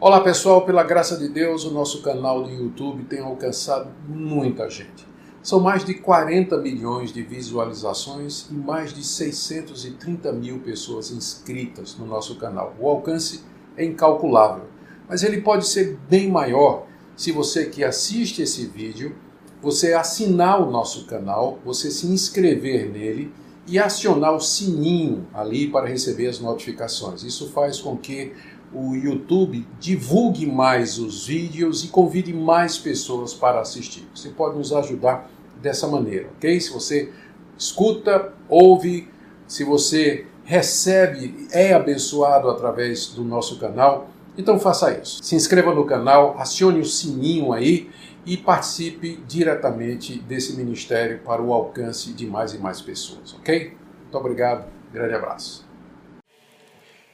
Olá 0.00 0.20
pessoal, 0.20 0.62
pela 0.64 0.84
graça 0.84 1.16
de 1.16 1.28
Deus, 1.28 1.64
o 1.64 1.72
nosso 1.72 2.02
canal 2.02 2.44
do 2.44 2.50
YouTube 2.50 3.02
tem 3.06 3.18
alcançado 3.18 3.90
muita 4.06 4.70
gente. 4.70 5.04
São 5.42 5.58
mais 5.58 5.84
de 5.84 5.94
40 5.94 6.56
milhões 6.58 7.12
de 7.12 7.20
visualizações 7.20 8.46
e 8.48 8.54
mais 8.54 8.92
de 8.92 9.02
630 9.02 10.30
mil 10.30 10.60
pessoas 10.60 11.10
inscritas 11.10 11.96
no 11.98 12.06
nosso 12.06 12.38
canal. 12.38 12.76
O 12.78 12.88
alcance 12.88 13.42
é 13.76 13.84
incalculável, 13.84 14.66
mas 15.08 15.24
ele 15.24 15.40
pode 15.40 15.66
ser 15.66 15.98
bem 16.08 16.30
maior 16.30 16.86
se 17.16 17.32
você 17.32 17.66
que 17.66 17.82
assiste 17.82 18.40
esse 18.40 18.66
vídeo, 18.66 19.16
você 19.60 19.94
assinar 19.94 20.62
o 20.62 20.70
nosso 20.70 21.06
canal, 21.06 21.58
você 21.64 21.90
se 21.90 22.06
inscrever 22.06 22.88
nele 22.88 23.32
e 23.66 23.78
acionar 23.78 24.32
o 24.34 24.40
sininho 24.40 25.26
ali 25.34 25.68
para 25.68 25.88
receber 25.88 26.28
as 26.28 26.38
notificações. 26.38 27.24
Isso 27.24 27.50
faz 27.50 27.80
com 27.80 27.96
que 27.96 28.32
o 28.72 28.94
YouTube 28.94 29.66
divulgue 29.80 30.46
mais 30.46 30.98
os 30.98 31.26
vídeos 31.26 31.84
e 31.84 31.88
convide 31.88 32.32
mais 32.32 32.78
pessoas 32.78 33.32
para 33.32 33.60
assistir. 33.60 34.06
Você 34.14 34.28
pode 34.30 34.56
nos 34.56 34.72
ajudar 34.72 35.30
dessa 35.60 35.86
maneira, 35.86 36.28
ok? 36.36 36.60
Se 36.60 36.70
você 36.70 37.12
escuta, 37.56 38.32
ouve, 38.48 39.08
se 39.46 39.64
você 39.64 40.26
recebe, 40.44 41.46
é 41.50 41.72
abençoado 41.72 42.48
através 42.48 43.08
do 43.08 43.24
nosso 43.24 43.58
canal, 43.58 44.08
então 44.36 44.58
faça 44.58 44.96
isso. 44.96 45.22
Se 45.22 45.34
inscreva 45.34 45.74
no 45.74 45.84
canal, 45.84 46.36
acione 46.38 46.80
o 46.80 46.84
sininho 46.84 47.52
aí 47.52 47.90
e 48.24 48.36
participe 48.36 49.22
diretamente 49.26 50.18
desse 50.20 50.54
ministério 50.56 51.20
para 51.24 51.42
o 51.42 51.52
alcance 51.52 52.12
de 52.12 52.26
mais 52.26 52.54
e 52.54 52.58
mais 52.58 52.80
pessoas, 52.80 53.34
ok? 53.34 53.76
Muito 54.02 54.16
obrigado, 54.16 54.66
grande 54.92 55.14
abraço. 55.14 55.67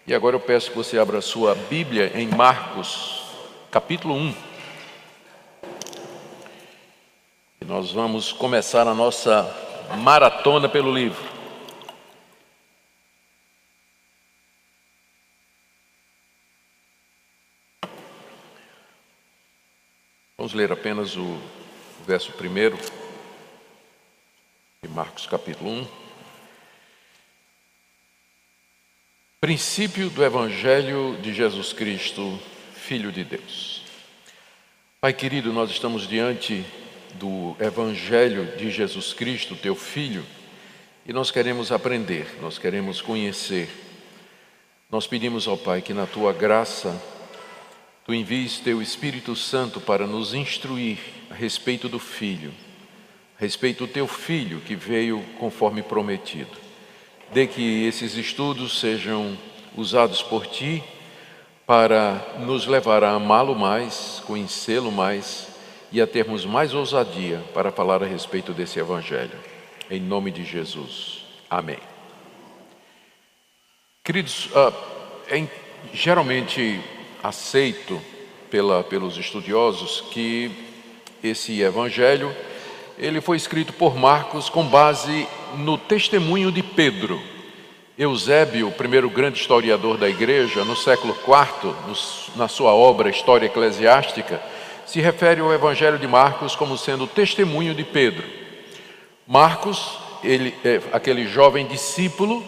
E 0.07 0.15
agora 0.15 0.37
eu 0.37 0.41
peço 0.41 0.71
que 0.71 0.77
você 0.77 0.99
abra 0.99 1.23
sua 1.23 1.55
Bíblia 1.55 2.13
em 2.15 2.29
Marcos, 2.29 3.23
capítulo 3.71 4.15
1. 4.15 4.35
E 7.63 7.65
nós 7.65 7.91
vamos 7.91 8.31
começar 8.31 8.87
a 8.87 8.93
nossa 8.93 9.51
maratona 9.97 10.69
pelo 10.69 10.93
livro. 10.93 11.25
Vamos 20.37 20.53
ler 20.53 20.71
apenas 20.71 21.17
o 21.17 21.41
verso 22.07 22.31
primeiro 22.33 22.77
de 24.83 24.89
Marcos 24.91 25.27
capítulo 25.27 25.71
1. 25.71 26.04
Princípio 29.45 30.09
do 30.09 30.25
Evangelho 30.25 31.19
de 31.21 31.35
Jesus 31.35 31.75
Cristo, 31.75 32.41
Filho 32.75 33.13
de 33.13 33.23
Deus. 33.23 33.83
Pai 35.03 35.13
querido, 35.13 35.53
nós 35.53 35.69
estamos 35.69 36.09
diante 36.09 36.65
do 37.17 37.55
Evangelho 37.61 38.57
de 38.57 38.71
Jesus 38.71 39.13
Cristo, 39.13 39.55
teu 39.55 39.75
Filho, 39.75 40.25
e 41.05 41.13
nós 41.13 41.31
queremos 41.31 41.71
aprender, 41.71 42.39
nós 42.41 42.57
queremos 42.57 43.03
conhecer. 43.03 43.69
Nós 44.91 45.07
pedimos 45.07 45.47
ao 45.47 45.59
Pai 45.59 45.83
que 45.83 45.93
na 45.93 46.07
tua 46.07 46.33
graça 46.33 46.99
tu 48.07 48.15
envies 48.15 48.61
teu 48.61 48.81
Espírito 48.81 49.37
Santo 49.37 49.79
para 49.79 50.07
nos 50.07 50.33
instruir 50.33 50.97
a 51.29 51.35
respeito 51.35 51.87
do 51.87 51.99
Filho, 51.99 52.51
a 53.39 53.43
respeito 53.43 53.87
do 53.87 53.93
teu 53.93 54.09
Filho 54.09 54.61
que 54.61 54.75
veio 54.75 55.23
conforme 55.39 55.83
prometido 55.83 56.64
de 57.35 57.49
que 57.49 57.85
esses 57.85 58.15
estudos 58.15 58.79
sejam 58.79 59.37
usados 59.77 60.23
por 60.23 60.47
ti 60.47 60.85
para 61.67 62.25
nos 62.39 62.65
levar 62.65 63.03
a 63.03 63.11
amá-lo 63.11 63.57
mais, 63.57 64.23
conhecê-lo 64.25 64.93
mais 64.93 65.49
e 65.91 66.01
a 66.01 66.07
termos 66.07 66.45
mais 66.45 66.73
ousadia 66.73 67.43
para 67.53 67.73
falar 67.73 68.05
a 68.05 68.07
respeito 68.07 68.53
desse 68.53 68.79
Evangelho. 68.79 69.37
Em 69.91 69.99
nome 69.99 70.31
de 70.31 70.45
Jesus. 70.45 71.25
Amém. 71.51 71.79
Queridos, 74.05 74.47
uh, 74.47 74.73
é 75.29 75.45
geralmente 75.93 76.81
aceito 77.21 78.01
pela, 78.49 78.85
pelos 78.85 79.17
estudiosos 79.17 80.03
que 80.13 80.53
esse 81.21 81.61
Evangelho 81.61 82.33
ele 82.97 83.21
foi 83.21 83.37
escrito 83.37 83.73
por 83.73 83.97
Marcos 83.97 84.49
com 84.49 84.65
base 84.65 85.27
no 85.59 85.79
testemunho 85.79 86.53
de 86.53 86.63
Pedro. 86.63 87.21
Eusébio, 87.97 88.69
o 88.69 88.73
primeiro 88.73 89.09
grande 89.09 89.39
historiador 89.39 89.97
da 89.97 90.09
igreja, 90.09 90.65
no 90.65 90.75
século 90.75 91.17
IV, 91.17 91.75
na 92.35 92.49
sua 92.49 92.75
obra 92.75 93.09
História 93.09 93.47
Eclesiástica, 93.47 94.43
se 94.85 95.01
refere 95.01 95.41
ao 95.41 95.53
Evangelho 95.53 95.99
de 95.99 96.07
Marcos 96.07 96.57
como 96.57 96.77
sendo 96.77 97.05
o 97.05 97.09
testemunho 97.09 97.73
de 97.75 97.85
Pedro. 97.85 98.25
Marcos, 99.27 99.97
ele 100.25 100.55
é 100.65 100.81
aquele 100.93 101.27
jovem 101.27 101.67
discípulo 101.67 102.45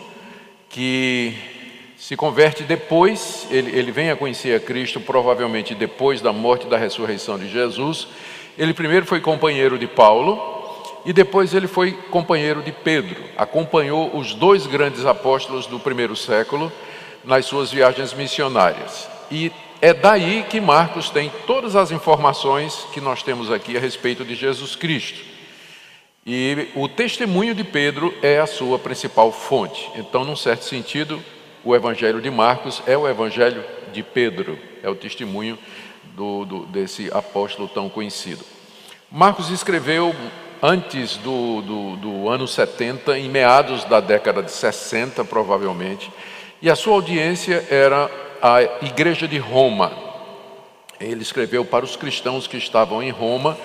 que 0.68 1.34
se 1.96 2.16
converte 2.16 2.64
depois, 2.64 3.46
ele, 3.50 3.70
ele 3.76 3.90
vem 3.92 4.10
a 4.10 4.16
conhecer 4.16 4.54
a 4.54 4.60
Cristo 4.60 5.00
provavelmente 5.00 5.74
depois 5.74 6.20
da 6.20 6.32
morte 6.32 6.66
e 6.66 6.70
da 6.70 6.76
ressurreição 6.76 7.38
de 7.38 7.48
Jesus, 7.48 8.08
ele 8.58 8.74
primeiro 8.74 9.06
foi 9.06 9.20
companheiro 9.20 9.78
de 9.78 9.86
Paulo 9.86 10.55
e 11.06 11.12
depois 11.12 11.54
ele 11.54 11.68
foi 11.68 11.92
companheiro 12.10 12.60
de 12.60 12.72
Pedro. 12.72 13.22
Acompanhou 13.36 14.14
os 14.16 14.34
dois 14.34 14.66
grandes 14.66 15.06
apóstolos 15.06 15.64
do 15.66 15.78
primeiro 15.78 16.16
século 16.16 16.70
nas 17.24 17.46
suas 17.46 17.70
viagens 17.70 18.12
missionárias. 18.12 19.08
E 19.30 19.52
é 19.80 19.94
daí 19.94 20.44
que 20.50 20.60
Marcos 20.60 21.08
tem 21.08 21.30
todas 21.46 21.76
as 21.76 21.92
informações 21.92 22.88
que 22.92 23.00
nós 23.00 23.22
temos 23.22 23.52
aqui 23.52 23.76
a 23.76 23.80
respeito 23.80 24.24
de 24.24 24.34
Jesus 24.34 24.74
Cristo. 24.74 25.20
E 26.26 26.70
o 26.74 26.88
testemunho 26.88 27.54
de 27.54 27.62
Pedro 27.62 28.12
é 28.20 28.40
a 28.40 28.46
sua 28.46 28.76
principal 28.76 29.30
fonte. 29.30 29.88
Então, 29.94 30.24
num 30.24 30.34
certo 30.34 30.64
sentido, 30.64 31.22
o 31.62 31.72
evangelho 31.72 32.20
de 32.20 32.32
Marcos 32.32 32.82
é 32.84 32.98
o 32.98 33.06
evangelho 33.06 33.64
de 33.92 34.02
Pedro, 34.02 34.58
é 34.82 34.90
o 34.90 34.96
testemunho 34.96 35.56
do, 36.16 36.44
do, 36.44 36.66
desse 36.66 37.08
apóstolo 37.12 37.68
tão 37.68 37.88
conhecido. 37.88 38.44
Marcos 39.08 39.50
escreveu 39.50 40.12
antes 40.62 41.16
do, 41.16 41.62
do, 41.62 41.96
do 41.96 42.28
ano 42.28 42.46
70, 42.46 43.18
em 43.18 43.28
meados 43.28 43.84
da 43.84 44.00
década 44.00 44.42
de 44.42 44.50
60, 44.50 45.24
provavelmente, 45.24 46.10
e 46.60 46.70
a 46.70 46.76
sua 46.76 46.94
audiência 46.94 47.66
era 47.70 48.10
a 48.42 48.62
Igreja 48.82 49.28
de 49.28 49.38
Roma. 49.38 49.92
Ele 50.98 51.22
escreveu 51.22 51.64
para 51.64 51.84
os 51.84 51.96
cristãos 51.96 52.46
que 52.46 52.56
estavam 52.56 53.02
em 53.02 53.10
Roma, 53.10 53.56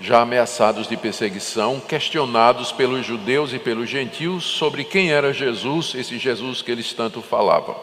já 0.00 0.22
ameaçados 0.22 0.88
de 0.88 0.96
perseguição, 0.96 1.78
questionados 1.78 2.72
pelos 2.72 3.04
judeus 3.04 3.52
e 3.52 3.58
pelos 3.58 3.88
gentios 3.88 4.44
sobre 4.44 4.82
quem 4.82 5.12
era 5.12 5.32
Jesus, 5.32 5.94
esse 5.94 6.18
Jesus 6.18 6.62
que 6.62 6.70
eles 6.70 6.92
tanto 6.92 7.20
falavam. 7.20 7.76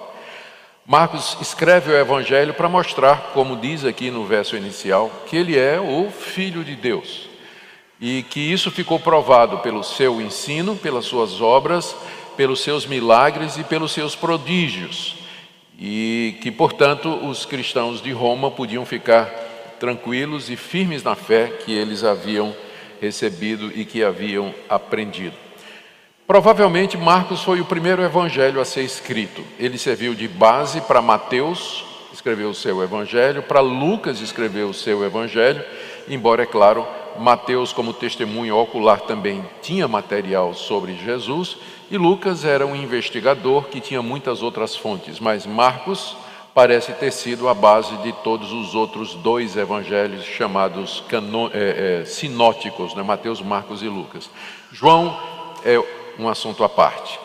Marcos 0.85 1.37
escreve 1.41 1.91
o 1.91 1.97
Evangelho 1.97 2.53
para 2.53 2.69
mostrar, 2.69 3.31
como 3.33 3.57
diz 3.57 3.83
aqui 3.85 4.09
no 4.09 4.25
verso 4.25 4.55
inicial, 4.55 5.11
que 5.27 5.35
ele 5.35 5.57
é 5.57 5.79
o 5.79 6.09
Filho 6.09 6.63
de 6.63 6.75
Deus. 6.75 7.29
E 7.99 8.23
que 8.23 8.39
isso 8.39 8.69
ficou 8.69 8.99
provado 8.99 9.57
pelo 9.59 9.83
seu 9.83 10.21
ensino, 10.21 10.75
pelas 10.75 11.05
suas 11.05 11.41
obras, 11.41 11.95
pelos 12.35 12.61
seus 12.61 12.85
milagres 12.85 13.57
e 13.57 13.63
pelos 13.63 13.91
seus 13.91 14.15
prodígios. 14.15 15.15
E 15.79 16.37
que, 16.41 16.51
portanto, 16.51 17.09
os 17.09 17.45
cristãos 17.45 18.01
de 18.01 18.11
Roma 18.11 18.51
podiam 18.51 18.85
ficar 18.85 19.25
tranquilos 19.79 20.49
e 20.49 20.55
firmes 20.55 21.03
na 21.03 21.15
fé 21.15 21.47
que 21.47 21.71
eles 21.71 22.03
haviam 22.03 22.55
recebido 22.99 23.71
e 23.75 23.85
que 23.85 24.03
haviam 24.03 24.53
aprendido. 24.69 25.35
Provavelmente 26.25 26.97
Marcos 26.97 27.41
foi 27.41 27.61
o 27.61 27.65
primeiro 27.65 28.03
evangelho 28.03 28.59
a 28.59 28.65
ser 28.65 28.81
escrito. 28.81 29.41
Ele 29.57 29.77
serviu 29.77 30.13
de 30.13 30.27
base 30.27 30.81
para 30.81 31.01
Mateus, 31.01 31.85
escreveu 32.11 32.49
o 32.49 32.53
seu 32.53 32.83
evangelho, 32.83 33.43
para 33.43 33.61
Lucas 33.61 34.19
escreveu 34.19 34.67
o 34.69 34.73
seu 34.73 35.05
evangelho, 35.05 35.63
embora, 36.09 36.43
é 36.43 36.45
claro, 36.45 36.85
Mateus, 37.17 37.73
como 37.73 37.93
testemunho 37.93 38.57
ocular, 38.57 39.01
também 39.01 39.43
tinha 39.61 39.87
material 39.87 40.53
sobre 40.53 40.95
Jesus, 40.95 41.57
e 41.89 41.97
Lucas 41.97 42.43
era 42.43 42.65
um 42.65 42.75
investigador 42.75 43.65
que 43.65 43.79
tinha 43.79 44.01
muitas 44.01 44.41
outras 44.41 44.75
fontes, 44.75 45.19
mas 45.19 45.45
Marcos 45.45 46.15
parece 46.53 46.91
ter 46.93 47.11
sido 47.11 47.47
a 47.47 47.53
base 47.53 47.95
de 47.97 48.11
todos 48.23 48.51
os 48.51 48.73
outros 48.73 49.13
dois 49.13 49.55
evangelhos 49.55 50.25
chamados 50.25 51.03
cano, 51.07 51.51
é, 51.53 52.01
é, 52.01 52.05
sinóticos, 52.05 52.95
né? 52.95 53.03
Mateus, 53.03 53.41
Marcos 53.41 53.83
e 53.83 53.87
Lucas. 53.87 54.27
João 54.71 55.15
é 55.63 55.79
um 56.17 56.27
assunto 56.27 56.63
à 56.63 56.69
parte. 56.69 57.19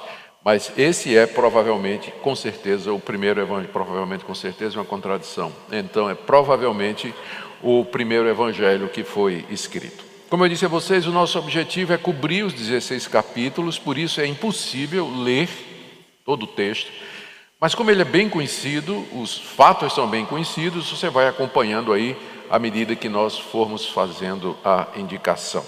Mas 0.44 0.72
esse 0.76 1.16
é 1.16 1.24
provavelmente, 1.26 2.10
com 2.20 2.34
certeza, 2.34 2.92
o 2.92 2.98
primeiro 2.98 3.40
evangelho, 3.40 3.72
provavelmente 3.72 4.24
com 4.24 4.34
certeza 4.34 4.78
uma 4.78 4.84
contradição. 4.84 5.52
Então 5.70 6.10
é 6.10 6.14
provavelmente 6.14 7.14
o 7.62 7.84
primeiro 7.84 8.28
evangelho 8.28 8.88
que 8.88 9.04
foi 9.04 9.44
escrito. 9.50 10.04
Como 10.28 10.44
eu 10.44 10.48
disse 10.48 10.64
a 10.64 10.68
vocês, 10.68 11.06
o 11.06 11.12
nosso 11.12 11.38
objetivo 11.38 11.92
é 11.92 11.98
cobrir 11.98 12.42
os 12.42 12.52
16 12.52 13.06
capítulos, 13.06 13.78
por 13.78 13.98
isso 13.98 14.20
é 14.20 14.26
impossível 14.26 15.08
ler 15.22 15.48
todo 16.24 16.44
o 16.44 16.46
texto, 16.46 16.90
Mas 17.60 17.76
como 17.76 17.92
ele 17.92 18.02
é 18.02 18.04
bem 18.04 18.28
conhecido, 18.28 19.06
os 19.12 19.38
fatos 19.38 19.92
são 19.92 20.08
bem 20.08 20.24
conhecidos, 20.24 20.90
você 20.90 21.08
vai 21.08 21.28
acompanhando 21.28 21.92
aí 21.92 22.16
à 22.50 22.58
medida 22.58 22.96
que 22.96 23.08
nós 23.08 23.38
formos 23.38 23.86
fazendo 23.86 24.58
a 24.64 24.88
indicação. 24.96 25.64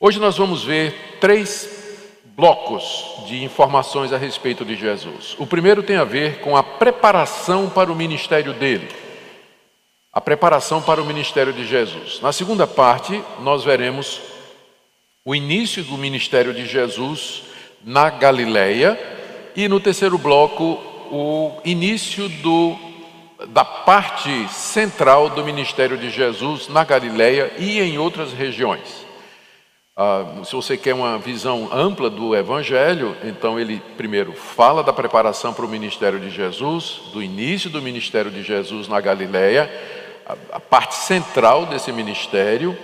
Hoje 0.00 0.18
nós 0.18 0.36
vamos 0.36 0.64
ver 0.64 1.18
três 1.20 1.86
blocos 2.36 3.24
de 3.28 3.44
informações 3.44 4.12
a 4.12 4.18
respeito 4.18 4.64
de 4.64 4.74
Jesus. 4.74 5.36
O 5.38 5.46
primeiro 5.46 5.84
tem 5.84 5.96
a 5.96 6.04
ver 6.04 6.40
com 6.40 6.56
a 6.56 6.64
preparação 6.64 7.70
para 7.70 7.92
o 7.92 7.94
ministério 7.94 8.52
dele. 8.52 8.88
A 10.16 10.20
preparação 10.22 10.80
para 10.80 11.02
o 11.02 11.04
ministério 11.04 11.52
de 11.52 11.66
Jesus. 11.66 12.20
Na 12.22 12.32
segunda 12.32 12.66
parte, 12.66 13.22
nós 13.42 13.62
veremos 13.62 14.18
o 15.22 15.34
início 15.34 15.84
do 15.84 15.98
ministério 15.98 16.54
de 16.54 16.64
Jesus 16.64 17.42
na 17.84 18.08
Galileia 18.08 18.98
e 19.54 19.68
no 19.68 19.78
terceiro 19.78 20.16
bloco, 20.16 20.80
o 21.10 21.60
início 21.66 22.30
do, 22.30 22.78
da 23.48 23.62
parte 23.62 24.48
central 24.48 25.28
do 25.28 25.44
ministério 25.44 25.98
de 25.98 26.08
Jesus 26.08 26.66
na 26.66 26.82
Galileia 26.82 27.52
e 27.58 27.78
em 27.78 27.98
outras 27.98 28.32
regiões. 28.32 29.04
Ah, 29.94 30.24
se 30.46 30.52
você 30.52 30.78
quer 30.78 30.94
uma 30.94 31.18
visão 31.18 31.68
ampla 31.70 32.08
do 32.08 32.34
Evangelho, 32.34 33.14
então 33.22 33.60
ele 33.60 33.82
primeiro 33.98 34.32
fala 34.32 34.82
da 34.82 34.94
preparação 34.94 35.52
para 35.52 35.66
o 35.66 35.68
ministério 35.68 36.18
de 36.18 36.30
Jesus, 36.30 37.02
do 37.12 37.22
início 37.22 37.68
do 37.68 37.82
ministério 37.82 38.30
de 38.30 38.42
Jesus 38.42 38.88
na 38.88 38.98
Galileia, 38.98 39.70
a, 40.26 40.60
parte 40.60 40.94
central 40.94 41.66
desse 41.66 41.92
ministério, 41.92 42.76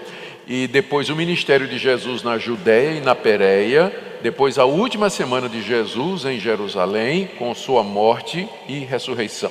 e 0.46 0.66
depois 0.66 1.08
o 1.08 1.16
ministério 1.16 1.66
de 1.66 1.78
Jesus 1.78 2.22
na 2.22 2.38
Judéia 2.38 2.98
e 2.98 3.00
na 3.00 3.14
Pérea, 3.14 3.92
depois 4.22 4.58
a 4.58 4.64
última 4.64 5.10
semana 5.10 5.48
de 5.48 5.62
Jesus 5.62 6.24
em 6.24 6.38
Jerusalém, 6.38 7.28
com 7.38 7.54
sua 7.54 7.82
morte 7.82 8.48
e 8.68 8.78
ressurreição. 8.80 9.50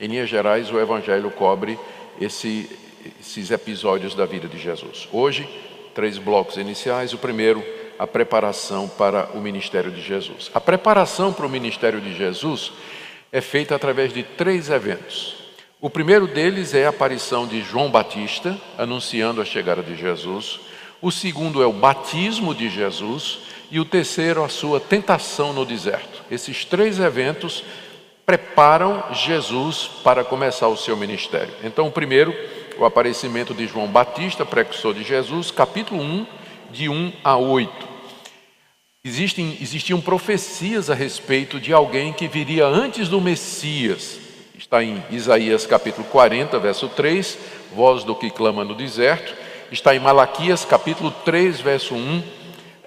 Em 0.00 0.08
linhas 0.08 0.28
gerais, 0.28 0.70
o 0.70 0.78
Evangelho 0.78 1.30
cobre 1.30 1.78
esse, 2.20 2.68
esses 3.20 3.50
episódios 3.50 4.14
da 4.14 4.26
vida 4.26 4.48
de 4.48 4.58
Jesus. 4.58 5.08
Hoje, 5.12 5.48
três 5.94 6.18
blocos 6.18 6.56
iniciais. 6.56 7.12
O 7.12 7.18
primeiro, 7.18 7.64
a 7.98 8.06
preparação 8.06 8.88
para 8.88 9.28
o 9.34 9.40
ministério 9.40 9.90
de 9.90 10.00
Jesus. 10.00 10.50
A 10.54 10.60
preparação 10.60 11.32
para 11.32 11.46
o 11.46 11.50
ministério 11.50 12.00
de 12.00 12.14
Jesus 12.14 12.72
é 13.32 13.40
feita 13.40 13.74
através 13.74 14.12
de 14.12 14.22
três 14.22 14.70
eventos. 14.70 15.37
O 15.80 15.88
primeiro 15.88 16.26
deles 16.26 16.74
é 16.74 16.86
a 16.86 16.88
aparição 16.88 17.46
de 17.46 17.62
João 17.62 17.88
Batista, 17.88 18.60
anunciando 18.76 19.40
a 19.40 19.44
chegada 19.44 19.80
de 19.80 19.94
Jesus. 19.94 20.58
O 21.00 21.12
segundo 21.12 21.62
é 21.62 21.66
o 21.66 21.72
batismo 21.72 22.52
de 22.52 22.68
Jesus 22.68 23.38
e 23.70 23.78
o 23.78 23.84
terceiro, 23.84 24.42
a 24.42 24.48
sua 24.48 24.80
tentação 24.80 25.52
no 25.52 25.64
deserto. 25.64 26.24
Esses 26.28 26.64
três 26.64 26.98
eventos 26.98 27.62
preparam 28.26 29.04
Jesus 29.12 29.88
para 30.02 30.24
começar 30.24 30.66
o 30.66 30.76
seu 30.76 30.96
ministério. 30.96 31.54
Então, 31.62 31.86
o 31.86 31.92
primeiro, 31.92 32.34
o 32.76 32.84
aparecimento 32.84 33.54
de 33.54 33.68
João 33.68 33.86
Batista, 33.86 34.44
precursor 34.44 34.92
de 34.92 35.04
Jesus, 35.04 35.52
capítulo 35.52 36.02
1, 36.02 36.26
de 36.72 36.88
1 36.88 37.12
a 37.22 37.36
8. 37.36 37.88
Existem, 39.04 39.56
existiam 39.60 40.00
profecias 40.00 40.90
a 40.90 40.94
respeito 40.94 41.60
de 41.60 41.72
alguém 41.72 42.12
que 42.12 42.26
viria 42.26 42.66
antes 42.66 43.08
do 43.08 43.20
Messias. 43.20 44.27
Está 44.58 44.82
em 44.82 45.00
Isaías 45.08 45.64
capítulo 45.66 46.04
40, 46.08 46.58
verso 46.58 46.88
3, 46.88 47.38
voz 47.76 48.02
do 48.02 48.12
que 48.12 48.28
clama 48.28 48.64
no 48.64 48.74
deserto. 48.74 49.32
Está 49.70 49.94
em 49.94 50.00
Malaquias 50.00 50.64
capítulo 50.64 51.12
3, 51.24 51.60
verso 51.60 51.94
1, 51.94 52.24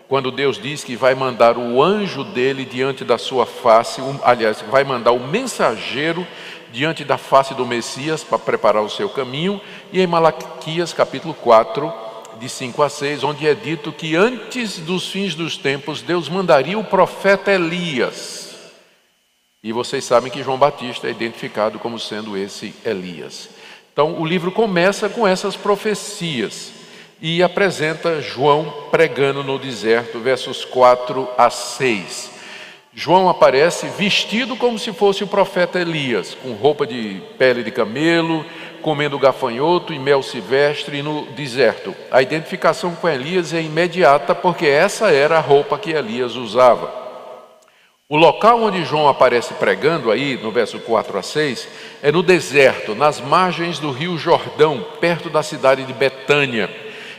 quando 0.09 0.31
Deus 0.31 0.59
diz 0.62 0.83
que 0.83 0.97
vai 0.97 1.15
mandar 1.15 1.57
o 1.57 1.81
anjo 1.81 2.25
dele 2.25 2.65
diante 2.65 3.06
da 3.06 3.18
sua 3.18 3.45
face, 3.45 4.01
aliás, 4.21 4.62
vai 4.69 4.83
mandar 4.83 5.13
o 5.13 5.25
mensageiro 5.25 6.27
diante 6.73 7.06
da 7.06 7.18
face 7.18 7.53
do 7.53 7.65
Messias 7.65 8.21
para 8.21 8.38
preparar 8.38 8.83
o 8.83 8.89
seu 8.89 9.07
caminho, 9.07 9.62
e 9.94 10.01
em 10.01 10.07
Malaquias 10.07 10.91
capítulo 10.91 11.33
4, 11.33 11.89
de 12.38 12.50
5 12.50 12.83
a 12.83 12.89
6, 12.89 13.23
onde 13.23 13.47
é 13.47 13.56
dito 13.56 13.94
que 13.94 14.18
antes 14.18 14.77
dos 14.79 15.09
fins 15.09 15.35
dos 15.35 15.56
tempos 15.56 16.01
Deus 16.01 16.27
mandaria 16.27 16.77
o 16.77 16.83
profeta 16.83 17.50
Elias. 17.50 18.40
E 19.63 19.71
vocês 19.71 20.03
sabem 20.03 20.31
que 20.31 20.41
João 20.41 20.57
Batista 20.57 21.07
é 21.07 21.11
identificado 21.11 21.77
como 21.77 21.99
sendo 21.99 22.35
esse 22.35 22.73
Elias. 22.83 23.47
Então 23.93 24.19
o 24.19 24.25
livro 24.25 24.51
começa 24.51 25.07
com 25.07 25.27
essas 25.27 25.55
profecias 25.55 26.71
e 27.21 27.43
apresenta 27.43 28.19
João 28.19 28.87
pregando 28.89 29.43
no 29.43 29.59
deserto, 29.59 30.19
versos 30.19 30.65
4 30.65 31.29
a 31.37 31.51
6. 31.51 32.31
João 32.91 33.29
aparece 33.29 33.85
vestido 33.87 34.57
como 34.57 34.79
se 34.79 34.91
fosse 34.91 35.23
o 35.23 35.27
profeta 35.27 35.79
Elias, 35.79 36.33
com 36.33 36.53
roupa 36.53 36.87
de 36.87 37.21
pele 37.37 37.63
de 37.63 37.69
camelo, 37.69 38.43
comendo 38.81 39.19
gafanhoto 39.19 39.93
e 39.93 39.99
mel 39.99 40.23
silvestre 40.23 41.03
no 41.03 41.27
deserto. 41.33 41.95
A 42.09 42.19
identificação 42.19 42.95
com 42.95 43.07
Elias 43.07 43.53
é 43.53 43.61
imediata 43.61 44.33
porque 44.33 44.65
essa 44.65 45.11
era 45.11 45.37
a 45.37 45.39
roupa 45.39 45.77
que 45.77 45.91
Elias 45.91 46.35
usava. 46.35 47.00
O 48.11 48.17
local 48.17 48.61
onde 48.61 48.83
João 48.83 49.07
aparece 49.07 49.53
pregando, 49.53 50.11
aí 50.11 50.35
no 50.35 50.51
verso 50.51 50.77
4 50.81 51.17
a 51.17 51.23
6, 51.23 51.65
é 52.03 52.11
no 52.11 52.21
deserto, 52.21 52.93
nas 52.93 53.21
margens 53.21 53.79
do 53.79 53.89
rio 53.89 54.17
Jordão, 54.17 54.85
perto 54.99 55.29
da 55.29 55.41
cidade 55.41 55.85
de 55.85 55.93
Betânia. 55.93 56.69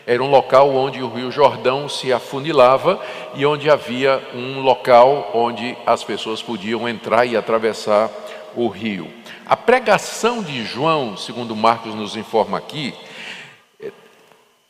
Era 0.07 0.23
um 0.23 0.29
local 0.29 0.69
onde 0.77 1.03
o 1.03 1.09
Rio 1.09 1.33
Jordão 1.33 1.89
se 1.89 2.13
afunilava 2.13 3.01
e 3.35 3.47
onde 3.47 3.71
havia 3.71 4.21
um 4.35 4.61
local 4.61 5.31
onde 5.33 5.75
as 5.87 6.05
pessoas 6.05 6.43
podiam 6.43 6.87
entrar 6.87 7.25
e 7.25 7.39
atravessar 7.39 8.11
o 8.55 8.69
rio. 8.69 9.11
A 9.47 9.57
pregação 9.57 10.43
de 10.43 10.63
João, 10.63 11.17
segundo 11.17 11.57
Marcos 11.57 11.95
nos 11.95 12.17
informa 12.17 12.59
aqui, 12.59 12.93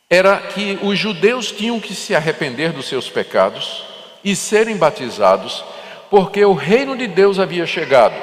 era 0.08 0.36
que 0.36 0.78
os 0.84 0.96
judeus 0.96 1.50
tinham 1.50 1.80
que 1.80 1.96
se 1.96 2.14
arrepender 2.14 2.70
dos 2.70 2.86
seus 2.86 3.10
pecados 3.10 3.84
e 4.24 4.36
serem 4.36 4.76
batizados, 4.76 5.64
porque 6.12 6.44
o 6.44 6.53
reino 6.53 6.94
de 6.94 7.06
Deus 7.06 7.38
havia 7.38 7.64
chegado 7.64 8.14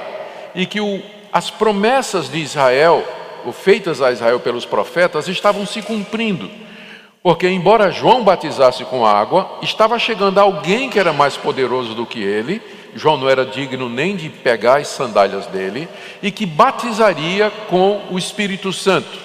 e 0.53 0.67
que 0.67 0.79
o, 0.79 1.01
as 1.33 1.49
promessas 1.49 2.29
de 2.29 2.37
Israel, 2.37 3.03
feitas 3.51 3.99
a 3.99 4.11
Israel 4.11 4.39
pelos 4.39 4.63
profetas, 4.63 5.27
estavam 5.27 5.65
se 5.65 5.81
cumprindo. 5.81 6.51
Porque, 7.23 7.49
embora 7.49 7.89
João 7.89 8.23
batizasse 8.23 8.85
com 8.85 9.03
água, 9.03 9.57
estava 9.63 9.97
chegando 9.97 10.37
alguém 10.37 10.87
que 10.87 10.99
era 10.99 11.11
mais 11.11 11.35
poderoso 11.35 11.95
do 11.95 12.05
que 12.05 12.21
ele, 12.21 12.61
João 12.93 13.17
não 13.17 13.27
era 13.27 13.43
digno 13.43 13.89
nem 13.89 14.15
de 14.15 14.29
pegar 14.29 14.77
as 14.77 14.89
sandálias 14.89 15.47
dele, 15.47 15.89
e 16.21 16.29
que 16.29 16.45
batizaria 16.45 17.51
com 17.71 18.03
o 18.11 18.19
Espírito 18.19 18.71
Santo. 18.71 19.17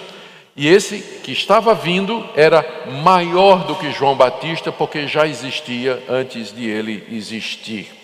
E 0.56 0.66
esse 0.68 1.20
que 1.22 1.32
estava 1.32 1.74
vindo 1.74 2.24
era 2.34 2.64
maior 3.02 3.66
do 3.66 3.74
que 3.74 3.92
João 3.92 4.16
Batista, 4.16 4.72
porque 4.72 5.06
já 5.06 5.26
existia 5.26 6.02
antes 6.08 6.50
de 6.50 6.66
ele 6.66 7.06
existir. 7.12 8.03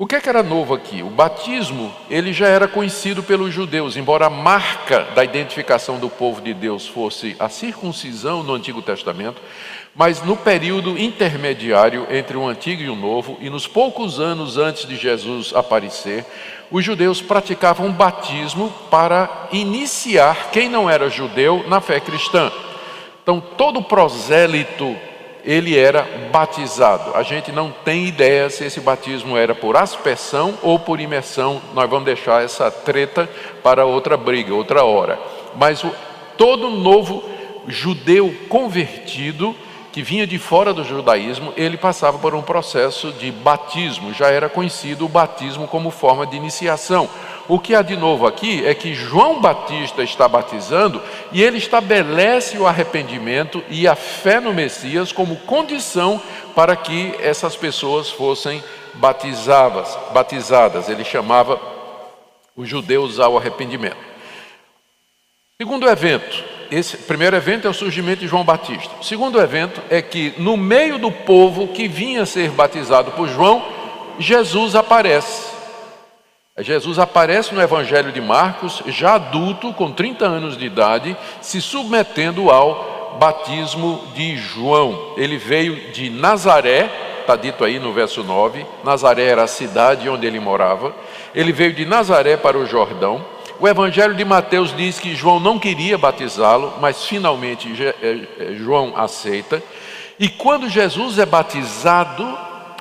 O 0.00 0.06
que, 0.06 0.14
é 0.14 0.20
que 0.20 0.28
era 0.28 0.44
novo 0.44 0.74
aqui? 0.74 1.02
O 1.02 1.10
batismo, 1.10 1.92
ele 2.08 2.32
já 2.32 2.46
era 2.46 2.68
conhecido 2.68 3.20
pelos 3.20 3.52
judeus, 3.52 3.96
embora 3.96 4.26
a 4.26 4.30
marca 4.30 5.08
da 5.12 5.24
identificação 5.24 5.98
do 5.98 6.08
povo 6.08 6.40
de 6.40 6.54
Deus 6.54 6.86
fosse 6.86 7.34
a 7.36 7.48
circuncisão 7.48 8.44
no 8.44 8.54
Antigo 8.54 8.80
Testamento, 8.80 9.42
mas 9.96 10.22
no 10.22 10.36
período 10.36 10.96
intermediário 10.96 12.06
entre 12.12 12.36
o 12.36 12.46
Antigo 12.46 12.80
e 12.80 12.88
o 12.88 12.94
Novo, 12.94 13.38
e 13.40 13.50
nos 13.50 13.66
poucos 13.66 14.20
anos 14.20 14.56
antes 14.56 14.86
de 14.86 14.94
Jesus 14.94 15.52
aparecer, 15.52 16.24
os 16.70 16.84
judeus 16.84 17.20
praticavam 17.20 17.90
batismo 17.90 18.72
para 18.88 19.48
iniciar 19.50 20.50
quem 20.52 20.68
não 20.68 20.88
era 20.88 21.10
judeu 21.10 21.64
na 21.66 21.80
fé 21.80 21.98
cristã. 21.98 22.52
Então, 23.20 23.40
todo 23.40 23.82
prosélito 23.82 24.96
ele 25.44 25.76
era 25.78 26.06
batizado. 26.30 27.14
A 27.14 27.22
gente 27.22 27.52
não 27.52 27.70
tem 27.70 28.06
ideia 28.06 28.50
se 28.50 28.64
esse 28.64 28.80
batismo 28.80 29.36
era 29.36 29.54
por 29.54 29.76
aspersão 29.76 30.58
ou 30.62 30.78
por 30.78 31.00
imersão. 31.00 31.60
Nós 31.74 31.88
vamos 31.88 32.04
deixar 32.04 32.44
essa 32.44 32.70
treta 32.70 33.28
para 33.62 33.84
outra 33.84 34.16
briga, 34.16 34.54
outra 34.54 34.84
hora. 34.84 35.18
Mas 35.56 35.82
o, 35.82 35.90
todo 36.36 36.70
novo 36.70 37.24
judeu 37.66 38.34
convertido 38.48 39.54
que 39.92 40.02
vinha 40.02 40.26
de 40.26 40.38
fora 40.38 40.72
do 40.72 40.84
judaísmo, 40.84 41.52
ele 41.56 41.76
passava 41.76 42.18
por 42.18 42.34
um 42.34 42.42
processo 42.42 43.10
de 43.12 43.32
batismo. 43.32 44.12
Já 44.12 44.28
era 44.28 44.48
conhecido 44.48 45.06
o 45.06 45.08
batismo 45.08 45.66
como 45.66 45.90
forma 45.90 46.26
de 46.26 46.36
iniciação. 46.36 47.08
O 47.48 47.58
que 47.58 47.74
há 47.74 47.80
de 47.80 47.96
novo 47.96 48.26
aqui 48.26 48.66
é 48.66 48.74
que 48.74 48.94
João 48.94 49.40
Batista 49.40 50.02
está 50.02 50.28
batizando 50.28 51.00
e 51.32 51.42
ele 51.42 51.56
estabelece 51.56 52.58
o 52.58 52.66
arrependimento 52.66 53.64
e 53.70 53.88
a 53.88 53.96
fé 53.96 54.38
no 54.38 54.52
Messias 54.52 55.12
como 55.12 55.34
condição 55.34 56.20
para 56.54 56.76
que 56.76 57.14
essas 57.18 57.56
pessoas 57.56 58.10
fossem 58.10 58.62
batizadas. 58.94 59.98
batizadas. 60.12 60.90
Ele 60.90 61.04
chamava 61.04 61.58
os 62.54 62.68
judeus 62.68 63.18
ao 63.18 63.38
arrependimento. 63.38 63.96
Segundo 65.56 65.88
evento, 65.88 66.44
esse 66.70 66.98
primeiro 66.98 67.34
evento 67.34 67.66
é 67.66 67.70
o 67.70 67.74
surgimento 67.74 68.20
de 68.20 68.28
João 68.28 68.44
Batista. 68.44 68.90
Segundo 69.00 69.40
evento 69.40 69.80
é 69.88 70.02
que 70.02 70.34
no 70.36 70.54
meio 70.54 70.98
do 70.98 71.10
povo 71.10 71.68
que 71.68 71.88
vinha 71.88 72.26
ser 72.26 72.50
batizado 72.50 73.10
por 73.12 73.26
João, 73.26 73.64
Jesus 74.18 74.74
aparece. 74.74 75.47
Jesus 76.60 76.98
aparece 76.98 77.54
no 77.54 77.62
Evangelho 77.62 78.10
de 78.10 78.20
Marcos, 78.20 78.82
já 78.86 79.14
adulto, 79.14 79.72
com 79.72 79.92
30 79.92 80.26
anos 80.26 80.56
de 80.56 80.66
idade, 80.66 81.16
se 81.40 81.60
submetendo 81.60 82.50
ao 82.50 83.16
batismo 83.20 84.02
de 84.14 84.36
João. 84.36 85.14
Ele 85.16 85.36
veio 85.36 85.92
de 85.92 86.10
Nazaré, 86.10 86.90
está 87.20 87.36
dito 87.36 87.64
aí 87.64 87.78
no 87.78 87.92
verso 87.92 88.24
9. 88.24 88.66
Nazaré 88.82 89.24
era 89.24 89.44
a 89.44 89.48
cidade 89.48 90.08
onde 90.08 90.26
ele 90.26 90.40
morava. 90.40 90.94
Ele 91.34 91.52
veio 91.52 91.72
de 91.72 91.84
Nazaré 91.84 92.36
para 92.36 92.58
o 92.58 92.66
Jordão. 92.66 93.24
O 93.60 93.68
Evangelho 93.68 94.14
de 94.14 94.24
Mateus 94.24 94.76
diz 94.76 94.98
que 94.98 95.14
João 95.14 95.38
não 95.38 95.58
queria 95.58 95.98
batizá-lo, 95.98 96.74
mas 96.80 97.04
finalmente 97.04 97.68
eh, 97.80 97.94
eh, 98.02 98.54
João 98.54 98.94
aceita. 98.96 99.62
E 100.18 100.28
quando 100.28 100.68
Jesus 100.68 101.18
é 101.18 101.26
batizado, 101.26 102.26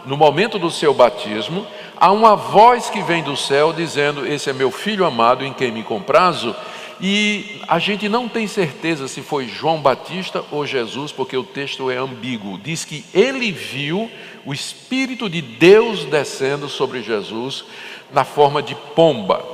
no 0.06 0.16
momento 0.16 0.58
do 0.58 0.72
seu 0.72 0.94
batismo, 0.94 1.66
há 2.00 2.12
uma 2.12 2.36
voz 2.36 2.90
que 2.90 3.02
vem 3.02 3.24
do 3.24 3.36
céu 3.36 3.74
dizendo: 3.74 4.26
Esse 4.26 4.50
é 4.50 4.54
meu 4.54 4.72
filho 4.72 5.06
amado 5.06 5.44
em 5.44 5.54
quem 5.54 5.72
me 5.72 5.84
comprazo. 5.84 6.56
E 7.00 7.62
a 7.68 7.78
gente 7.78 8.10
não 8.10 8.28
tem 8.28 8.48
certeza 8.48 9.08
se 9.08 9.22
foi 9.22 9.48
João 9.48 9.80
Batista 9.80 10.44
ou 10.52 10.66
Jesus, 10.66 11.12
porque 11.12 11.38
o 11.38 11.44
texto 11.44 11.92
é 11.92 11.98
ambíguo. 11.98 12.58
Diz 12.58 12.84
que 12.84 13.06
ele 13.14 13.52
viu 13.52 14.10
o 14.44 14.54
Espírito 14.54 15.30
de 15.30 15.42
Deus 15.42 16.06
descendo 16.06 16.68
sobre 16.68 17.04
Jesus 17.04 17.66
na 18.12 18.24
forma 18.24 18.64
de 18.64 18.74
pomba. 18.96 19.46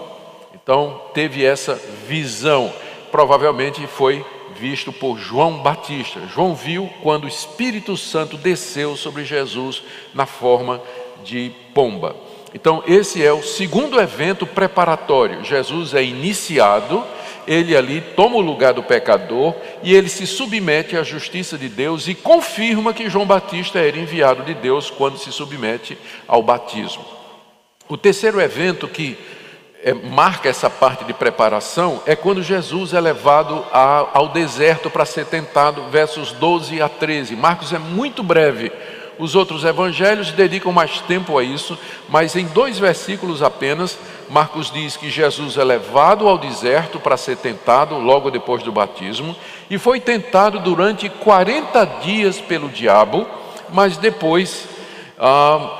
Então 0.53 1.01
teve 1.13 1.43
essa 1.43 1.75
visão. 2.07 2.71
Provavelmente 3.11 3.85
foi 3.87 4.25
visto 4.57 4.93
por 4.93 5.17
João 5.17 5.57
Batista. 5.57 6.21
João 6.33 6.55
viu 6.55 6.89
quando 7.01 7.25
o 7.25 7.27
Espírito 7.27 7.97
Santo 7.97 8.37
desceu 8.37 8.95
sobre 8.95 9.25
Jesus 9.25 9.83
na 10.13 10.25
forma 10.25 10.81
de 11.25 11.51
pomba. 11.73 12.15
Então, 12.53 12.83
esse 12.85 13.23
é 13.23 13.33
o 13.33 13.41
segundo 13.41 13.99
evento 13.99 14.45
preparatório. 14.45 15.43
Jesus 15.43 15.93
é 15.93 16.03
iniciado, 16.03 17.03
ele 17.47 17.75
ali 17.75 17.99
toma 18.15 18.35
o 18.35 18.41
lugar 18.41 18.73
do 18.73 18.83
pecador 18.83 19.55
e 19.81 19.93
ele 19.93 20.07
se 20.07 20.27
submete 20.27 20.95
à 20.95 21.03
justiça 21.03 21.57
de 21.57 21.67
Deus 21.67 22.07
e 22.07 22.13
confirma 22.13 22.93
que 22.93 23.09
João 23.09 23.25
Batista 23.25 23.79
era 23.79 23.97
enviado 23.97 24.43
de 24.43 24.53
Deus 24.53 24.91
quando 24.91 25.17
se 25.17 25.31
submete 25.31 25.97
ao 26.27 26.43
batismo. 26.43 27.03
O 27.89 27.97
terceiro 27.97 28.39
evento 28.39 28.87
que 28.87 29.17
é, 29.83 29.93
marca 29.93 30.47
essa 30.47 30.69
parte 30.69 31.03
de 31.03 31.13
preparação 31.13 32.01
é 32.05 32.15
quando 32.15 32.41
Jesus 32.41 32.93
é 32.93 33.01
levado 33.01 33.65
a, 33.73 34.07
ao 34.13 34.29
deserto 34.29 34.89
para 34.89 35.05
ser 35.05 35.25
tentado, 35.25 35.89
versos 35.89 36.31
12 36.31 36.81
a 36.81 36.87
13. 36.87 37.35
Marcos 37.35 37.73
é 37.73 37.79
muito 37.79 38.23
breve 38.23 38.71
os 39.19 39.35
outros 39.35 39.63
evangelhos 39.63 40.31
dedicam 40.31 40.71
mais 40.71 40.99
tempo 41.01 41.37
a 41.37 41.43
isso, 41.43 41.77
mas 42.09 42.35
em 42.35 42.45
dois 42.47 42.79
versículos 42.79 43.41
apenas, 43.41 43.97
Marcos 44.29 44.71
diz 44.71 44.97
que 44.97 45.09
Jesus 45.09 45.57
é 45.57 45.63
levado 45.63 46.27
ao 46.27 46.37
deserto 46.37 46.99
para 46.99 47.17
ser 47.17 47.37
tentado 47.37 47.95
logo 47.97 48.31
depois 48.31 48.63
do 48.63 48.71
batismo, 48.71 49.35
e 49.69 49.77
foi 49.77 49.99
tentado 49.99 50.59
durante 50.59 51.09
40 51.09 51.85
dias 52.03 52.39
pelo 52.39 52.69
diabo, 52.69 53.27
mas 53.71 53.97
depois 53.97 54.67
ah, 55.19 55.79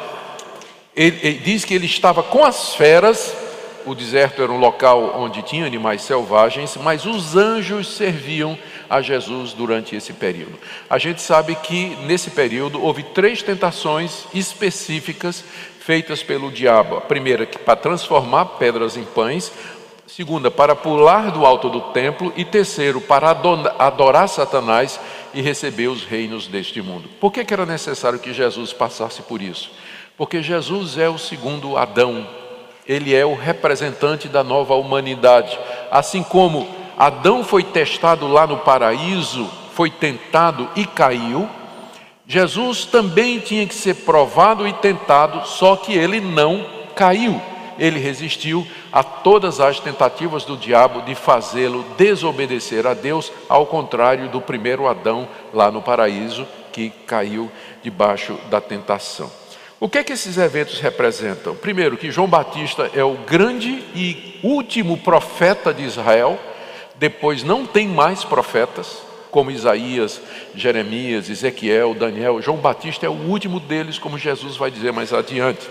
ele, 0.96 1.20
ele 1.24 1.40
diz 1.40 1.66
que 1.66 1.74
ele 1.74 1.86
estava 1.86 2.22
com 2.22 2.44
as 2.44 2.76
feras. 2.76 3.36
O 3.86 3.94
deserto 3.94 4.42
era 4.42 4.52
um 4.52 4.60
local 4.60 5.20
onde 5.20 5.42
tinha 5.42 5.66
animais 5.66 6.04
selvagens, 6.04 6.78
mas 6.78 7.06
os 7.06 7.36
anjos 7.36 7.88
serviam 7.88 8.58
a 8.90 9.02
Jesus 9.02 9.54
durante 9.54 9.96
esse 9.96 10.14
período. 10.14 10.60
A 10.90 10.98
gente 10.98 11.22
sabe 11.22 11.56
que 11.56 11.96
nesse 12.06 12.30
período 12.32 12.82
houve 12.82 13.04
três 13.04 13.42
tentações 13.42 14.26
específicas 14.34 15.44
feitas 15.80 16.24
pelo 16.24 16.52
diabo. 16.52 16.98
A 16.98 17.02
primeira, 17.02 17.46
para 17.46 17.76
transformar 17.76 18.46
pedras 18.46 18.96
em 18.96 19.04
pães. 19.04 19.52
Segunda, 20.08 20.52
para 20.52 20.76
pular 20.76 21.32
do 21.32 21.46
alto 21.46 21.70
do 21.70 21.82
templo. 21.92 22.32
E 22.36 22.46
terceiro, 22.46 23.02
para 23.02 23.32
adorar 23.80 24.30
Satanás 24.30 25.00
e 25.34 25.42
receber 25.42 25.88
os 25.88 26.04
reinos 26.04 26.48
deste 26.48 26.82
mundo. 26.82 27.10
Por 27.20 27.32
que, 27.32 27.54
era 27.54 27.66
necessário 27.66 28.20
que 28.20 28.34
Jesus 28.34 28.72
passasse 28.72 29.22
por 29.24 29.42
isso? 29.42 29.72
Porque 30.16 30.44
Jesus 30.44 30.98
é 30.98 31.10
o 31.10 31.18
segundo 31.18 31.76
Adão, 31.76 32.28
ele 32.88 33.16
é 33.16 33.26
o 33.26 33.34
representante 33.34 34.28
da 34.28 34.44
nova 34.44 34.76
humanidade. 34.76 35.58
Assim 35.90 36.22
como 36.22 36.68
Adão 36.98 37.44
foi 37.44 37.64
testado 37.64 38.28
lá 38.28 38.46
no 38.46 38.58
paraíso, 38.58 39.50
foi 39.74 39.90
tentado 39.90 40.70
e 40.76 40.86
caiu. 40.86 41.50
Jesus 42.28 42.86
também 42.86 43.40
tinha 43.40 43.66
que 43.66 43.76
ser 43.76 43.96
provado 43.96 44.68
e 44.68 44.74
tentado, 44.74 45.46
só 45.48 45.76
que 45.76 45.94
ele 45.94 46.22
não 46.22 46.66
caiu. 46.96 47.42
Ele 47.78 48.00
resistiu 48.00 48.66
a 48.92 49.04
todas 49.04 49.60
as 49.60 49.80
tentativas 49.80 50.46
do 50.46 50.56
diabo 50.56 51.02
de 51.02 51.16
fazê-lo 51.16 51.84
desobedecer 51.98 52.86
a 52.86 52.94
Deus, 52.94 53.32
ao 53.50 53.66
contrário 53.66 54.30
do 54.30 54.40
primeiro 54.40 54.88
Adão 54.88 55.28
lá 55.52 55.72
no 55.72 55.82
paraíso, 55.82 56.48
que 56.72 56.92
caiu 57.08 57.52
debaixo 57.82 58.38
da 58.50 58.62
tentação. 58.62 59.32
O 59.80 59.90
que 59.90 59.98
é 59.98 60.04
que 60.04 60.14
esses 60.14 60.38
eventos 60.38 60.80
representam? 60.80 61.56
Primeiro, 61.56 61.98
que 61.98 62.12
João 62.12 62.28
Batista 62.28 62.90
é 62.94 63.04
o 63.04 63.16
grande 63.16 63.84
e 63.94 64.40
último 64.42 64.98
profeta 64.98 65.74
de 65.74 65.84
Israel 65.84 66.40
depois 67.04 67.44
não 67.44 67.66
tem 67.66 67.86
mais 67.86 68.24
profetas, 68.24 69.00
como 69.30 69.52
Isaías, 69.52 70.22
Jeremias, 70.56 71.30
Ezequiel, 71.30 71.94
Daniel. 71.94 72.42
João 72.42 72.60
Batista 72.60 73.06
é 73.06 73.10
o 73.10 73.28
último 73.28 73.60
deles, 73.60 74.00
como 74.00 74.18
Jesus 74.18 74.56
vai 74.56 74.72
dizer 74.72 74.94
mais 74.94 75.12
adiante. 75.12 75.68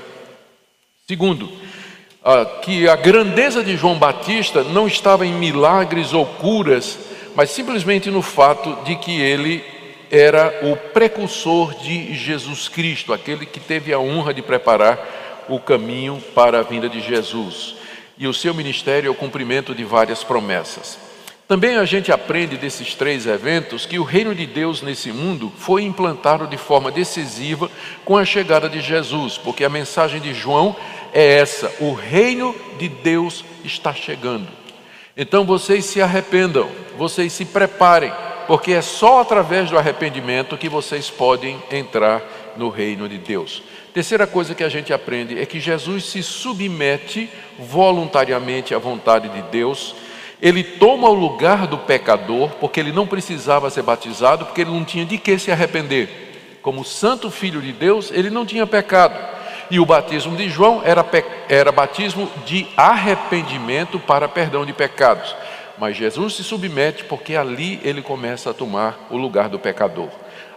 Segundo, 1.09 1.51
que 2.61 2.87
a 2.87 2.97
grandeza 2.97 3.65
de 3.65 3.79
João 3.79 3.99
Batista 3.99 4.63
não 4.63 4.87
estava 4.87 5.25
em 5.27 5.33
milagres 5.33 6.13
ou 6.13 6.27
curas, 6.27 6.99
mas 7.35 7.49
simplesmente 7.49 8.11
no 8.11 8.21
fato 8.21 8.85
de 8.85 8.97
que 8.97 9.19
ele 9.19 9.65
era 10.11 10.61
o 10.65 10.77
precursor 10.77 11.75
de 11.77 12.13
Jesus 12.13 12.69
Cristo, 12.69 13.11
aquele 13.11 13.47
que 13.47 13.59
teve 13.59 13.91
a 13.91 13.99
honra 13.99 14.35
de 14.35 14.43
preparar 14.43 15.45
o 15.49 15.59
caminho 15.59 16.23
para 16.35 16.59
a 16.59 16.63
vinda 16.63 16.91
de 16.91 17.01
Jesus. 17.01 17.75
E 18.19 18.27
o 18.27 18.35
seu 18.35 18.53
ministério 18.53 19.09
é 19.09 19.11
o 19.11 19.15
cumprimento 19.15 19.75
de 19.75 19.83
várias 19.83 20.23
promessas. 20.23 21.11
Também 21.53 21.77
a 21.77 21.85
gente 21.85 22.11
aprende 22.11 22.57
desses 22.57 22.95
três 22.95 23.27
eventos 23.27 23.85
que 23.85 23.99
o 23.99 24.05
reino 24.05 24.35
de 24.35 24.47
Deus 24.47 24.81
nesse 24.81 25.13
mundo 25.13 25.53
foi 25.55 25.83
implantado 25.83 26.47
de 26.47 26.57
forma 26.57 26.91
decisiva 26.91 27.71
com 28.07 28.17
a 28.17 28.25
chegada 28.25 28.71
de 28.71 28.81
Jesus, 28.81 29.37
porque 29.37 29.63
a 29.63 29.69
mensagem 29.69 30.19
de 30.19 30.33
João 30.33 30.75
é 31.13 31.41
essa: 31.41 31.71
o 31.79 31.93
reino 31.93 32.57
de 32.79 32.89
Deus 32.89 33.45
está 33.63 33.93
chegando. 33.93 34.49
Então 35.15 35.45
vocês 35.45 35.85
se 35.85 36.01
arrependam, 36.01 36.71
vocês 36.97 37.35
se 37.35 37.45
preparem, 37.45 38.11
porque 38.47 38.73
é 38.73 38.81
só 38.81 39.21
através 39.21 39.69
do 39.69 39.77
arrependimento 39.77 40.57
que 40.57 40.71
vocês 40.71 41.11
podem 41.11 41.63
entrar 41.71 42.23
no 42.57 42.71
reino 42.71 43.07
de 43.07 43.19
Deus. 43.19 43.63
Terceira 43.93 44.27
coisa 44.27 44.55
que 44.55 44.65
a 44.65 44.71
gente 44.71 44.91
aprende 44.91 45.39
é 45.39 45.45
que 45.45 45.61
Jesus 45.61 46.07
se 46.07 46.23
submete 46.23 47.29
voluntariamente 47.59 48.75
à 48.75 48.79
vontade 48.79 49.29
de 49.29 49.43
Deus 49.51 49.95
ele 50.43 50.65
toma 50.65 51.09
o 51.09 51.15
lugar 51.15 51.69
do 51.69 51.79
pecador, 51.79 52.51
porque 52.59 52.81
ele 52.81 52.91
não 52.91 53.07
precisava 53.07 53.71
ser 53.71 53.83
batizado, 53.83 54.45
porque 54.45 54.63
ele 54.63 54.73
não 54.73 54.85
tinha 54.85 55.07
de 55.07 55.17
que 55.17 55.39
se 55.39 55.53
arrepender. 55.53 56.59
Como 56.61 56.85
santo 56.85 57.31
filho 57.31 57.63
de 57.63 57.73
Deus, 57.73 58.11
ele 58.11 58.29
não 58.29 58.45
tinha 58.45 58.67
pecado. 58.67 59.15
E 59.71 59.79
o 59.79 59.87
batismo 59.87 60.37
de 60.37 60.49
João 60.49 60.83
era, 60.85 61.07
era 61.49 61.71
batismo 61.71 62.29
de 62.45 62.67
arrependimento 62.77 64.01
para 64.01 64.29
perdão 64.29 64.67
de 64.67 64.73
pecados. 64.73 65.33
Mas 65.79 65.97
Jesus 65.97 66.35
se 66.35 66.43
submete 66.43 67.05
porque 67.05 67.37
ali 67.37 67.81
ele 67.85 68.03
começa 68.03 68.51
a 68.51 68.55
tomar 68.55 69.07
o 69.11 69.17
lugar 69.17 69.49
do 69.49 69.61
pecador. 69.61 70.09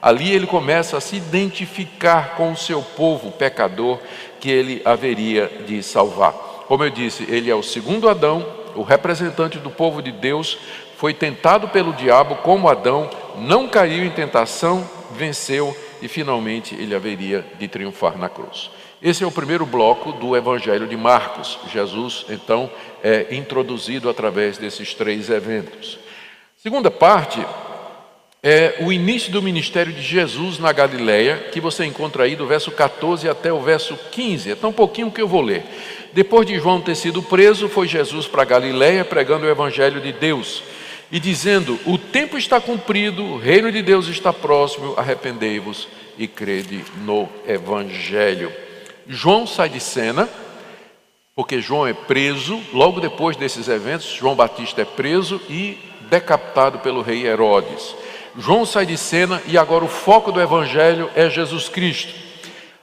Ali 0.01 0.34
ele 0.34 0.48
começa 0.48 0.98
a 0.98 1.01
se 1.01 1.15
identificar 1.15 2.36
com 2.36 2.51
o 2.51 2.58
seu 2.58 2.82
povo 2.82 3.32
pecador 3.32 4.00
que 4.39 4.50
ele 4.50 4.82
haveria 4.84 5.48
de 5.68 5.84
salvar. 5.84 6.34
Como 6.68 6.84
eu 6.84 6.89
disse, 6.89 7.24
ele 7.30 7.51
é 7.51 7.56
o 7.56 7.63
segundo 7.63 8.10
Adão, 8.10 8.64
o 8.75 8.84
representante 8.84 9.58
do 9.58 9.70
povo 9.70 10.01
de 10.01 10.12
Deus, 10.12 10.58
foi 10.98 11.13
tentado 11.13 11.67
pelo 11.70 11.94
diabo 11.94 12.36
como 12.38 12.70
Adão, 12.70 13.10
não 13.38 13.67
caiu 13.67 14.05
em 14.05 14.10
tentação, 14.10 14.88
venceu 15.12 15.75
e 16.01 16.08
finalmente 16.08 16.75
ele 16.75 16.96
haveria 16.96 17.46
de 17.60 17.67
triunfar 17.67 18.17
na 18.17 18.29
cruz. 18.29 18.70
Esse 19.01 19.24
é 19.24 19.27
o 19.27 19.32
primeiro 19.32 19.65
bloco 19.65 20.13
do 20.13 20.36
Evangelho 20.36 20.88
de 20.88 20.98
Marcos. 20.98 21.60
Jesus, 21.72 22.25
então, 22.29 22.72
é 23.03 23.27
introduzido 23.36 24.10
através 24.10 24.58
desses 24.58 24.94
três 24.94 25.29
eventos. 25.29 26.00
Segunda 26.58 26.89
parte 26.89 27.46
é 28.41 28.77
o 28.79 28.91
início 28.91 29.32
do 29.32 29.41
ministério 29.41 29.91
de 29.91 30.01
Jesus 30.01 30.60
na 30.60 30.72
Galileia, 30.72 31.50
que 31.51 31.60
você 31.60 31.84
encontra 31.84 32.24
aí 32.24 32.36
do 32.36 32.48
verso 32.48 32.72
14 32.72 33.27
até 33.27 33.51
o 33.51 33.60
verso 33.60 33.98
15. 34.12 34.51
É 34.51 34.55
tão 34.55 34.72
pouquinho 34.72 35.12
que 35.12 35.22
eu 35.22 35.27
vou 35.27 35.41
ler. 35.41 35.63
Depois 36.15 36.48
de 36.48 36.57
João 36.57 36.79
ter 36.79 36.95
sido 36.95 37.22
preso, 37.22 37.67
foi 37.67 37.89
Jesus 37.89 38.25
para 38.25 38.45
Galiléia 38.45 39.03
pregando 39.03 39.45
o 39.45 39.50
evangelho 39.50 40.00
de 40.00 40.13
Deus 40.13 40.63
e 41.12 41.19
dizendo: 41.19 41.77
O 41.86 41.98
tempo 41.98 42.38
está 42.38 42.62
cumprido, 42.62 43.22
o 43.22 43.38
reino 43.38 43.69
de 43.69 43.81
Deus 43.81 44.07
está 44.07 44.31
próximo, 44.31 44.93
arrependei-vos 44.95 45.89
e 46.17 46.25
crede 46.25 46.86
no 47.03 47.27
evangelho. 47.45 48.50
João 49.05 49.45
sai 49.45 49.67
de 49.67 49.81
cena 49.81 50.29
porque 51.36 51.60
João 51.60 51.86
é 51.86 51.93
preso, 51.93 52.62
logo 52.72 53.01
depois 53.01 53.36
desses 53.36 53.67
eventos, 53.67 54.05
João 54.05 54.36
Batista 54.36 54.84
é 54.84 54.86
preso 54.86 55.41
e 55.50 55.77
decapitado 56.10 56.79
pelo 56.79 57.01
rei 57.01 57.27
Herodes. 57.27 57.93
João 58.39 58.65
sai 58.65 58.86
de 58.86 58.98
cena 58.98 59.41
e 59.45 59.57
agora 59.57 59.84
o 59.84 59.89
foco 59.89 60.31
do 60.31 60.39
evangelho 60.39 61.10
é 61.13 61.29
Jesus 61.29 61.67
Cristo. 61.67 62.25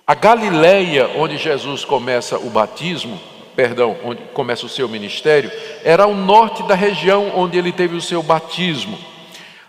A 0.05 0.15
Galileia, 0.15 1.11
onde 1.17 1.37
Jesus 1.37 1.85
começa 1.85 2.37
o 2.37 2.51
batismo, 2.51 3.21
perdão, 3.55 3.97
onde 4.05 4.21
começa 4.35 4.67
o 4.67 4.69
seu 4.69 4.89
ministério, 4.89 5.51
era 5.85 6.03
ao 6.03 6.13
norte 6.13 6.63
da 6.65 6.75
região 6.75 7.31
onde 7.37 7.57
ele 7.57 7.71
teve 7.71 7.95
o 7.95 8.01
seu 8.01 8.21
batismo. 8.21 8.99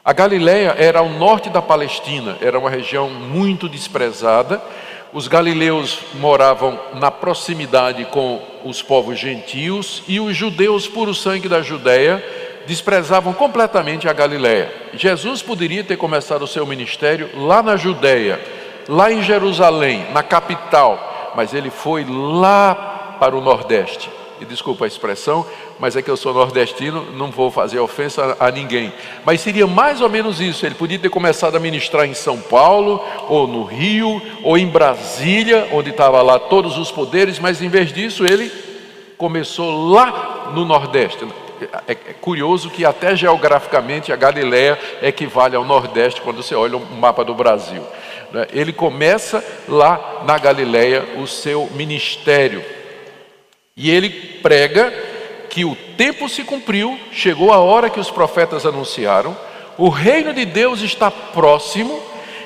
A 0.03 0.11
Galileia 0.11 0.75
era 0.77 0.99
ao 0.99 1.07
norte 1.07 1.51
da 1.51 1.61
Palestina, 1.61 2.35
era 2.41 2.57
uma 2.57 2.69
região 2.69 3.11
muito 3.11 3.69
desprezada. 3.69 4.59
Os 5.13 5.27
galileus 5.27 5.99
moravam 6.15 6.79
na 6.95 7.11
proximidade 7.11 8.03
com 8.05 8.41
os 8.65 8.81
povos 8.81 9.19
gentios 9.19 10.01
e 10.07 10.19
os 10.19 10.35
judeus 10.35 10.87
puro 10.87 11.13
sangue 11.13 11.47
da 11.47 11.61
Judéia 11.61 12.23
desprezavam 12.65 13.33
completamente 13.33 14.09
a 14.09 14.13
Galileia. 14.13 14.73
Jesus 14.93 15.43
poderia 15.43 15.83
ter 15.83 15.97
começado 15.97 16.41
o 16.41 16.47
seu 16.47 16.65
ministério 16.65 17.29
lá 17.35 17.61
na 17.61 17.75
Judéia, 17.75 18.41
lá 18.87 19.11
em 19.11 19.21
Jerusalém, 19.21 20.05
na 20.11 20.23
capital, 20.23 21.33
mas 21.35 21.53
ele 21.53 21.69
foi 21.69 22.05
lá 22.07 23.17
para 23.19 23.35
o 23.35 23.41
Nordeste. 23.41 24.09
E 24.41 24.45
desculpa 24.45 24.83
a 24.83 24.87
expressão, 24.87 25.45
mas 25.79 25.95
é 25.95 26.01
que 26.01 26.09
eu 26.09 26.17
sou 26.17 26.33
nordestino, 26.33 27.05
não 27.13 27.31
vou 27.31 27.49
fazer 27.49 27.79
ofensa 27.79 28.35
a 28.39 28.51
ninguém. 28.51 28.91
Mas 29.23 29.39
seria 29.39 29.65
mais 29.65 30.01
ou 30.01 30.09
menos 30.09 30.41
isso. 30.41 30.65
Ele 30.65 30.75
podia 30.75 30.99
ter 30.99 31.09
começado 31.09 31.55
a 31.55 31.59
ministrar 31.59 32.05
em 32.05 32.13
São 32.13 32.39
Paulo, 32.41 33.01
ou 33.29 33.47
no 33.47 33.63
Rio, 33.63 34.21
ou 34.43 34.57
em 34.57 34.67
Brasília, 34.67 35.69
onde 35.71 35.91
estava 35.91 36.21
lá 36.21 36.39
todos 36.39 36.77
os 36.77 36.91
poderes, 36.91 37.39
mas 37.39 37.61
em 37.61 37.69
vez 37.69 37.93
disso 37.93 38.25
ele 38.25 38.51
começou 39.17 39.91
lá 39.91 40.51
no 40.53 40.65
Nordeste, 40.65 41.25
é, 41.87 41.91
é 41.91 41.95
curioso 41.95 42.69
que 42.69 42.83
até 42.83 43.15
geograficamente 43.15 44.11
a 44.11 44.15
Galiléia 44.15 44.77
equivale 45.01 45.55
ao 45.55 45.63
Nordeste 45.63 46.21
quando 46.21 46.43
você 46.43 46.55
olha 46.55 46.77
o 46.77 46.95
mapa 46.95 47.23
do 47.23 47.33
Brasil. 47.33 47.83
Né? 48.33 48.47
Ele 48.51 48.73
começa 48.73 49.43
lá 49.67 50.23
na 50.25 50.37
Galiléia 50.37 51.05
o 51.17 51.27
seu 51.27 51.69
ministério 51.75 52.63
e 53.77 53.89
ele 53.89 54.09
prega 54.41 54.91
que 55.49 55.63
o 55.63 55.75
tempo 55.95 56.27
se 56.27 56.43
cumpriu, 56.43 56.99
chegou 57.11 57.53
a 57.53 57.59
hora 57.59 57.89
que 57.89 57.99
os 57.99 58.09
profetas 58.09 58.65
anunciaram, 58.65 59.37
o 59.77 59.87
reino 59.89 60.33
de 60.33 60.45
Deus 60.45 60.81
está 60.81 61.11
próximo 61.11 62.01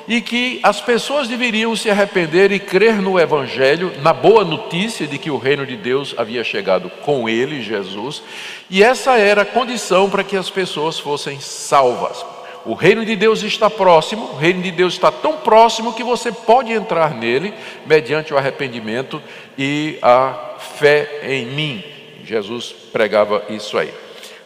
e 0.06 0.22
que 0.22 0.58
as 0.62 0.80
pessoas 0.80 1.28
deveriam 1.28 1.76
se 1.76 1.90
arrepender 1.90 2.50
e 2.50 2.58
crer 2.58 3.00
no 3.00 3.18
Evangelho, 3.20 3.92
na 4.00 4.12
boa 4.12 4.42
notícia 4.42 5.06
de 5.06 5.18
que 5.18 5.30
o 5.30 5.36
reino 5.36 5.66
de 5.66 5.76
Deus 5.76 6.14
havia 6.16 6.42
chegado 6.42 6.90
com 7.02 7.28
ele, 7.28 7.62
Jesus, 7.62 8.22
e 8.70 8.82
essa 8.82 9.18
era 9.18 9.42
a 9.42 9.46
condição 9.46 10.08
para 10.08 10.24
que 10.24 10.36
as 10.36 10.48
pessoas 10.48 10.98
fossem 10.98 11.38
salvas. 11.40 12.24
O 12.64 12.74
reino 12.74 13.04
de 13.04 13.16
Deus 13.16 13.42
está 13.42 13.70
próximo, 13.70 14.30
o 14.32 14.36
reino 14.36 14.62
de 14.62 14.70
Deus 14.70 14.94
está 14.94 15.10
tão 15.10 15.38
próximo 15.38 15.94
que 15.94 16.02
você 16.02 16.30
pode 16.30 16.72
entrar 16.72 17.14
nele 17.14 17.54
mediante 17.86 18.34
o 18.34 18.38
arrependimento 18.38 19.22
e 19.56 19.98
a 20.02 20.56
fé 20.58 21.20
em 21.22 21.46
mim. 21.46 21.84
Jesus 22.24 22.74
pregava 22.92 23.42
isso 23.48 23.78
aí. 23.78 23.92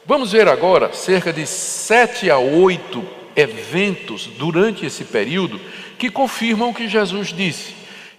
Vamos 0.05 0.33
ver 0.33 0.49
agora 0.49 0.93
cerca 0.93 1.33
de 1.33 1.47
sete 1.47 2.31
a 2.31 2.39
oito 2.39 3.05
eventos 3.37 4.27
durante 4.27 4.85
esse 4.85 5.05
período 5.05 5.61
que 5.99 6.11
confirmam 6.11 6.71
o 6.71 6.75
que 6.75 6.89
Jesus 6.89 7.29
disse, 7.29 7.75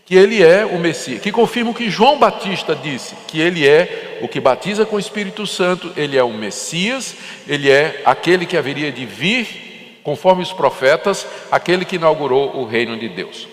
que 0.06 0.16
ele 0.16 0.42
é 0.42 0.66
o 0.66 0.80
Messias, 0.80 1.22
que 1.22 1.32
confirmam 1.32 1.72
o 1.72 1.76
que 1.76 1.90
João 1.90 2.18
Batista 2.18 2.76
disse, 2.76 3.16
que 3.28 3.40
ele 3.40 3.68
é 3.68 4.20
o 4.22 4.28
que 4.28 4.40
batiza 4.40 4.86
com 4.86 4.96
o 4.96 5.00
Espírito 5.00 5.46
Santo, 5.46 5.92
ele 5.98 6.18
é 6.18 6.24
o 6.24 6.32
Messias, 6.32 7.16
ele 7.48 7.70
é 7.70 8.02
aquele 8.06 8.46
que 8.46 8.58
haveria 8.58 8.92
de 8.92 9.06
vir, 9.06 9.73
conforme 10.04 10.44
os 10.44 10.52
profetas, 10.52 11.26
aquele 11.52 11.86
que 11.86 11.96
inaugurou 11.96 12.58
o 12.58 12.66
reino 12.66 12.98
de 12.98 13.08
Deus. 13.10 13.48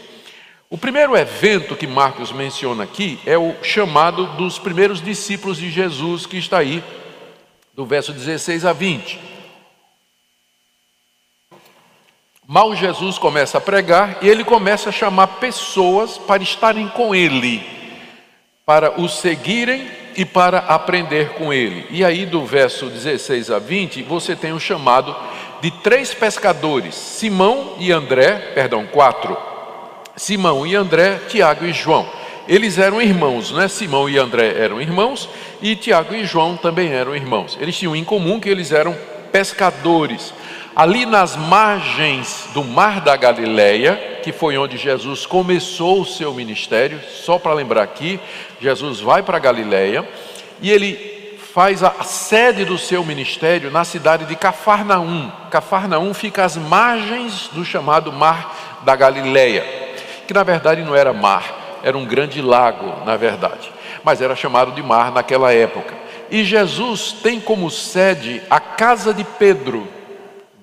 O 0.68 0.78
primeiro 0.78 1.16
evento 1.16 1.74
que 1.74 1.86
Marcos 1.86 2.30
menciona 2.30 2.84
aqui 2.84 3.18
é 3.26 3.36
o 3.36 3.54
chamado 3.62 4.26
dos 4.36 4.58
primeiros 4.58 5.02
discípulos 5.02 5.56
de 5.58 5.70
Jesus, 5.70 6.26
que 6.26 6.36
está 6.36 6.58
aí, 6.58 6.82
do 7.74 7.84
verso 7.84 8.12
16 8.12 8.64
a 8.64 8.72
20. 8.72 9.18
Mal 12.46 12.74
Jesus 12.74 13.16
começa 13.16 13.58
a 13.58 13.60
pregar 13.60 14.18
e 14.22 14.28
ele 14.28 14.44
começa 14.44 14.88
a 14.88 14.92
chamar 14.92 15.26
pessoas 15.38 16.18
para 16.18 16.42
estarem 16.42 16.88
com 16.88 17.14
ele, 17.14 17.64
para 18.66 19.00
o 19.00 19.08
seguirem 19.08 19.88
e 20.16 20.24
para 20.24 20.58
aprender 20.58 21.30
com 21.34 21.52
ele. 21.52 21.86
E 21.90 22.04
aí, 22.04 22.26
do 22.26 22.44
verso 22.44 22.86
16 22.86 23.50
a 23.50 23.58
20, 23.58 24.02
você 24.02 24.34
tem 24.34 24.52
o 24.52 24.60
chamado 24.60 25.14
de 25.60 25.70
três 25.70 26.14
pescadores: 26.14 26.94
Simão 26.94 27.74
e 27.78 27.92
André, 27.92 28.52
perdão, 28.54 28.86
quatro. 28.86 29.36
Simão 30.16 30.66
e 30.66 30.74
André, 30.74 31.20
Tiago 31.28 31.64
e 31.64 31.72
João. 31.72 32.08
Eles 32.48 32.78
eram 32.78 33.00
irmãos, 33.00 33.52
né? 33.52 33.68
Simão 33.68 34.08
e 34.08 34.18
André 34.18 34.54
eram 34.58 34.80
irmãos 34.80 35.28
e 35.62 35.76
Tiago 35.76 36.14
e 36.14 36.24
João 36.24 36.56
também 36.56 36.92
eram 36.92 37.14
irmãos. 37.14 37.56
Eles 37.60 37.76
tinham 37.76 37.94
em 37.94 38.04
comum 38.04 38.40
que 38.40 38.48
eles 38.48 38.72
eram 38.72 38.96
pescadores 39.30 40.34
ali 40.74 41.04
nas 41.04 41.36
margens 41.36 42.48
do 42.54 42.62
Mar 42.64 43.00
da 43.00 43.16
Galileia, 43.16 44.20
que 44.22 44.32
foi 44.32 44.56
onde 44.56 44.76
Jesus 44.76 45.26
começou 45.26 46.00
o 46.00 46.06
seu 46.06 46.32
ministério, 46.32 47.00
só 47.22 47.38
para 47.38 47.54
lembrar 47.54 47.82
aqui, 47.82 48.20
Jesus 48.60 49.00
vai 49.00 49.22
para 49.22 49.36
a 49.36 49.40
Galileia 49.40 50.08
e 50.62 50.70
ele 50.70 51.09
faz 51.52 51.82
a 51.82 51.90
sede 52.04 52.64
do 52.64 52.78
seu 52.78 53.04
ministério 53.04 53.70
na 53.70 53.84
cidade 53.84 54.24
de 54.24 54.36
Cafarnaum. 54.36 55.30
Cafarnaum 55.50 56.14
fica 56.14 56.44
às 56.44 56.56
margens 56.56 57.50
do 57.52 57.64
chamado 57.64 58.12
Mar 58.12 58.80
da 58.82 58.94
Galileia, 58.94 59.64
que 60.26 60.34
na 60.34 60.42
verdade 60.42 60.82
não 60.82 60.94
era 60.94 61.12
mar, 61.12 61.80
era 61.82 61.98
um 61.98 62.04
grande 62.04 62.40
lago, 62.40 63.04
na 63.04 63.16
verdade, 63.16 63.70
mas 64.04 64.22
era 64.22 64.36
chamado 64.36 64.72
de 64.72 64.82
mar 64.82 65.10
naquela 65.10 65.52
época. 65.52 65.94
E 66.30 66.44
Jesus 66.44 67.12
tem 67.12 67.40
como 67.40 67.70
sede 67.70 68.40
a 68.48 68.60
casa 68.60 69.12
de 69.12 69.24
Pedro, 69.24 69.88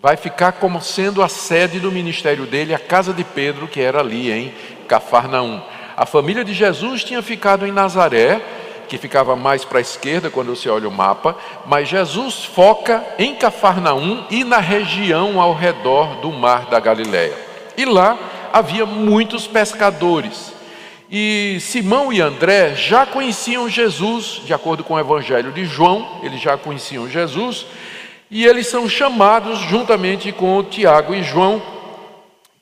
vai 0.01 0.15
ficar 0.15 0.53
como 0.53 0.81
sendo 0.81 1.21
a 1.21 1.27
sede 1.27 1.79
do 1.79 1.91
ministério 1.91 2.45
dele, 2.45 2.73
a 2.73 2.79
casa 2.79 3.13
de 3.13 3.25
Pedro, 3.25 3.67
que 3.67 3.81
era 3.81 3.99
ali 3.99 4.31
em 4.31 4.53
Cafarnaum. 4.87 5.61
A 5.97 6.05
família 6.05 6.45
de 6.45 6.53
Jesus 6.53 7.03
tinha 7.03 7.21
ficado 7.21 7.67
em 7.67 7.71
Nazaré, 7.71 8.39
que 8.87 8.97
ficava 8.97 9.35
mais 9.35 9.65
para 9.65 9.79
a 9.79 9.81
esquerda 9.81 10.29
quando 10.29 10.55
você 10.55 10.69
olha 10.69 10.87
o 10.87 10.91
mapa, 10.91 11.35
mas 11.65 11.87
Jesus 11.89 12.45
foca 12.45 13.03
em 13.19 13.35
Cafarnaum 13.35 14.25
e 14.29 14.43
na 14.43 14.59
região 14.59 15.39
ao 15.39 15.53
redor 15.53 16.21
do 16.21 16.31
mar 16.31 16.65
da 16.67 16.79
Galileia. 16.79 17.37
E 17.77 17.85
lá 17.85 18.17
havia 18.51 18.85
muitos 18.85 19.45
pescadores. 19.45 20.53
E 21.09 21.57
Simão 21.61 22.11
e 22.11 22.19
André 22.19 22.75
já 22.75 23.05
conheciam 23.05 23.69
Jesus, 23.69 24.41
de 24.43 24.53
acordo 24.53 24.83
com 24.83 24.95
o 24.95 24.99
evangelho 24.99 25.51
de 25.51 25.65
João, 25.65 26.19
eles 26.23 26.41
já 26.41 26.57
conheciam 26.57 27.09
Jesus, 27.09 27.65
e 28.29 28.45
eles 28.45 28.67
são 28.67 28.89
chamados, 28.89 29.59
juntamente 29.59 30.33
com 30.33 30.61
Tiago 30.63 31.15
e 31.15 31.23
João, 31.23 31.61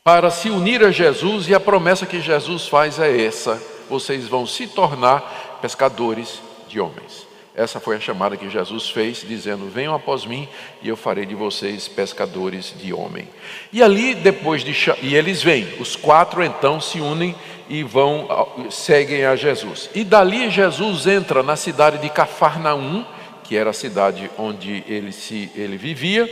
para 0.03 0.29
se 0.29 0.51
unir 0.51 0.83
a 0.83 0.91
Jesus, 0.91 1.47
e 1.47 1.55
a 1.55 1.59
promessa 1.59 2.05
que 2.05 2.21
Jesus 2.21 2.67
faz 2.67 2.99
é 2.99 3.25
essa: 3.25 3.59
vocês 3.89 4.27
vão 4.27 4.45
se 4.45 4.67
tornar 4.67 5.59
pescadores 5.61 6.41
de 6.67 6.79
homens. 6.79 7.25
Essa 7.55 7.79
foi 7.79 7.95
a 7.95 7.99
chamada 8.01 8.35
que 8.35 8.49
Jesus 8.49 8.89
fez, 8.89 9.23
dizendo: 9.25 9.69
Venham 9.69 9.95
após 9.95 10.25
mim 10.25 10.47
e 10.81 10.89
eu 10.89 10.97
farei 10.97 11.25
de 11.25 11.33
vocês 11.33 11.87
pescadores 11.87 12.73
de 12.77 12.93
homem. 12.93 13.29
E 13.71 13.81
ali, 13.81 14.13
depois 14.13 14.61
de. 14.61 14.75
E 15.01 15.15
eles 15.15 15.41
vêm, 15.41 15.65
os 15.79 15.95
quatro 15.95 16.43
então 16.43 16.81
se 16.81 16.99
unem 16.99 17.33
e 17.69 17.81
vão, 17.81 18.27
seguem 18.69 19.25
a 19.25 19.37
Jesus. 19.37 19.89
E 19.95 20.03
dali 20.03 20.49
Jesus 20.49 21.07
entra 21.07 21.41
na 21.41 21.55
cidade 21.55 21.97
de 21.99 22.09
Cafarnaum, 22.09 23.05
que 23.43 23.55
era 23.55 23.69
a 23.69 23.73
cidade 23.73 24.29
onde 24.37 24.83
ele, 24.85 25.13
se, 25.13 25.49
ele 25.55 25.77
vivia, 25.77 26.29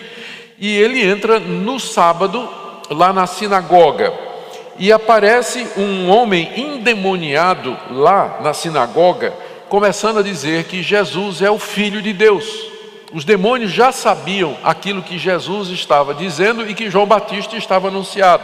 e 0.60 0.76
ele 0.76 1.02
entra 1.02 1.40
no 1.40 1.80
sábado 1.80 2.50
lá 2.90 3.14
na 3.14 3.26
sinagoga. 3.26 4.33
E 4.78 4.92
aparece 4.92 5.68
um 5.78 6.10
homem 6.10 6.52
endemoniado 6.56 7.78
lá 7.92 8.40
na 8.42 8.54
sinagoga, 8.54 9.34
começando 9.70 10.20
a 10.20 10.24
dizer 10.24 10.66
que 10.66 10.82
Jesus 10.82 11.42
é 11.42 11.50
o 11.50 11.60
Filho 11.60 12.02
de 12.02 12.14
Deus. 12.14 12.74
Os 13.14 13.24
demônios 13.24 13.72
já 13.72 13.92
sabiam 13.92 14.58
aquilo 14.64 15.04
que 15.04 15.20
Jesus 15.20 15.70
estava 15.70 16.16
dizendo 16.16 16.68
e 16.68 16.74
que 16.74 16.90
João 16.90 17.06
Batista 17.06 17.56
estava 17.56 17.90
anunciado, 17.90 18.44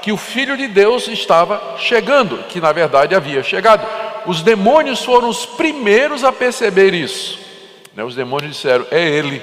que 0.00 0.10
o 0.10 0.16
Filho 0.16 0.56
de 0.56 0.66
Deus 0.66 1.06
estava 1.08 1.76
chegando, 1.78 2.38
que 2.44 2.58
na 2.58 2.72
verdade 2.72 3.14
havia 3.14 3.42
chegado. 3.42 3.86
Os 4.24 4.40
demônios 4.40 5.04
foram 5.04 5.28
os 5.28 5.44
primeiros 5.44 6.24
a 6.24 6.32
perceber 6.32 6.94
isso. 6.94 7.38
Né, 7.94 8.02
os 8.02 8.14
demônios 8.14 8.52
disseram: 8.52 8.86
É 8.90 9.06
ele, 9.06 9.42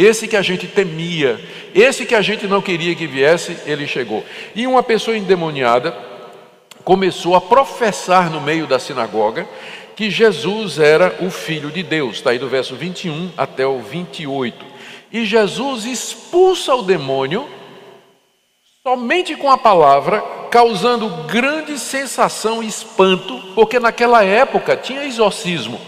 esse 0.00 0.28
que 0.28 0.36
a 0.36 0.42
gente 0.42 0.68
temia, 0.68 1.40
esse 1.74 2.06
que 2.06 2.14
a 2.14 2.22
gente 2.22 2.46
não 2.46 2.62
queria 2.62 2.94
que 2.94 3.04
viesse, 3.04 3.56
ele 3.66 3.84
chegou. 3.84 4.24
E 4.54 4.64
uma 4.64 4.80
pessoa 4.80 5.16
endemoniada 5.16 5.92
começou 6.84 7.34
a 7.34 7.40
professar 7.40 8.30
no 8.30 8.40
meio 8.40 8.64
da 8.64 8.78
sinagoga 8.78 9.48
que 9.96 10.08
Jesus 10.08 10.78
era 10.78 11.16
o 11.20 11.28
Filho 11.28 11.72
de 11.72 11.82
Deus. 11.82 12.16
Está 12.16 12.30
aí 12.30 12.38
do 12.38 12.48
verso 12.48 12.76
21 12.76 13.32
até 13.36 13.66
o 13.66 13.80
28. 13.80 14.64
E 15.10 15.24
Jesus 15.24 15.84
expulsa 15.84 16.76
o 16.76 16.82
demônio 16.82 17.48
somente 18.84 19.34
com 19.34 19.50
a 19.50 19.58
palavra, 19.58 20.20
causando 20.48 21.08
grande 21.26 21.76
sensação 21.76 22.62
e 22.62 22.68
espanto, 22.68 23.36
porque 23.56 23.80
naquela 23.80 24.24
época 24.24 24.76
tinha 24.76 25.04
exorcismo. 25.04 25.80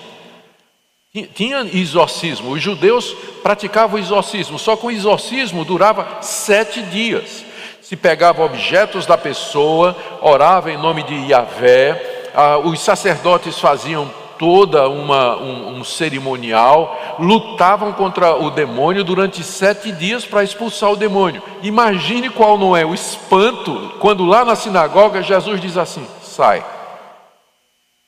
Tinha 1.34 1.62
exorcismo, 1.74 2.52
os 2.52 2.62
judeus 2.62 3.16
praticavam 3.42 3.98
exorcismo, 3.98 4.60
só 4.60 4.76
que 4.76 4.86
o 4.86 4.92
exorcismo 4.92 5.64
durava 5.64 6.22
sete 6.22 6.80
dias. 6.82 7.44
Se 7.82 7.96
pegava 7.96 8.44
objetos 8.44 9.06
da 9.06 9.18
pessoa, 9.18 9.96
orava 10.20 10.70
em 10.70 10.76
nome 10.76 11.02
de 11.02 11.16
Yahvé, 11.32 12.30
ah, 12.32 12.58
os 12.58 12.78
sacerdotes 12.78 13.58
faziam 13.58 14.08
toda 14.38 14.88
uma, 14.88 15.36
um, 15.36 15.80
um 15.80 15.84
cerimonial, 15.84 17.16
lutavam 17.18 17.92
contra 17.92 18.36
o 18.36 18.48
demônio 18.48 19.02
durante 19.02 19.42
sete 19.42 19.90
dias 19.90 20.24
para 20.24 20.44
expulsar 20.44 20.92
o 20.92 20.96
demônio. 20.96 21.42
Imagine 21.60 22.30
qual 22.30 22.56
não 22.56 22.76
é 22.76 22.86
o 22.86 22.94
espanto 22.94 23.94
quando 23.98 24.24
lá 24.24 24.44
na 24.44 24.54
sinagoga 24.54 25.24
Jesus 25.24 25.60
diz 25.60 25.76
assim: 25.76 26.06
sai. 26.22 26.64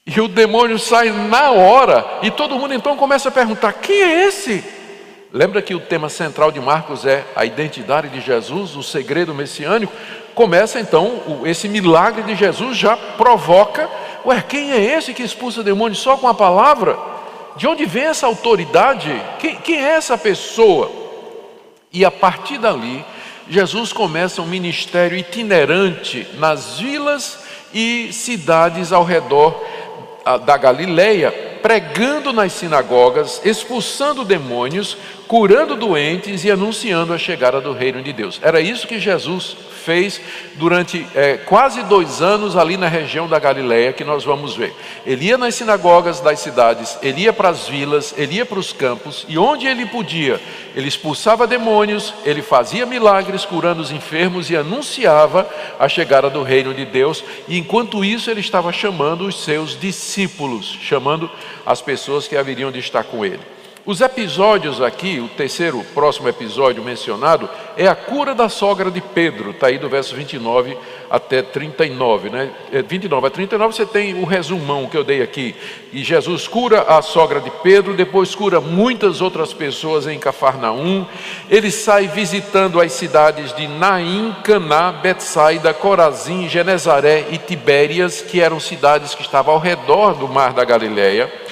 E 0.06 0.20
o 0.20 0.28
demônio 0.28 0.78
sai 0.78 1.10
na 1.10 1.52
hora, 1.52 2.04
e 2.22 2.30
todo 2.30 2.58
mundo 2.58 2.74
então 2.74 2.96
começa 2.96 3.28
a 3.28 3.32
perguntar: 3.32 3.72
quem 3.74 4.02
é 4.02 4.26
esse? 4.26 4.64
Lembra 5.32 5.62
que 5.62 5.74
o 5.74 5.80
tema 5.80 6.08
central 6.08 6.50
de 6.50 6.60
Marcos 6.60 7.06
é 7.06 7.24
a 7.34 7.44
identidade 7.44 8.08
de 8.08 8.20
Jesus, 8.20 8.76
o 8.76 8.82
segredo 8.82 9.34
messiânico? 9.34 9.92
Começa 10.34 10.80
então, 10.80 11.40
esse 11.44 11.68
milagre 11.68 12.22
de 12.22 12.34
Jesus 12.34 12.76
já 12.76 12.96
provoca 12.96 13.88
Ué, 14.24 14.40
quem 14.40 14.70
é 14.70 14.96
esse 14.96 15.12
que 15.12 15.22
expulsa 15.22 15.62
demônios 15.62 15.98
só 15.98 16.16
com 16.16 16.28
a 16.28 16.34
palavra? 16.34 16.96
De 17.56 17.66
onde 17.66 17.84
vem 17.84 18.04
essa 18.04 18.26
autoridade? 18.26 19.10
Quem, 19.38 19.56
quem 19.56 19.84
é 19.84 19.94
essa 19.94 20.16
pessoa? 20.16 20.90
E 21.92 22.04
a 22.04 22.10
partir 22.10 22.58
dali, 22.58 23.04
Jesus 23.48 23.92
começa 23.92 24.40
um 24.40 24.46
ministério 24.46 25.18
itinerante 25.18 26.26
nas 26.38 26.78
vilas 26.78 27.40
e 27.74 28.12
cidades 28.12 28.92
ao 28.92 29.04
redor 29.04 29.60
da 30.44 30.56
Galileia, 30.56 31.32
pregando 31.62 32.32
nas 32.32 32.52
sinagogas, 32.52 33.40
expulsando 33.44 34.24
demônios, 34.24 34.96
curando 35.32 35.76
doentes 35.76 36.44
e 36.44 36.50
anunciando 36.50 37.14
a 37.14 37.16
chegada 37.16 37.58
do 37.58 37.72
reino 37.72 38.02
de 38.02 38.12
Deus. 38.12 38.38
Era 38.42 38.60
isso 38.60 38.86
que 38.86 39.00
Jesus 39.00 39.56
fez 39.82 40.20
durante 40.56 41.06
é, 41.14 41.38
quase 41.38 41.82
dois 41.84 42.20
anos 42.20 42.54
ali 42.54 42.76
na 42.76 42.86
região 42.86 43.26
da 43.26 43.38
Galiléia, 43.38 43.94
que 43.94 44.04
nós 44.04 44.24
vamos 44.24 44.54
ver. 44.54 44.74
Ele 45.06 45.24
ia 45.24 45.38
nas 45.38 45.54
sinagogas 45.54 46.20
das 46.20 46.38
cidades, 46.38 46.98
ele 47.02 47.22
ia 47.22 47.32
para 47.32 47.48
as 47.48 47.66
vilas, 47.66 48.12
ele 48.14 48.34
ia 48.34 48.44
para 48.44 48.58
os 48.58 48.74
campos, 48.74 49.24
e 49.26 49.38
onde 49.38 49.66
ele 49.66 49.86
podia, 49.86 50.38
ele 50.76 50.86
expulsava 50.86 51.46
demônios, 51.46 52.12
ele 52.26 52.42
fazia 52.42 52.84
milagres 52.84 53.46
curando 53.46 53.80
os 53.80 53.90
enfermos 53.90 54.50
e 54.50 54.56
anunciava 54.56 55.48
a 55.78 55.88
chegada 55.88 56.28
do 56.28 56.42
reino 56.42 56.74
de 56.74 56.84
Deus, 56.84 57.24
e 57.48 57.56
enquanto 57.56 58.04
isso 58.04 58.30
ele 58.30 58.40
estava 58.40 58.70
chamando 58.70 59.26
os 59.26 59.42
seus 59.42 59.80
discípulos, 59.80 60.78
chamando 60.82 61.30
as 61.64 61.80
pessoas 61.80 62.28
que 62.28 62.36
haveriam 62.36 62.70
de 62.70 62.80
estar 62.80 63.04
com 63.04 63.24
ele. 63.24 63.40
Os 63.84 64.00
episódios 64.00 64.80
aqui, 64.80 65.18
o 65.18 65.26
terceiro, 65.26 65.84
próximo 65.92 66.28
episódio 66.28 66.84
mencionado, 66.84 67.50
é 67.76 67.88
a 67.88 67.96
cura 67.96 68.32
da 68.32 68.48
sogra 68.48 68.92
de 68.92 69.00
Pedro, 69.00 69.50
está 69.50 69.66
aí 69.66 69.76
do 69.76 69.88
verso 69.88 70.14
29 70.14 70.78
até 71.10 71.42
39, 71.42 72.30
né? 72.30 72.50
29 72.86 73.24
é, 73.24 73.26
a 73.26 73.30
39 73.30 73.74
você 73.74 73.84
tem 73.84 74.14
o 74.22 74.24
resumão 74.24 74.86
que 74.86 74.96
eu 74.96 75.02
dei 75.02 75.20
aqui. 75.20 75.56
E 75.92 76.04
Jesus 76.04 76.46
cura 76.46 76.82
a 76.82 77.02
sogra 77.02 77.40
de 77.40 77.50
Pedro, 77.50 77.94
depois 77.94 78.36
cura 78.36 78.60
muitas 78.60 79.20
outras 79.20 79.52
pessoas 79.52 80.06
em 80.06 80.16
Cafarnaum. 80.16 81.04
Ele 81.50 81.72
sai 81.72 82.06
visitando 82.06 82.80
as 82.80 82.92
cidades 82.92 83.52
de 83.52 83.66
Naim, 83.66 84.32
Caná, 84.44 84.92
Betsaida, 84.92 85.74
Corazim, 85.74 86.48
Genezaré 86.48 87.26
e 87.32 87.36
Tibérias, 87.36 88.22
que 88.22 88.40
eram 88.40 88.60
cidades 88.60 89.12
que 89.12 89.22
estavam 89.22 89.54
ao 89.54 89.60
redor 89.60 90.14
do 90.14 90.28
mar 90.28 90.52
da 90.52 90.64
Galileia. 90.64 91.42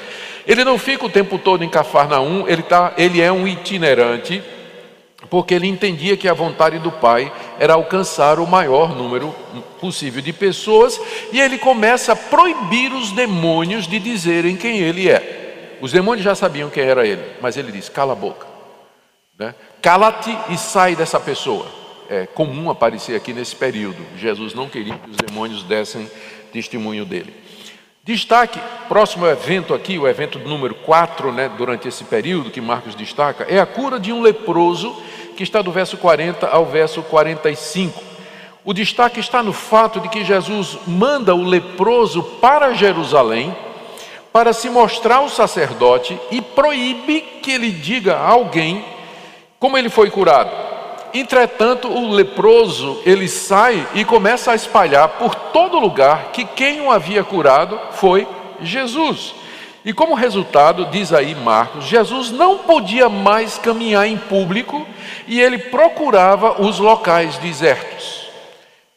Ele 0.46 0.64
não 0.64 0.78
fica 0.78 1.06
o 1.06 1.10
tempo 1.10 1.38
todo 1.38 1.64
em 1.64 1.68
Cafarnaum, 1.68 2.48
ele, 2.48 2.62
tá, 2.62 2.94
ele 2.96 3.20
é 3.20 3.30
um 3.30 3.46
itinerante, 3.46 4.42
porque 5.28 5.54
ele 5.54 5.66
entendia 5.66 6.16
que 6.16 6.28
a 6.28 6.34
vontade 6.34 6.78
do 6.78 6.90
Pai 6.90 7.32
era 7.58 7.74
alcançar 7.74 8.38
o 8.38 8.46
maior 8.46 8.96
número 8.96 9.34
possível 9.80 10.22
de 10.22 10.32
pessoas, 10.32 11.00
e 11.32 11.40
ele 11.40 11.58
começa 11.58 12.12
a 12.12 12.16
proibir 12.16 12.92
os 12.92 13.12
demônios 13.12 13.86
de 13.86 13.98
dizerem 13.98 14.56
quem 14.56 14.78
ele 14.78 15.08
é. 15.08 15.78
Os 15.80 15.92
demônios 15.92 16.24
já 16.24 16.34
sabiam 16.34 16.68
quem 16.68 16.84
era 16.84 17.06
ele, 17.06 17.22
mas 17.40 17.56
ele 17.56 17.72
diz: 17.72 17.88
cala 17.88 18.12
a 18.12 18.16
boca, 18.16 18.46
né? 19.38 19.54
cala-te 19.80 20.36
e 20.50 20.56
sai 20.56 20.94
dessa 20.94 21.18
pessoa. 21.18 21.66
É 22.08 22.26
comum 22.26 22.68
aparecer 22.70 23.14
aqui 23.14 23.32
nesse 23.32 23.54
período. 23.54 24.04
Jesus 24.16 24.52
não 24.52 24.68
queria 24.68 24.94
que 24.94 25.10
os 25.10 25.16
demônios 25.16 25.62
dessem 25.62 26.10
testemunho 26.52 27.04
dele. 27.04 27.32
Destaque, 28.10 28.60
próximo 28.88 29.24
evento 29.24 29.72
aqui, 29.72 29.96
o 29.96 30.08
evento 30.08 30.36
número 30.40 30.74
4, 30.74 31.30
né, 31.30 31.48
durante 31.56 31.86
esse 31.86 32.02
período 32.02 32.50
que 32.50 32.60
Marcos 32.60 32.96
destaca, 32.96 33.46
é 33.48 33.60
a 33.60 33.64
cura 33.64 34.00
de 34.00 34.12
um 34.12 34.20
leproso, 34.20 35.00
que 35.36 35.44
está 35.44 35.62
do 35.62 35.70
verso 35.70 35.96
40 35.96 36.44
ao 36.48 36.66
verso 36.66 37.04
45. 37.04 38.02
O 38.64 38.74
destaque 38.74 39.20
está 39.20 39.44
no 39.44 39.52
fato 39.52 40.00
de 40.00 40.08
que 40.08 40.24
Jesus 40.24 40.76
manda 40.88 41.36
o 41.36 41.44
leproso 41.44 42.20
para 42.40 42.74
Jerusalém 42.74 43.56
para 44.32 44.52
se 44.52 44.68
mostrar 44.68 45.18
ao 45.18 45.28
sacerdote 45.28 46.18
e 46.32 46.42
proíbe 46.42 47.20
que 47.40 47.52
ele 47.52 47.70
diga 47.70 48.16
a 48.16 48.28
alguém 48.28 48.84
como 49.60 49.78
ele 49.78 49.88
foi 49.88 50.10
curado. 50.10 50.69
Entretanto, 51.12 51.88
o 51.88 52.10
leproso, 52.10 53.00
ele 53.04 53.28
sai 53.28 53.86
e 53.94 54.04
começa 54.04 54.52
a 54.52 54.54
espalhar 54.54 55.08
por 55.08 55.34
todo 55.34 55.78
lugar 55.78 56.30
que 56.32 56.44
quem 56.44 56.80
o 56.80 56.90
havia 56.90 57.24
curado 57.24 57.78
foi 57.92 58.26
Jesus. 58.62 59.34
E 59.84 59.92
como 59.92 60.14
resultado, 60.14 60.86
diz 60.86 61.12
aí 61.12 61.34
Marcos, 61.34 61.86
Jesus 61.86 62.30
não 62.30 62.58
podia 62.58 63.08
mais 63.08 63.56
caminhar 63.56 64.06
em 64.06 64.18
público 64.18 64.86
e 65.26 65.40
ele 65.40 65.58
procurava 65.58 66.60
os 66.60 66.78
locais 66.78 67.38
desertos. 67.38 68.19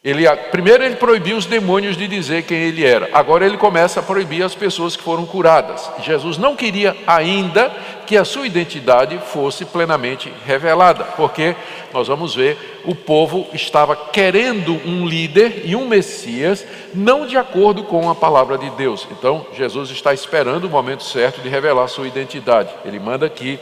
Ele, 0.04 0.30
primeiro 0.52 0.84
ele 0.84 0.98
proibiu 0.98 1.38
os 1.38 1.46
demônios 1.46 1.96
de 1.96 2.10
dizer 2.10 2.44
quem 2.44 2.58
ele 2.58 2.86
era. 2.86 3.10
Agora 3.14 3.46
ele 3.46 3.58
começa 3.58 4.02
a 4.02 4.04
proibir 4.04 4.44
as 4.44 4.54
pessoas 4.54 4.98
que 4.98 5.04
foram 5.04 5.26
curadas. 5.26 5.90
Jesus 6.02 6.38
não 6.38 6.58
queria 6.58 6.94
ainda 7.08 7.72
que 8.06 8.18
a 8.18 8.26
sua 8.26 8.46
identidade 8.46 9.18
fosse 9.18 9.64
plenamente 9.64 10.30
revelada, 10.46 11.06
porque 11.16 11.56
nós 11.94 12.10
vamos 12.10 12.36
ver, 12.36 12.82
o 12.84 12.94
povo 12.94 13.48
estava 13.54 13.96
querendo 13.96 14.74
um 14.86 15.08
líder 15.08 15.62
e 15.64 15.74
um 15.74 15.88
Messias, 15.88 16.66
não 16.94 17.26
de 17.26 17.38
acordo 17.38 17.84
com 17.84 18.10
a 18.10 18.16
palavra 18.16 18.58
de 18.58 18.70
Deus. 18.72 19.08
Então, 19.10 19.46
Jesus 19.56 19.90
está 19.90 20.14
esperando 20.14 20.66
o 20.66 20.70
momento 20.70 21.04
certo 21.04 21.40
de 21.40 21.48
revelar 21.48 21.88
sua 21.88 22.08
identidade. 22.08 22.74
Ele 22.84 23.00
manda 23.00 23.30
que 23.30 23.58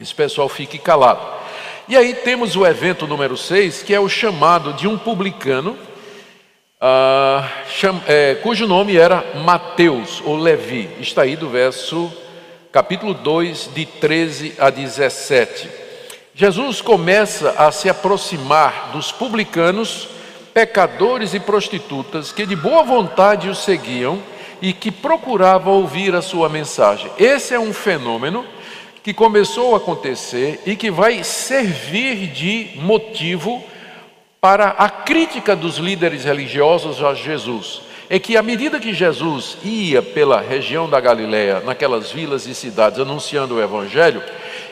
esse 0.00 0.14
pessoal 0.14 0.48
fique 0.48 0.78
calado. 0.78 1.41
E 1.92 1.96
aí 1.98 2.14
temos 2.14 2.56
o 2.56 2.64
evento 2.64 3.06
número 3.06 3.36
6, 3.36 3.82
que 3.82 3.94
é 3.94 4.00
o 4.00 4.08
chamado 4.08 4.72
de 4.72 4.88
um 4.88 4.96
publicano, 4.96 5.76
uh, 6.80 7.46
cham, 7.68 8.00
é, 8.06 8.34
cujo 8.36 8.66
nome 8.66 8.96
era 8.96 9.22
Mateus 9.44 10.22
ou 10.24 10.38
Levi. 10.38 10.88
Está 11.00 11.20
aí 11.20 11.36
do 11.36 11.50
verso, 11.50 12.10
capítulo 12.72 13.12
2, 13.12 13.72
de 13.74 13.84
13 13.84 14.54
a 14.58 14.70
17. 14.70 15.68
Jesus 16.34 16.80
começa 16.80 17.50
a 17.58 17.70
se 17.70 17.90
aproximar 17.90 18.88
dos 18.92 19.12
publicanos, 19.12 20.08
pecadores 20.54 21.34
e 21.34 21.40
prostitutas 21.40 22.32
que 22.32 22.46
de 22.46 22.56
boa 22.56 22.82
vontade 22.84 23.50
o 23.50 23.54
seguiam 23.54 24.18
e 24.62 24.72
que 24.72 24.90
procuravam 24.90 25.74
ouvir 25.74 26.14
a 26.14 26.22
sua 26.22 26.48
mensagem. 26.48 27.10
Esse 27.18 27.52
é 27.52 27.60
um 27.60 27.74
fenômeno 27.74 28.46
que 29.02 29.12
começou 29.12 29.74
a 29.74 29.78
acontecer 29.78 30.60
e 30.64 30.76
que 30.76 30.90
vai 30.90 31.24
servir 31.24 32.28
de 32.28 32.70
motivo 32.76 33.62
para 34.40 34.68
a 34.70 34.88
crítica 34.88 35.54
dos 35.56 35.76
líderes 35.76 36.24
religiosos 36.24 37.02
a 37.02 37.14
Jesus. 37.14 37.82
É 38.08 38.18
que 38.18 38.36
à 38.36 38.42
medida 38.42 38.78
que 38.78 38.92
Jesus 38.92 39.56
ia 39.62 40.02
pela 40.02 40.40
região 40.40 40.88
da 40.88 41.00
Galiléia, 41.00 41.60
naquelas 41.60 42.12
vilas 42.12 42.46
e 42.46 42.54
cidades 42.54 42.98
anunciando 42.98 43.54
o 43.54 43.62
evangelho, 43.62 44.22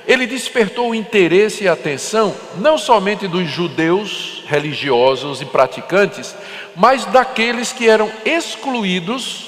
ele 0.06 0.26
despertou 0.26 0.90
o 0.90 0.94
interesse 0.94 1.64
e 1.64 1.68
a 1.68 1.72
atenção 1.72 2.34
não 2.58 2.76
somente 2.76 3.26
dos 3.26 3.48
judeus 3.48 4.42
religiosos 4.46 5.40
e 5.40 5.44
praticantes, 5.44 6.34
mas 6.76 7.04
daqueles 7.06 7.72
que 7.72 7.88
eram 7.88 8.10
excluídos 8.24 9.46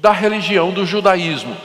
da 0.00 0.12
religião 0.12 0.70
do 0.70 0.84
judaísmo, 0.84 1.56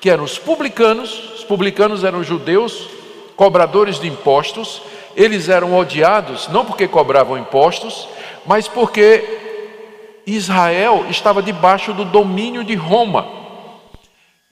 que 0.00 0.08
eram 0.08 0.24
os 0.24 0.38
publicanos, 0.38 1.35
publicanos 1.46 2.04
eram 2.04 2.22
judeus, 2.22 2.88
cobradores 3.36 3.98
de 3.98 4.08
impostos, 4.08 4.82
eles 5.16 5.48
eram 5.48 5.74
odiados 5.76 6.48
não 6.48 6.64
porque 6.64 6.86
cobravam 6.86 7.38
impostos, 7.38 8.08
mas 8.44 8.68
porque 8.68 10.22
Israel 10.26 11.06
estava 11.08 11.42
debaixo 11.42 11.92
do 11.92 12.04
domínio 12.04 12.64
de 12.64 12.74
Roma. 12.74 13.26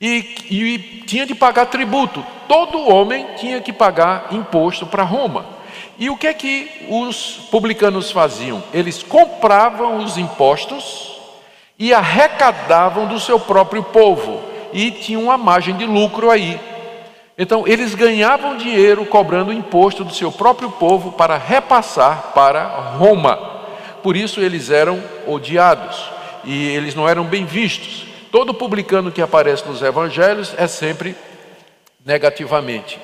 e, 0.00 0.36
e 0.50 0.78
tinha 1.06 1.26
de 1.26 1.34
pagar 1.34 1.66
tributo. 1.66 2.24
Todo 2.48 2.88
homem 2.88 3.26
tinha 3.36 3.60
que 3.60 3.72
pagar 3.72 4.28
imposto 4.32 4.86
para 4.86 5.02
Roma. 5.02 5.46
E 5.98 6.10
o 6.10 6.16
que 6.16 6.26
é 6.26 6.34
que 6.34 6.86
os 6.88 7.48
publicanos 7.50 8.10
faziam? 8.10 8.62
Eles 8.72 9.02
compravam 9.02 9.98
os 9.98 10.18
impostos 10.18 11.12
e 11.78 11.92
arrecadavam 11.94 13.06
do 13.06 13.20
seu 13.20 13.38
próprio 13.38 13.82
povo 13.82 14.42
e 14.72 14.90
tinham 14.90 15.24
uma 15.24 15.38
margem 15.38 15.76
de 15.76 15.86
lucro 15.86 16.30
aí. 16.30 16.60
Então, 17.36 17.66
eles 17.66 17.94
ganhavam 17.94 18.56
dinheiro 18.56 19.04
cobrando 19.04 19.52
imposto 19.52 20.04
do 20.04 20.14
seu 20.14 20.30
próprio 20.30 20.70
povo 20.70 21.12
para 21.12 21.36
repassar 21.36 22.32
para 22.32 22.64
Roma. 22.96 23.36
Por 24.02 24.16
isso, 24.16 24.40
eles 24.40 24.70
eram 24.70 25.02
odiados 25.26 26.10
e 26.44 26.68
eles 26.68 26.94
não 26.94 27.08
eram 27.08 27.24
bem 27.24 27.44
vistos. 27.44 28.06
Todo 28.30 28.54
publicano 28.54 29.10
que 29.10 29.22
aparece 29.22 29.66
nos 29.66 29.82
evangelhos 29.82 30.54
é 30.56 30.66
sempre 30.66 31.16
negativamente. 32.04 33.00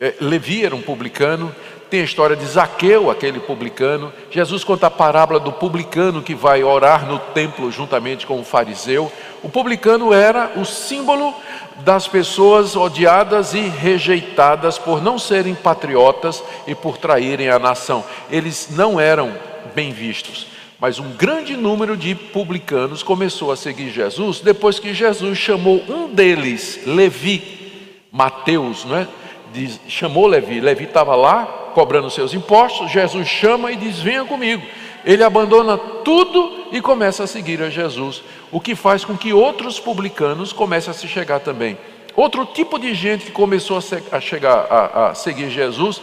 É, 0.00 0.14
Levi 0.20 0.64
era 0.64 0.74
um 0.74 0.82
publicano, 0.82 1.54
tem 1.90 2.00
a 2.00 2.04
história 2.04 2.36
de 2.36 2.44
Zaqueu, 2.44 3.10
aquele 3.10 3.40
publicano. 3.40 4.12
Jesus 4.30 4.62
conta 4.62 4.86
a 4.86 4.90
parábola 4.90 5.40
do 5.40 5.52
publicano 5.52 6.22
que 6.22 6.34
vai 6.34 6.62
orar 6.62 7.06
no 7.06 7.18
templo 7.18 7.70
juntamente 7.70 8.26
com 8.26 8.38
o 8.38 8.44
fariseu. 8.44 9.10
O 9.42 9.48
publicano 9.48 10.12
era 10.12 10.52
o 10.56 10.64
símbolo 10.64 11.34
das 11.78 12.06
pessoas 12.06 12.76
odiadas 12.76 13.54
e 13.54 13.60
rejeitadas 13.60 14.78
por 14.78 15.02
não 15.02 15.18
serem 15.18 15.54
patriotas 15.54 16.42
e 16.66 16.74
por 16.74 16.98
traírem 16.98 17.48
a 17.48 17.58
nação. 17.58 18.04
Eles 18.30 18.68
não 18.70 19.00
eram 19.00 19.32
bem 19.74 19.92
vistos. 19.92 20.46
Mas 20.80 20.98
um 20.98 21.10
grande 21.12 21.56
número 21.56 21.96
de 21.96 22.14
publicanos 22.14 23.02
começou 23.02 23.50
a 23.50 23.56
seguir 23.56 23.90
Jesus 23.90 24.40
depois 24.40 24.78
que 24.78 24.94
Jesus 24.94 25.36
chamou 25.36 25.82
um 25.88 26.08
deles, 26.08 26.80
Levi, 26.86 28.02
Mateus, 28.12 28.84
não 28.84 28.96
é? 28.96 29.08
Diz, 29.52 29.80
chamou 29.88 30.26
Levi. 30.26 30.60
Levi 30.60 30.84
estava 30.84 31.14
lá 31.14 31.70
cobrando 31.74 32.10
seus 32.10 32.34
impostos. 32.34 32.90
Jesus 32.90 33.26
chama 33.28 33.72
e 33.72 33.76
diz: 33.76 33.98
Venha 33.98 34.24
comigo. 34.24 34.62
Ele 35.04 35.22
abandona 35.22 35.78
tudo 35.78 36.66
e 36.72 36.80
começa 36.80 37.24
a 37.24 37.26
seguir 37.26 37.62
a 37.62 37.70
Jesus, 37.70 38.22
o 38.50 38.60
que 38.60 38.74
faz 38.74 39.04
com 39.04 39.16
que 39.16 39.32
outros 39.32 39.78
publicanos 39.78 40.52
comecem 40.52 40.90
a 40.90 40.94
se 40.94 41.06
chegar 41.08 41.40
também. 41.40 41.78
Outro 42.14 42.44
tipo 42.44 42.78
de 42.78 42.94
gente 42.94 43.26
que 43.26 43.30
começou 43.30 43.78
a, 44.10 44.20
chegar 44.20 44.66
a, 44.68 45.10
a 45.10 45.14
seguir 45.14 45.50
Jesus 45.50 46.02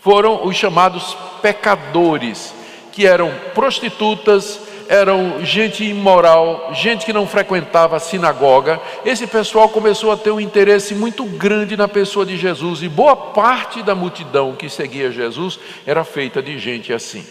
foram 0.00 0.46
os 0.46 0.56
chamados 0.56 1.16
pecadores 1.42 2.54
que 2.92 3.06
eram 3.06 3.32
prostitutas, 3.52 4.60
eram 4.88 5.44
gente 5.44 5.84
imoral, 5.84 6.70
gente 6.74 7.04
que 7.04 7.12
não 7.12 7.26
frequentava 7.26 7.96
a 7.96 8.00
sinagoga. 8.00 8.80
Esse 9.04 9.26
pessoal 9.26 9.68
começou 9.68 10.12
a 10.12 10.16
ter 10.16 10.30
um 10.30 10.40
interesse 10.40 10.94
muito 10.94 11.24
grande 11.24 11.76
na 11.76 11.88
pessoa 11.88 12.24
de 12.24 12.36
Jesus 12.36 12.82
e 12.82 12.88
boa 12.88 13.16
parte 13.16 13.82
da 13.82 13.94
multidão 13.94 14.54
que 14.54 14.68
seguia 14.68 15.10
Jesus 15.10 15.58
era 15.86 16.04
feita 16.04 16.42
de 16.42 16.58
gente 16.58 16.92
assim. 16.92 17.24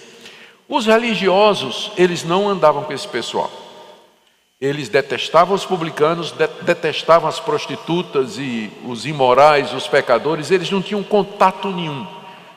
Os 0.67 0.85
religiosos, 0.85 1.91
eles 1.97 2.23
não 2.23 2.49
andavam 2.49 2.83
com 2.83 2.93
esse 2.93 3.07
pessoal. 3.07 3.51
Eles 4.59 4.89
detestavam 4.89 5.53
os 5.53 5.65
publicanos, 5.65 6.33
detestavam 6.61 7.27
as 7.29 7.39
prostitutas 7.39 8.37
e 8.37 8.71
os 8.85 9.05
imorais, 9.05 9.73
os 9.73 9.87
pecadores, 9.87 10.49
eles 10.49 10.71
não 10.71 10.81
tinham 10.81 11.03
contato 11.03 11.69
nenhum 11.69 12.07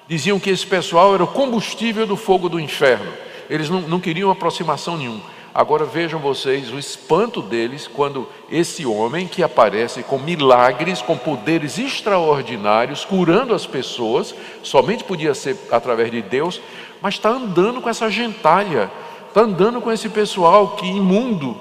diziam 0.08 0.40
que 0.40 0.48
esse 0.48 0.66
pessoal 0.66 1.14
era 1.14 1.22
o 1.22 1.28
combustível 1.28 2.06
do 2.06 2.16
fogo 2.16 2.48
do 2.48 2.58
inferno. 2.58 3.12
Eles 3.48 3.68
não, 3.68 3.80
não 3.82 4.00
queriam 4.00 4.30
aproximação 4.30 4.96
nenhuma. 4.96 5.38
Agora 5.54 5.84
vejam 5.84 6.20
vocês 6.20 6.70
o 6.70 6.78
espanto 6.78 7.42
deles 7.42 7.88
quando 7.88 8.28
esse 8.50 8.86
homem 8.86 9.26
que 9.26 9.42
aparece 9.42 10.02
com 10.02 10.18
milagres, 10.18 11.02
com 11.02 11.16
poderes 11.16 11.78
extraordinários, 11.78 13.04
curando 13.04 13.54
as 13.54 13.66
pessoas, 13.66 14.34
somente 14.62 15.02
podia 15.02 15.34
ser 15.34 15.56
através 15.70 16.10
de 16.10 16.22
Deus, 16.22 16.60
mas 17.00 17.14
está 17.14 17.30
andando 17.30 17.80
com 17.80 17.88
essa 17.88 18.10
gentalha, 18.10 18.90
está 19.26 19.40
andando 19.40 19.80
com 19.80 19.90
esse 19.90 20.08
pessoal 20.08 20.76
que 20.76 20.86
imundo? 20.86 21.56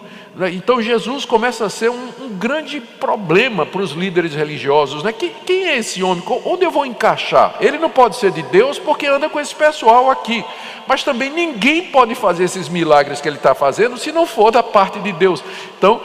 Então 0.53 0.79
Jesus 0.79 1.25
começa 1.25 1.65
a 1.65 1.69
ser 1.69 1.89
um, 1.89 2.09
um 2.21 2.29
grande 2.29 2.79
problema 2.79 3.65
para 3.65 3.81
os 3.81 3.91
líderes 3.91 4.35
religiosos. 4.35 5.01
Né? 5.01 5.11
Quem, 5.11 5.31
quem, 5.45 5.67
é 5.67 5.77
esse 5.77 6.03
homem? 6.03 6.23
Onde 6.45 6.63
eu 6.63 6.69
vou 6.69 6.85
encaixar? 6.85 7.55
Ele 7.59 7.79
não 7.79 7.89
pode 7.89 8.17
ser 8.17 8.31
de 8.31 8.43
Deus 8.43 8.77
porque 8.77 9.07
anda 9.07 9.29
com 9.29 9.39
esse 9.39 9.55
pessoal 9.55 10.11
aqui. 10.11 10.45
Mas 10.87 11.03
também 11.03 11.31
ninguém 11.31 11.85
pode 11.85 12.13
fazer 12.13 12.43
esses 12.43 12.69
milagres 12.69 13.19
que 13.19 13.27
ele 13.27 13.37
está 13.37 13.55
fazendo 13.55 13.97
se 13.97 14.11
não 14.11 14.27
for 14.27 14.51
da 14.51 14.61
parte 14.61 14.99
de 14.99 15.11
Deus. 15.11 15.43
Então 15.75 15.99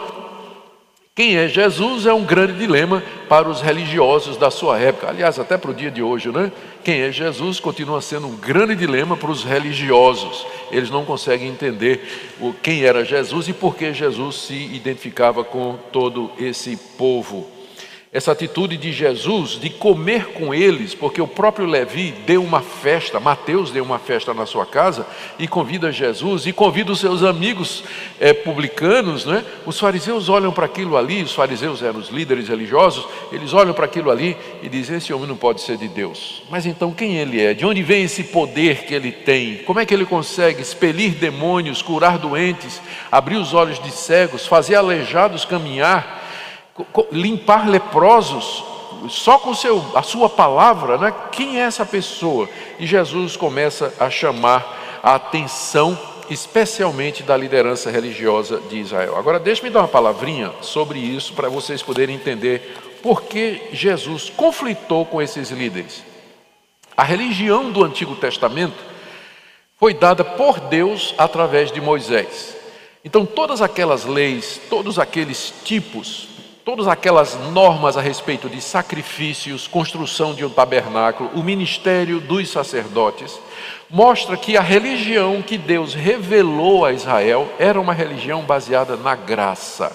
quem 1.14 1.36
é 1.36 1.46
Jesus 1.46 2.06
é 2.06 2.12
um 2.14 2.24
grande 2.24 2.54
dilema 2.54 3.02
para 3.28 3.46
os 3.46 3.60
religiosos 3.60 4.38
da 4.38 4.50
sua 4.50 4.78
época, 4.78 5.10
aliás, 5.10 5.38
até 5.38 5.58
para 5.58 5.70
o 5.70 5.74
dia 5.74 5.90
de 5.90 6.02
hoje, 6.02 6.30
né? 6.30 6.50
Quem 6.82 7.02
é 7.02 7.12
Jesus 7.12 7.60
continua 7.60 8.00
sendo 8.00 8.28
um 8.28 8.36
grande 8.36 8.74
dilema 8.74 9.14
para 9.14 9.30
os 9.30 9.44
religiosos. 9.44 10.46
Eles 10.70 10.88
não 10.88 11.04
conseguem 11.04 11.48
entender 11.48 12.00
quem 12.62 12.84
era 12.84 13.04
Jesus 13.04 13.46
e 13.46 13.52
por 13.52 13.76
que 13.76 13.92
Jesus 13.92 14.36
se 14.36 14.54
identificava 14.54 15.44
com 15.44 15.76
todo 15.92 16.32
esse 16.38 16.78
povo 16.96 17.46
essa 18.12 18.32
atitude 18.32 18.76
de 18.76 18.92
Jesus 18.92 19.52
de 19.58 19.70
comer 19.70 20.26
com 20.34 20.52
eles, 20.52 20.94
porque 20.94 21.22
o 21.22 21.26
próprio 21.26 21.64
Levi 21.64 22.12
deu 22.26 22.44
uma 22.44 22.60
festa, 22.60 23.18
Mateus 23.18 23.70
deu 23.70 23.82
uma 23.82 23.98
festa 23.98 24.34
na 24.34 24.44
sua 24.44 24.66
casa 24.66 25.06
e 25.38 25.48
convida 25.48 25.90
Jesus 25.90 26.46
e 26.46 26.52
convida 26.52 26.92
os 26.92 27.00
seus 27.00 27.22
amigos 27.22 27.82
é, 28.20 28.34
publicanos, 28.34 29.24
né? 29.24 29.42
Os 29.64 29.80
fariseus 29.80 30.28
olham 30.28 30.52
para 30.52 30.66
aquilo 30.66 30.98
ali, 30.98 31.22
os 31.22 31.32
fariseus 31.32 31.82
eram 31.82 32.00
os 32.00 32.10
líderes 32.10 32.48
religiosos, 32.48 33.08
eles 33.32 33.54
olham 33.54 33.72
para 33.72 33.86
aquilo 33.86 34.10
ali 34.10 34.36
e 34.62 34.68
dizem: 34.68 34.98
esse 34.98 35.10
homem 35.10 35.26
não 35.26 35.36
pode 35.36 35.62
ser 35.62 35.78
de 35.78 35.88
Deus. 35.88 36.42
Mas 36.50 36.66
então 36.66 36.92
quem 36.92 37.16
ele 37.16 37.40
é? 37.40 37.54
De 37.54 37.64
onde 37.64 37.82
vem 37.82 38.04
esse 38.04 38.24
poder 38.24 38.84
que 38.84 38.92
ele 38.92 39.10
tem? 39.10 39.62
Como 39.64 39.80
é 39.80 39.86
que 39.86 39.94
ele 39.94 40.04
consegue 40.04 40.60
expelir 40.60 41.12
demônios, 41.12 41.80
curar 41.80 42.18
doentes, 42.18 42.78
abrir 43.10 43.36
os 43.36 43.54
olhos 43.54 43.82
de 43.82 43.90
cegos, 43.90 44.46
fazer 44.46 44.74
aleijados 44.74 45.46
caminhar? 45.46 46.20
Limpar 47.10 47.68
leprosos 47.68 48.64
só 49.08 49.38
com 49.38 49.54
seu, 49.54 49.84
a 49.94 50.02
sua 50.02 50.28
palavra, 50.28 50.96
né? 50.96 51.14
quem 51.32 51.60
é 51.60 51.64
essa 51.64 51.84
pessoa? 51.84 52.48
E 52.78 52.86
Jesus 52.86 53.36
começa 53.36 53.92
a 53.98 54.08
chamar 54.08 55.00
a 55.02 55.14
atenção, 55.16 55.98
especialmente 56.30 57.22
da 57.22 57.36
liderança 57.36 57.90
religiosa 57.90 58.60
de 58.70 58.78
Israel. 58.78 59.16
Agora, 59.16 59.40
deixe-me 59.40 59.70
dar 59.70 59.80
uma 59.80 59.88
palavrinha 59.88 60.52
sobre 60.60 60.98
isso 60.98 61.32
para 61.34 61.48
vocês 61.48 61.82
poderem 61.82 62.14
entender 62.14 63.00
por 63.02 63.22
que 63.22 63.60
Jesus 63.72 64.30
conflitou 64.30 65.04
com 65.04 65.20
esses 65.20 65.50
líderes. 65.50 66.04
A 66.96 67.02
religião 67.02 67.72
do 67.72 67.82
Antigo 67.82 68.14
Testamento 68.14 68.92
foi 69.76 69.92
dada 69.92 70.22
por 70.22 70.60
Deus 70.60 71.14
através 71.18 71.72
de 71.72 71.80
Moisés. 71.80 72.56
Então, 73.04 73.26
todas 73.26 73.60
aquelas 73.60 74.04
leis, 74.04 74.60
todos 74.70 74.98
aqueles 74.98 75.52
tipos, 75.64 76.28
todas 76.64 76.86
aquelas 76.86 77.34
normas 77.50 77.96
a 77.96 78.00
respeito 78.00 78.48
de 78.48 78.60
sacrifícios, 78.60 79.66
construção 79.66 80.32
de 80.34 80.44
um 80.44 80.50
tabernáculo, 80.50 81.30
o 81.34 81.42
ministério 81.42 82.20
dos 82.20 82.48
sacerdotes, 82.50 83.38
mostra 83.90 84.36
que 84.36 84.56
a 84.56 84.62
religião 84.62 85.42
que 85.42 85.58
Deus 85.58 85.92
revelou 85.92 86.84
a 86.84 86.92
Israel 86.92 87.48
era 87.58 87.80
uma 87.80 87.92
religião 87.92 88.42
baseada 88.42 88.96
na 88.96 89.14
graça. 89.14 89.92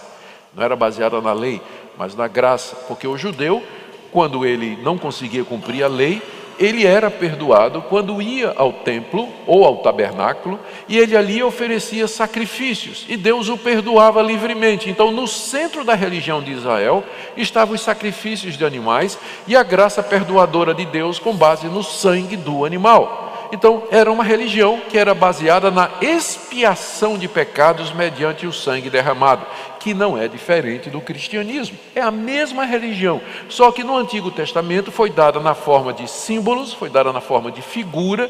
Não 0.53 0.63
era 0.63 0.75
baseada 0.75 1.21
na 1.21 1.33
lei, 1.33 1.61
mas 1.97 2.15
na 2.15 2.27
graça, 2.27 2.75
porque 2.87 3.07
o 3.07 3.17
judeu, 3.17 3.63
quando 4.11 4.45
ele 4.45 4.77
não 4.83 4.97
conseguia 4.97 5.43
cumprir 5.43 5.83
a 5.83 5.87
lei, 5.87 6.21
ele 6.59 6.85
era 6.85 7.09
perdoado 7.11 7.81
quando 7.83 8.21
ia 8.21 8.53
ao 8.55 8.73
templo 8.73 9.29
ou 9.45 9.63
ao 9.63 9.77
tabernáculo 9.77 10.59
e 10.87 10.97
ele 10.97 11.15
ali 11.15 11.41
oferecia 11.43 12.07
sacrifícios 12.07 13.05
e 13.07 13.15
Deus 13.15 13.49
o 13.49 13.57
perdoava 13.57 14.21
livremente. 14.21 14.89
Então, 14.89 15.11
no 15.11 15.27
centro 15.27 15.83
da 15.83 15.93
religião 15.93 16.41
de 16.41 16.51
Israel 16.51 17.03
estavam 17.35 17.75
os 17.75 17.81
sacrifícios 17.81 18.57
de 18.57 18.65
animais 18.65 19.17
e 19.47 19.55
a 19.55 19.63
graça 19.63 20.01
perdoadora 20.01 20.73
de 20.73 20.85
Deus 20.85 21.19
com 21.19 21.35
base 21.35 21.67
no 21.67 21.83
sangue 21.83 22.35
do 22.35 22.65
animal. 22.65 23.26
Então, 23.51 23.83
era 23.89 24.11
uma 24.11 24.23
religião 24.23 24.81
que 24.89 24.97
era 24.97 25.13
baseada 25.13 25.71
na 25.71 25.89
expiação 26.01 27.17
de 27.17 27.27
pecados 27.27 27.93
mediante 27.93 28.45
o 28.45 28.51
sangue 28.51 28.89
derramado, 28.89 29.45
que 29.79 29.93
não 29.93 30.17
é 30.17 30.27
diferente 30.27 30.89
do 30.89 30.99
cristianismo. 30.99 31.77
É 31.95 32.01
a 32.01 32.11
mesma 32.11 32.65
religião, 32.65 33.21
só 33.47 33.71
que 33.71 33.83
no 33.83 33.95
Antigo 33.95 34.31
Testamento 34.31 34.91
foi 34.91 35.09
dada 35.09 35.39
na 35.39 35.53
forma 35.53 35.93
de 35.93 36.09
símbolos, 36.09 36.73
foi 36.73 36.89
dada 36.89 37.13
na 37.13 37.21
forma 37.21 37.51
de 37.51 37.61
figura, 37.61 38.29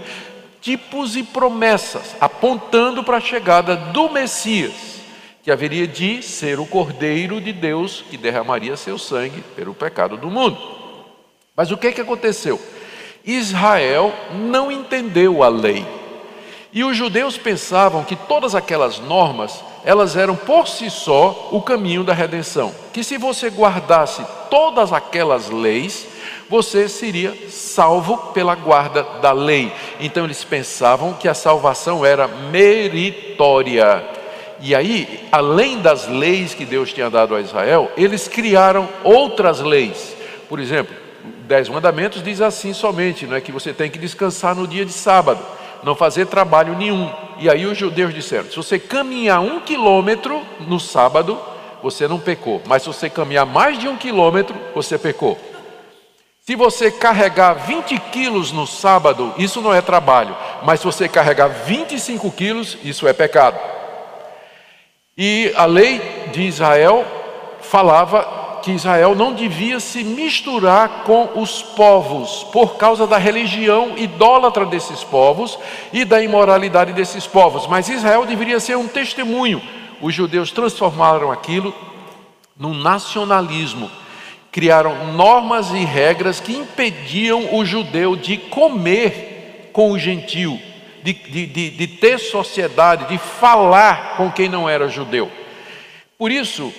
tipos 0.62 1.16
e 1.16 1.24
promessas, 1.24 2.16
apontando 2.20 3.04
para 3.04 3.18
a 3.18 3.22
chegada 3.22 3.76
do 3.76 4.10
Messias, 4.10 5.02
que 5.42 5.52
haveria 5.52 5.88
de 5.88 6.22
ser 6.22 6.60
o 6.60 6.66
Cordeiro 6.66 7.40
de 7.40 7.54
Deus 7.54 8.04
que 8.10 8.18
derramaria 8.18 8.76
seu 8.78 8.98
sangue 8.98 9.42
pelo 9.56 9.74
pecado 9.74 10.18
do 10.18 10.30
mundo. 10.30 10.58
Mas 11.56 11.72
o 11.72 11.78
que, 11.78 11.92
que 11.92 12.02
aconteceu? 12.02 12.62
Israel 13.28 14.14
não 14.34 14.72
entendeu 14.72 15.44
a 15.44 15.50
lei. 15.50 15.86
E 16.72 16.84
os 16.84 16.96
judeus 16.96 17.38
pensavam 17.38 18.04
que 18.04 18.16
todas 18.16 18.56
aquelas 18.56 19.00
normas, 19.00 19.64
elas 19.84 20.16
eram 20.16 20.36
por 20.36 20.68
si 20.68 20.90
só 20.90 21.50
o 21.52 21.62
caminho 21.62 22.04
da 22.04 22.14
redenção. 22.14 22.74
Que 22.94 23.04
se 23.04 23.18
você 23.18 23.50
guardasse 23.50 24.24
todas 24.50 24.94
aquelas 24.94 25.50
leis, 25.50 26.08
você 26.50 26.88
seria 26.88 27.36
salvo 27.50 28.18
pela 28.32 28.56
guarda 28.56 29.04
da 29.22 29.32
lei. 29.32 29.72
Então 30.00 30.26
eles 30.26 30.44
pensavam 30.44 31.14
que 31.14 31.28
a 31.28 31.34
salvação 31.34 32.06
era 32.06 32.28
meritória. 32.28 34.04
E 34.60 34.74
aí, 34.74 35.28
além 35.32 35.80
das 35.80 36.08
leis 36.08 36.54
que 36.54 36.66
Deus 36.66 36.94
tinha 36.94 37.10
dado 37.10 37.36
a 37.36 37.42
Israel, 37.42 37.92
eles 37.98 38.28
criaram 38.28 38.88
outras 39.04 39.60
leis. 39.60 40.16
Por 40.50 40.60
exemplo, 40.60 41.07
Dez 41.48 41.70
Mandamentos 41.70 42.22
diz 42.22 42.42
assim 42.42 42.74
somente, 42.74 43.26
não 43.26 43.36
é 43.36 43.42
que 43.42 43.54
você 43.54 43.74
tem 43.74 43.90
que 43.90 43.98
descansar 43.98 44.54
no 44.54 44.68
dia 44.68 44.86
de 44.86 44.92
sábado, 44.92 45.40
não 45.82 45.96
fazer 45.96 46.26
trabalho 46.26 46.76
nenhum. 46.78 47.10
E 47.40 47.50
aí 47.50 47.66
os 47.66 47.78
judeus 47.78 48.14
disseram: 48.14 48.50
se 48.50 48.56
você 48.58 48.78
caminhar 48.78 49.40
um 49.40 49.62
quilômetro 49.62 50.42
no 50.68 50.78
sábado, 50.78 51.40
você 51.82 52.06
não 52.06 52.20
pecou. 52.20 52.62
Mas 52.66 52.84
se 52.84 52.90
você 52.90 53.10
caminhar 53.10 53.46
mais 53.46 53.80
de 53.80 53.88
um 53.88 53.96
quilômetro, 53.96 54.56
você 54.76 54.98
pecou. 54.98 55.40
Se 56.42 56.56
você 56.56 56.92
carregar 56.92 57.54
20 57.54 57.98
quilos 58.12 58.52
no 58.52 58.68
sábado, 58.68 59.34
isso 59.38 59.62
não 59.62 59.74
é 59.74 59.82
trabalho. 59.82 60.36
Mas 60.64 60.82
se 60.82 60.86
você 60.86 61.08
carregar 61.08 61.48
25 61.48 62.30
quilos, 62.32 62.78
isso 62.84 63.08
é 63.08 63.14
pecado. 63.14 63.58
E 65.18 65.54
a 65.56 65.66
lei 65.66 66.02
de 66.32 66.42
Israel 66.44 67.06
falava 67.62 68.47
que 68.62 68.72
Israel 68.72 69.16
não 69.16 69.34
devia 69.34 69.80
se 69.80 70.04
misturar 70.04 71.04
com 71.04 71.40
os 71.42 71.62
povos 71.62 72.44
por 72.52 72.76
causa 72.78 73.08
da 73.08 73.18
religião 73.18 73.98
idólatra 73.98 74.66
desses 74.66 75.04
povos 75.04 75.58
e 75.94 76.04
da 76.04 76.22
imoralidade 76.22 76.94
desses 76.94 77.26
povos. 77.26 77.68
Mas 77.68 77.90
Israel 77.90 78.26
deveria 78.26 78.60
ser 78.60 78.78
um 78.78 78.88
testemunho. 78.88 79.62
Os 80.02 80.14
judeus 80.14 80.52
transformaram 80.52 81.32
aquilo 81.32 81.74
num 82.58 82.74
nacionalismo 82.74 83.90
criaram 84.58 85.14
normas 85.14 85.70
e 85.70 85.86
regras 85.86 86.40
que 86.40 86.52
impediam 86.52 87.54
o 87.56 87.64
judeu 87.64 88.16
de 88.16 88.38
comer 88.38 89.70
com 89.72 89.92
o 89.92 90.00
gentio, 90.00 90.60
de, 91.04 91.14
de, 91.14 91.46
de, 91.46 91.70
de 91.70 91.88
ter 91.88 92.18
sociedade, 92.18 93.06
de 93.08 93.20
falar 93.20 94.18
com 94.18 94.32
quem 94.32 94.50
não 94.50 94.68
era 94.68 94.90
judeu. 94.90 95.32
Por 96.18 96.32
isso, 96.32 96.74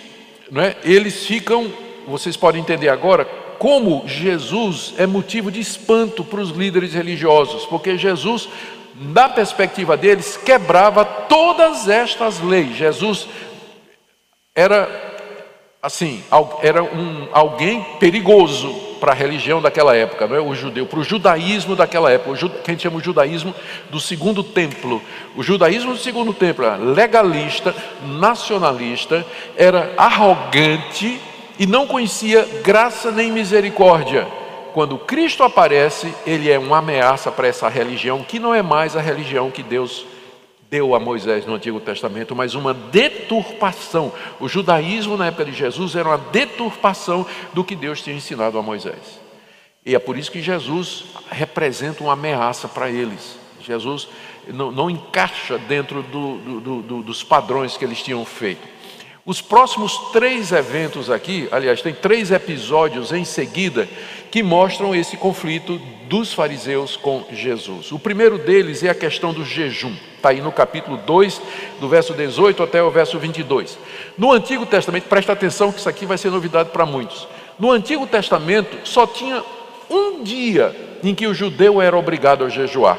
é, 0.56 0.76
eles 0.84 1.26
ficam, 1.26 1.70
vocês 2.06 2.36
podem 2.36 2.60
entender 2.60 2.88
agora, 2.88 3.24
como 3.58 4.06
Jesus 4.06 4.94
é 4.96 5.06
motivo 5.06 5.50
de 5.50 5.60
espanto 5.60 6.24
para 6.24 6.40
os 6.40 6.50
líderes 6.50 6.94
religiosos, 6.94 7.66
porque 7.66 7.98
Jesus, 7.98 8.48
da 8.94 9.28
perspectiva 9.28 9.96
deles, 9.96 10.36
quebrava 10.36 11.04
todas 11.04 11.88
estas 11.88 12.40
leis. 12.40 12.76
Jesus 12.76 13.28
era 14.54 14.88
assim, 15.82 16.22
era 16.62 16.82
um, 16.82 17.28
alguém 17.32 17.84
perigoso 18.00 18.87
para 18.98 19.12
a 19.12 19.14
religião 19.14 19.62
daquela 19.62 19.96
época, 19.96 20.26
não 20.26 20.36
é? 20.36 20.40
o 20.40 20.54
judeu, 20.54 20.86
para 20.86 20.98
o 20.98 21.04
judaísmo 21.04 21.74
daquela 21.74 22.10
época, 22.10 22.30
o 22.30 22.50
que 22.50 22.70
a 22.70 22.74
gente 22.74 22.82
chama 22.82 22.98
o 22.98 23.02
judaísmo 23.02 23.54
do 23.90 23.98
segundo 23.98 24.42
templo. 24.42 25.00
O 25.36 25.42
judaísmo 25.42 25.92
do 25.92 25.98
segundo 25.98 26.32
templo 26.32 26.64
era 26.64 26.76
legalista, 26.76 27.74
nacionalista, 28.04 29.24
era 29.56 29.92
arrogante 29.96 31.20
e 31.58 31.66
não 31.66 31.86
conhecia 31.86 32.46
graça 32.62 33.10
nem 33.10 33.32
misericórdia. 33.32 34.26
Quando 34.72 34.98
Cristo 34.98 35.42
aparece, 35.42 36.12
ele 36.26 36.50
é 36.50 36.58
uma 36.58 36.78
ameaça 36.78 37.32
para 37.32 37.48
essa 37.48 37.68
religião, 37.68 38.22
que 38.22 38.38
não 38.38 38.54
é 38.54 38.62
mais 38.62 38.96
a 38.96 39.00
religião 39.00 39.50
que 39.50 39.62
Deus 39.62 40.06
deu 40.70 40.94
a 40.94 41.00
Moisés 41.00 41.46
no 41.46 41.54
Antigo 41.54 41.80
Testamento, 41.80 42.36
mas 42.36 42.54
uma 42.54 42.74
deturpação. 42.74 44.12
O 44.38 44.48
judaísmo 44.48 45.16
na 45.16 45.26
época 45.26 45.46
de 45.46 45.52
Jesus 45.52 45.96
era 45.96 46.08
uma 46.08 46.18
deturpação 46.18 47.26
do 47.52 47.64
que 47.64 47.74
Deus 47.74 48.02
tinha 48.02 48.16
ensinado 48.16 48.58
a 48.58 48.62
Moisés. 48.62 49.20
E 49.84 49.94
é 49.94 49.98
por 49.98 50.18
isso 50.18 50.30
que 50.30 50.42
Jesus 50.42 51.04
representa 51.30 52.02
uma 52.04 52.12
ameaça 52.12 52.68
para 52.68 52.90
eles. 52.90 53.38
Jesus 53.62 54.08
não, 54.46 54.70
não 54.70 54.90
encaixa 54.90 55.58
dentro 55.58 56.02
do, 56.02 56.60
do, 56.60 56.82
do, 56.82 57.02
dos 57.02 57.22
padrões 57.22 57.76
que 57.76 57.84
eles 57.84 58.02
tinham 58.02 58.24
feito. 58.24 58.78
Os 59.24 59.42
próximos 59.42 59.96
três 60.10 60.52
eventos 60.52 61.10
aqui, 61.10 61.48
aliás, 61.52 61.82
tem 61.82 61.92
três 61.92 62.30
episódios 62.30 63.12
em 63.12 63.24
seguida 63.24 63.86
que 64.30 64.42
mostram 64.42 64.94
esse 64.94 65.16
conflito 65.16 65.78
dos 66.08 66.32
fariseus 66.32 66.96
com 66.96 67.26
Jesus. 67.30 67.92
O 67.92 67.98
primeiro 67.98 68.38
deles 68.38 68.82
é 68.82 68.88
a 68.88 68.94
questão 68.94 69.32
do 69.32 69.44
jejum. 69.44 69.94
Está 70.18 70.30
aí 70.30 70.40
no 70.40 70.50
capítulo 70.50 70.96
2, 70.96 71.40
do 71.80 71.88
verso 71.88 72.12
18 72.12 72.60
até 72.60 72.82
o 72.82 72.90
verso 72.90 73.16
22. 73.20 73.78
No 74.18 74.32
Antigo 74.32 74.66
Testamento, 74.66 75.04
presta 75.04 75.32
atenção 75.32 75.70
que 75.70 75.78
isso 75.78 75.88
aqui 75.88 76.04
vai 76.04 76.18
ser 76.18 76.28
novidade 76.28 76.70
para 76.70 76.84
muitos. 76.84 77.28
No 77.56 77.70
Antigo 77.70 78.04
Testamento 78.04 78.76
só 78.82 79.06
tinha 79.06 79.44
um 79.88 80.24
dia 80.24 80.74
em 81.04 81.14
que 81.14 81.28
o 81.28 81.32
judeu 81.32 81.80
era 81.80 81.96
obrigado 81.96 82.44
a 82.44 82.48
jejuar, 82.48 82.98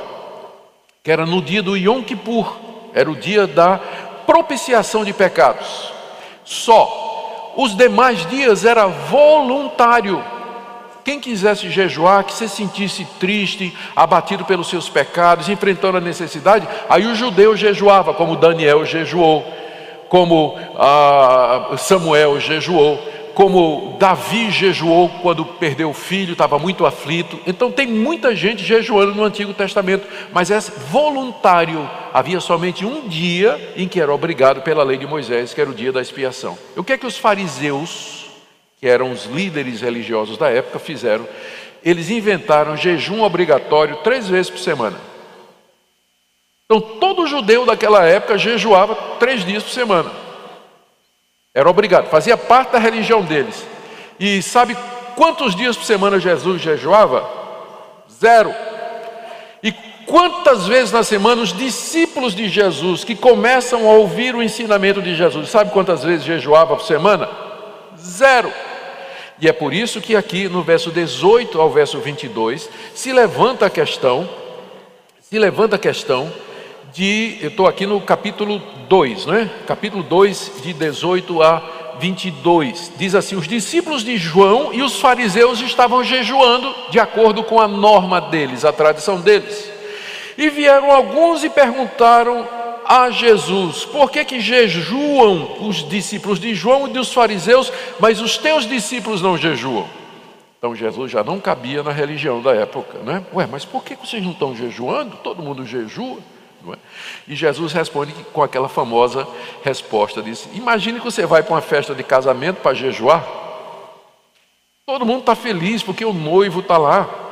que 1.03 1.12
era 1.12 1.25
no 1.25 1.41
dia 1.41 1.62
do 1.62 1.75
Yom 1.75 2.01
Kippur, 2.01 2.58
era 2.93 3.12
o 3.12 3.15
dia 3.17 3.45
da 3.45 3.77
propiciação 4.25 5.03
de 5.03 5.12
pecados 5.12 5.91
só. 6.45 7.53
Os 7.58 7.75
demais 7.75 8.25
dias 8.27 8.63
era 8.63 8.88
voluntário. 8.88 10.23
Quem 11.10 11.19
quisesse 11.19 11.72
jejuar, 11.72 12.24
que 12.24 12.32
se 12.32 12.48
sentisse 12.48 13.04
triste, 13.19 13.76
abatido 13.95 14.45
pelos 14.45 14.69
seus 14.69 14.88
pecados, 14.88 15.50
enfrentando 15.50 15.98
a 15.98 16.00
necessidade, 16.00 16.67
aí 16.88 17.08
o 17.08 17.15
judeu 17.15 17.58
jejuava, 17.58 18.13
como 18.13 18.36
Daniel 18.36 18.86
jejuou, 18.86 19.43
como 20.08 20.56
ah, 20.78 21.72
Samuel 21.80 22.39
jejuou 22.39 23.04
como 23.34 23.95
Davi 23.98 24.52
jejuou 24.52 25.08
quando 25.22 25.45
perdeu 25.45 25.91
o 25.91 25.93
filho, 25.93 26.34
estava 26.34 26.60
muito 26.60 26.86
aflito. 26.86 27.39
Então 27.48 27.72
tem 27.72 27.88
muita 27.88 28.36
gente 28.36 28.65
jejuando 28.65 29.15
no 29.15 29.24
Antigo 29.24 29.54
Testamento, 29.54 30.06
mas 30.34 30.52
é 30.52 30.60
voluntário. 30.60 31.89
Havia 32.13 32.41
somente 32.41 32.86
um 32.86 33.08
dia 33.08 33.74
em 33.78 33.88
que 33.88 34.02
era 34.02 34.13
obrigado 34.13 34.62
pela 34.62 34.84
lei 34.84 34.98
de 34.98 35.08
Moisés, 35.08 35.54
que 35.54 35.62
era 35.62 35.69
o 35.69 35.74
dia 35.74 35.89
da 35.89 36.02
expiação. 36.02 36.58
O 36.76 36.84
que 36.84 36.91
é 36.91 36.98
que 36.98 37.08
os 37.08 37.17
fariseus, 37.17 38.18
que 38.80 38.88
eram 38.88 39.12
os 39.12 39.26
líderes 39.26 39.82
religiosos 39.82 40.38
da 40.38 40.50
época, 40.50 40.80
fizeram? 40.80 41.28
Eles 41.84 42.10
inventaram 42.10 42.78
jejum 42.78 43.22
obrigatório 43.22 43.98
três 43.98 44.28
vezes 44.28 44.50
por 44.50 44.60
semana. 44.60 44.98
Então 46.65 46.80
todo 46.80 47.28
judeu 47.28 47.65
daquela 47.65 48.06
época 48.06 48.38
jejuava 48.38 48.96
três 49.20 49.44
dias 49.44 49.63
por 49.63 49.72
semana. 49.72 50.12
Era 51.54 51.70
obrigado, 51.70 52.10
fazia 52.10 52.38
parte 52.38 52.72
da 52.72 52.80
religião 52.80 53.22
deles. 53.24 53.65
E 54.20 54.42
sabe 54.42 54.78
quantos 55.15 55.56
dias 55.56 55.76
por 55.76 55.86
semana 55.86 56.20
Jesus 56.20 56.62
jejuava? 56.62 57.28
Zero. 58.12 58.54
E 59.63 59.72
quantas 60.06 60.68
vezes 60.68 60.92
na 60.92 61.04
semana 61.04 61.42
os 61.42 61.52
discípulos 61.52 62.36
de 62.36 62.48
Jesus 62.48 63.04
que 63.04 63.15
começam 63.15 63.89
a 63.89 63.94
ouvir 63.94 64.36
o 64.36 64.44
ensinamento 64.44 65.02
de 65.02 65.15
Jesus, 65.15 65.50
sabe 65.50 65.72
quantas 65.72 66.04
vezes 66.04 66.26
jejuava 66.26 66.76
por 66.76 66.86
semana? 66.86 67.30
Zero. 67.98 68.52
E 69.41 69.47
é 69.47 69.54
por 69.54 69.73
isso 69.73 70.02
que 70.02 70.15
aqui 70.15 70.49
no 70.49 70.62
verso 70.62 70.91
18 70.91 71.60
ao 71.60 71.69
verso 71.69 71.99
22 71.99 72.69
se 72.93 73.13
levanta 73.13 73.65
a 73.65 73.69
questão, 73.69 74.30
se 75.21 75.39
levanta 75.39 75.78
a 75.78 75.80
questão 75.80 76.32
de, 76.93 77.38
eu 77.41 77.49
estou 77.49 77.67
aqui 77.67 77.86
no 77.86 78.02
capítulo 78.02 78.60
2, 78.89 79.25
né? 79.28 79.49
Capítulo 79.65 80.04
2, 80.04 80.54
de 80.63 80.73
18 80.73 81.41
a 81.41 81.95
22. 81.99 82.91
Diz 82.97 83.15
assim: 83.15 83.36
Os 83.36 83.47
discípulos 83.47 84.04
de 84.04 84.17
João 84.17 84.73
e 84.73 84.82
os 84.82 84.99
fariseus 84.99 85.62
estavam 85.62 86.04
jejuando 86.04 86.73
de 86.89 86.99
acordo 86.99 87.43
com 87.43 87.62
a 87.62 87.67
norma 87.67 88.19
deles, 88.19 88.65
a 88.65 88.73
tradição 88.73 89.21
deles. 89.21 89.71
E 90.38 90.49
vieram 90.49 90.91
alguns 90.91 91.43
e 91.43 91.49
perguntaram 91.49 92.47
a 92.89 93.12
Jesus: 93.12 93.86
Por 93.86 94.10
que 94.10 94.25
que 94.25 94.39
jejuam 94.39 95.67
os 95.67 95.88
discípulos 95.88 96.39
de 96.39 96.56
João 96.56 96.88
e 96.88 96.93
dos 96.93 97.13
fariseus, 97.13 97.71
mas 98.00 98.19
os 98.19 98.35
teus 98.35 98.67
discípulos 98.67 99.21
não 99.21 99.37
jejuam? 99.37 99.87
Então 100.58 100.75
Jesus 100.75 101.12
já 101.12 101.23
não 101.23 101.40
cabia 101.40 101.83
na 101.83 101.92
religião 101.92 102.42
da 102.42 102.54
época, 102.54 102.98
né? 103.00 103.23
Ué, 103.31 103.46
mas 103.46 103.63
por 103.63 103.83
que 103.83 103.96
vocês 103.96 104.23
não 104.23 104.31
estão 104.31 104.56
jejuando? 104.56 105.17
Todo 105.17 105.44
mundo 105.44 105.63
jejua. 105.65 106.17
É? 106.73 106.77
E 107.27 107.35
Jesus 107.35 107.71
responde 107.71 108.12
com 108.33 108.42
aquela 108.42 108.67
famosa 108.67 109.27
resposta: 109.63 110.23
diz, 110.23 110.50
Imagine 110.54 110.98
que 111.00 111.06
você 111.06 111.27
vai 111.27 111.44
para 111.44 111.54
uma 111.54 111.62
festa 111.62 111.94
de 111.94 112.04
casamento 112.04 112.58
para 112.58 112.73
jejuar. 112.73 113.23
Todo 114.85 115.06
mundo 115.06 115.19
está 115.19 115.35
feliz 115.35 115.83
porque 115.83 116.04
o 116.04 116.12
noivo 116.12 116.62
está 116.62 116.77
lá. 116.77 117.29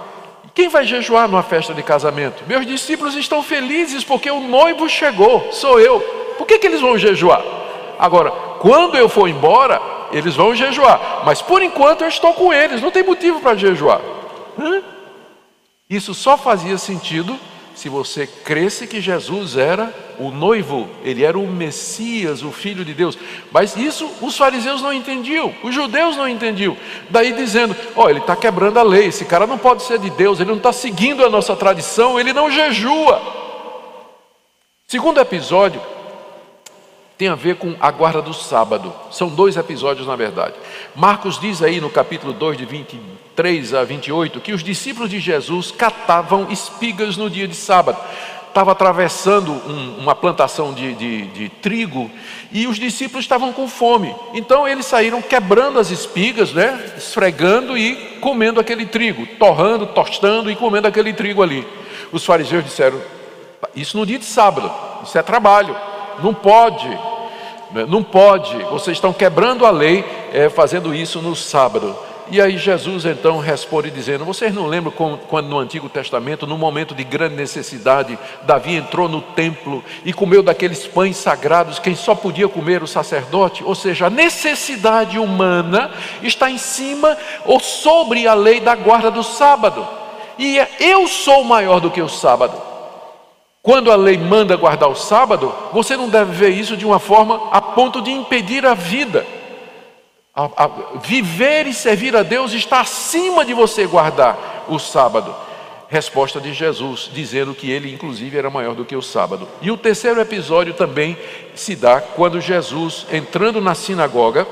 Quem 0.57 0.69
vai 0.69 0.83
jejuar 0.87 1.27
numa 1.27 1.43
festa 1.43 1.71
de 1.71 1.83
casamento? 1.83 2.43
Meus 2.47 2.65
discípulos 2.65 3.13
estão 3.13 3.43
felizes 3.43 4.03
porque 4.03 4.31
o 4.31 4.39
noivo 4.39 4.89
chegou, 4.89 5.53
sou 5.53 5.79
eu. 5.79 5.99
Por 6.35 6.47
que, 6.47 6.57
que 6.57 6.65
eles 6.65 6.81
vão 6.81 6.97
jejuar? 6.97 7.43
Agora, 7.99 8.31
quando 8.57 8.97
eu 8.97 9.07
for 9.07 9.29
embora, 9.29 9.79
eles 10.11 10.35
vão 10.35 10.55
jejuar. 10.55 11.21
Mas 11.23 11.43
por 11.43 11.61
enquanto 11.61 12.01
eu 12.01 12.07
estou 12.07 12.33
com 12.33 12.51
eles, 12.51 12.81
não 12.81 12.89
tem 12.89 13.03
motivo 13.03 13.39
para 13.39 13.55
jejuar. 13.55 14.01
Hã? 14.59 14.81
Isso 15.87 16.15
só 16.15 16.35
fazia 16.35 16.79
sentido 16.79 17.39
se 17.77 17.89
você 17.89 18.25
cresce 18.25 18.87
que 18.87 18.99
Jesus 18.99 19.55
era 19.55 19.93
o 20.17 20.31
noivo, 20.31 20.89
ele 21.03 21.23
era 21.23 21.37
o 21.37 21.47
Messias, 21.47 22.41
o 22.41 22.51
Filho 22.51 22.83
de 22.83 22.91
Deus. 22.91 23.15
Mas 23.51 23.77
isso 23.77 24.09
os 24.19 24.35
fariseus 24.35 24.81
não 24.81 24.91
entendiam, 24.91 25.53
os 25.61 25.75
judeus 25.75 26.17
não 26.17 26.27
entendiam. 26.27 26.75
Daí 27.07 27.33
dizendo: 27.33 27.75
Ó, 27.95 28.05
oh, 28.05 28.09
ele 28.09 28.17
está 28.17 28.35
quebrando 28.35 28.79
a 28.79 28.83
lei, 28.83 29.05
esse 29.05 29.25
cara 29.25 29.45
não 29.45 29.59
pode 29.59 29.83
ser 29.83 29.99
de 29.99 30.09
Deus, 30.09 30.39
ele 30.39 30.49
não 30.49 30.57
está 30.57 30.73
seguindo 30.73 31.23
a 31.23 31.29
nossa 31.29 31.55
tradição, 31.55 32.19
ele 32.19 32.33
não 32.33 32.49
jejua. 32.49 33.21
Segundo 34.87 35.19
episódio 35.19 35.79
tem 37.17 37.27
a 37.27 37.35
ver 37.35 37.55
com 37.55 37.75
a 37.79 37.89
guarda 37.89 38.21
do 38.21 38.33
sábado. 38.33 38.93
São 39.09 39.27
dois 39.27 39.57
episódios, 39.57 40.05
na 40.05 40.15
verdade. 40.15 40.53
Marcos 40.95 41.39
diz 41.39 41.63
aí 41.63 41.81
no 41.81 41.89
capítulo 41.89 42.31
2, 42.31 42.57
de 42.57 42.65
23 42.65 43.73
a 43.73 43.83
28, 43.83 44.39
que 44.39 44.53
os 44.53 44.63
discípulos 44.63 45.09
de 45.09 45.19
Jesus 45.19 45.71
catavam 45.71 46.47
espigas 46.51 47.17
no 47.17 47.29
dia 47.29 47.47
de 47.47 47.55
sábado. 47.55 47.97
Estava 48.47 48.71
atravessando 48.71 49.51
um, 49.51 49.97
uma 49.97 50.15
plantação 50.15 50.73
de, 50.73 50.93
de, 50.93 51.25
de 51.27 51.49
trigo 51.49 52.09
e 52.51 52.67
os 52.67 52.77
discípulos 52.77 53.25
estavam 53.25 53.51
com 53.51 53.67
fome. 53.67 54.15
Então 54.33 54.67
eles 54.67 54.85
saíram 54.85 55.21
quebrando 55.21 55.79
as 55.79 55.89
espigas, 55.89 56.53
né? 56.53 56.93
esfregando 56.97 57.77
e 57.77 57.95
comendo 58.19 58.59
aquele 58.59 58.85
trigo, 58.85 59.27
torrando, 59.37 59.87
tostando 59.87 60.51
e 60.51 60.55
comendo 60.55 60.87
aquele 60.87 61.13
trigo 61.13 61.43
ali. 61.43 61.67
Os 62.11 62.25
fariseus 62.25 62.63
disseram: 62.63 62.99
Isso 63.75 63.97
no 63.97 64.07
dia 64.07 64.17
de 64.17 64.25
sábado, 64.25 64.71
isso 65.03 65.15
é 65.17 65.21
trabalho 65.21 65.75
não 66.23 66.33
pode, 66.33 66.87
né? 67.71 67.85
não 67.87 68.03
pode, 68.03 68.55
vocês 68.65 68.97
estão 68.97 69.13
quebrando 69.13 69.65
a 69.65 69.69
lei 69.69 70.03
é, 70.33 70.49
fazendo 70.49 70.93
isso 70.93 71.21
no 71.21 71.35
sábado. 71.35 71.95
E 72.29 72.41
aí 72.41 72.57
Jesus 72.57 73.05
então 73.05 73.39
responde 73.39 73.89
dizendo: 73.89 74.25
Vocês 74.25 74.53
não 74.53 74.65
lembram 74.65 74.91
quando 75.29 75.47
no 75.47 75.59
Antigo 75.59 75.87
Testamento, 75.87 76.45
no 76.45 76.57
momento 76.57 76.93
de 76.93 77.03
grande 77.03 77.35
necessidade, 77.35 78.19
Davi 78.43 78.75
entrou 78.75 79.07
no 79.07 79.21
templo 79.21 79.83
e 80.03 80.11
comeu 80.11 80.43
daqueles 80.43 80.85
pães 80.85 81.15
sagrados, 81.15 81.79
quem 81.79 81.95
só 81.95 82.13
podia 82.13 82.49
comer 82.49 82.83
o 82.83 82.87
sacerdote? 82.87 83.63
Ou 83.63 83.73
seja, 83.73 84.07
a 84.07 84.09
necessidade 84.09 85.17
humana 85.17 85.91
está 86.21 86.51
em 86.51 86.57
cima 86.57 87.17
ou 87.45 87.61
sobre 87.61 88.27
a 88.27 88.33
lei 88.33 88.59
da 88.59 88.75
guarda 88.75 89.09
do 89.09 89.23
sábado. 89.23 89.87
E 90.37 90.59
é, 90.59 90.69
eu 90.79 91.07
sou 91.07 91.45
maior 91.45 91.79
do 91.79 91.89
que 91.89 92.01
o 92.01 92.09
sábado. 92.09 92.66
Quando 93.67 93.91
a 93.91 93.97
lei 93.97 94.17
manda 94.17 94.55
guardar 94.55 94.87
o 94.87 94.95
sábado, 94.95 95.53
você 95.73 95.97
não 95.97 96.07
deve 96.07 96.31
ver 96.31 96.51
isso 96.51 96.77
de 96.77 96.85
uma 96.85 96.99
forma 96.99 97.49
a 97.51 97.59
ponto 97.59 98.01
de 98.01 98.09
impedir 98.09 98.65
a 98.65 98.73
vida. 98.73 99.27
A, 100.33 100.45
a, 100.55 100.69
viver 101.03 101.67
e 101.67 101.73
servir 101.73 102.15
a 102.15 102.23
Deus 102.23 102.53
está 102.53 102.79
acima 102.79 103.43
de 103.43 103.53
você 103.53 103.85
guardar 103.85 104.63
o 104.69 104.79
sábado. 104.79 105.35
Resposta 105.89 106.39
de 106.39 106.53
Jesus, 106.53 107.09
dizendo 107.13 107.53
que 107.53 107.69
ele, 107.69 107.93
inclusive, 107.93 108.37
era 108.37 108.49
maior 108.49 108.73
do 108.73 108.85
que 108.85 108.95
o 108.95 109.01
sábado. 109.01 109.45
E 109.61 109.69
o 109.69 109.75
terceiro 109.75 110.21
episódio 110.21 110.73
também 110.73 111.17
se 111.53 111.75
dá 111.75 111.99
quando 111.99 112.39
Jesus, 112.39 113.05
entrando 113.11 113.59
na 113.59 113.75
sinagoga, 113.75 114.47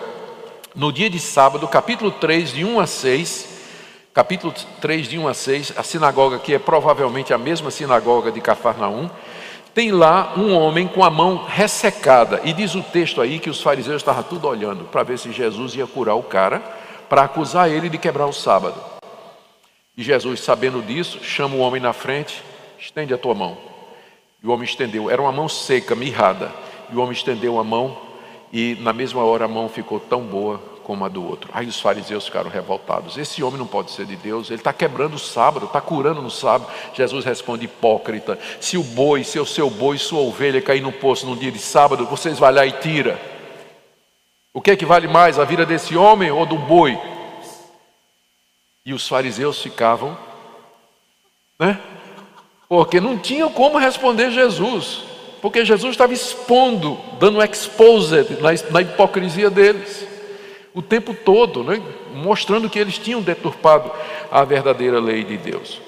no 0.76 0.92
dia 0.92 1.10
de 1.10 1.22
sábado, 1.22 1.70
capítulo 1.70 2.12
3, 2.12 2.52
de 2.52 2.66
1 2.66 2.82
a 2.82 2.86
6, 2.86 3.55
capítulo 4.16 4.54
3, 4.80 5.10
de 5.10 5.20
1 5.20 5.28
a 5.28 5.34
6, 5.34 5.74
a 5.76 5.84
sinagoga, 5.84 6.40
que 6.40 6.54
é 6.54 6.58
provavelmente 6.58 7.34
a 7.34 7.38
mesma 7.38 7.70
sinagoga 7.70 8.32
de 8.32 8.40
Cafarnaum, 8.40 9.10
tem 9.74 9.92
lá 9.92 10.36
um 10.38 10.56
homem 10.56 10.88
com 10.88 11.04
a 11.04 11.10
mão 11.10 11.44
ressecada, 11.44 12.40
e 12.46 12.54
diz 12.54 12.76
o 12.76 12.82
texto 12.82 13.20
aí 13.20 13.40
que 13.40 13.50
os 13.50 13.62
fariseus 13.62 13.98
estavam 13.98 14.24
tudo 14.24 14.48
olhando 14.48 14.86
para 14.86 15.04
ver 15.04 15.20
se 15.20 15.34
Jesus 15.34 15.76
ia 15.76 15.86
curar 15.86 16.16
o 16.16 16.24
cara, 16.24 16.60
para 17.10 17.24
acusar 17.24 17.70
ele 17.70 17.90
de 17.90 17.98
quebrar 17.98 18.26
o 18.26 18.32
sábado. 18.32 18.82
E 19.98 20.02
Jesus, 20.02 20.40
sabendo 20.40 20.82
disso, 20.82 21.22
chama 21.22 21.58
o 21.58 21.60
homem 21.60 21.82
na 21.82 21.92
frente, 21.92 22.42
estende 22.80 23.14
a 23.14 23.18
tua 23.18 23.36
mão. 23.36 23.58
E 24.42 24.48
o 24.48 24.52
homem 24.52 24.64
estendeu, 24.64 25.12
era 25.12 25.22
uma 25.22 25.32
mão 25.34 25.50
seca, 25.50 25.94
mirrada. 25.94 26.54
E 26.90 26.96
o 26.96 27.02
homem 27.02 27.12
estendeu 27.12 27.60
a 27.60 27.66
mão, 27.66 27.98
e 28.52 28.78
na 28.80 28.94
mesma 28.94 29.26
hora 29.26 29.44
a 29.44 29.50
mão 29.50 29.68
ficou 29.68 30.00
tão 30.00 30.22
boa 30.22 30.75
como 30.86 31.04
a 31.04 31.10
do 31.10 31.28
outro. 31.28 31.50
Aí 31.52 31.66
os 31.66 31.80
fariseus 31.80 32.26
ficaram 32.26 32.50
revoltados. 32.50 33.18
Esse 33.18 33.42
homem 33.42 33.58
não 33.58 33.66
pode 33.66 33.90
ser 33.90 34.06
de 34.06 34.16
Deus, 34.16 34.50
ele 34.50 34.60
está 34.60 34.72
quebrando 34.72 35.16
o 35.16 35.20
sábado, 35.20 35.66
está 35.66 35.82
curando 35.82 36.22
no 36.22 36.30
sábado. 36.30 36.72
Jesus 36.94 37.26
responde: 37.26 37.66
hipócrita, 37.66 38.38
se 38.62 38.78
o 38.78 38.84
boi, 38.84 39.24
se 39.24 39.40
o 39.40 39.46
seu 39.46 39.70
boi, 39.70 39.98
sua 39.98 40.20
ovelha 40.20 40.62
cair 40.62 40.82
no 40.82 40.92
poço 40.92 41.26
num 41.26 41.36
dia 41.36 41.52
de 41.52 41.58
sábado, 41.58 42.06
vocês 42.06 42.38
vão 42.38 42.52
lá 42.52 42.66
e 42.66 42.72
tira. 42.72 43.20
O 44.54 44.62
que 44.62 44.72
é 44.72 44.76
que 44.76 44.86
vale 44.86 45.08
mais, 45.08 45.40
a 45.40 45.44
vida 45.44 45.66
desse 45.66 45.98
homem 45.98 46.32
ou 46.32 46.46
do 46.46 46.56
boi? 46.56 46.98
E 48.86 48.94
os 48.94 49.08
fariseus 49.08 49.60
ficavam, 49.60 50.16
né? 51.60 51.80
Porque 52.70 53.02
não 53.02 53.18
tinham 53.18 53.52
como 53.52 53.80
responder 53.80 54.30
Jesus, 54.30 55.04
porque 55.42 55.66
Jesus 55.66 55.92
estava 55.92 56.14
expondo, 56.14 57.00
dando 57.20 57.44
exposed 57.44 58.40
na, 58.40 58.52
na 58.72 58.82
hipocrisia 58.82 59.50
deles 59.50 60.15
o 60.76 60.82
tempo 60.82 61.14
todo, 61.14 61.64
né? 61.64 61.82
mostrando 62.14 62.70
que 62.70 62.78
eles 62.78 62.98
tinham 62.98 63.22
deturpado 63.22 63.90
a 64.30 64.44
verdadeira 64.44 65.00
lei 65.00 65.24
de 65.24 65.38
Deus. 65.38 65.82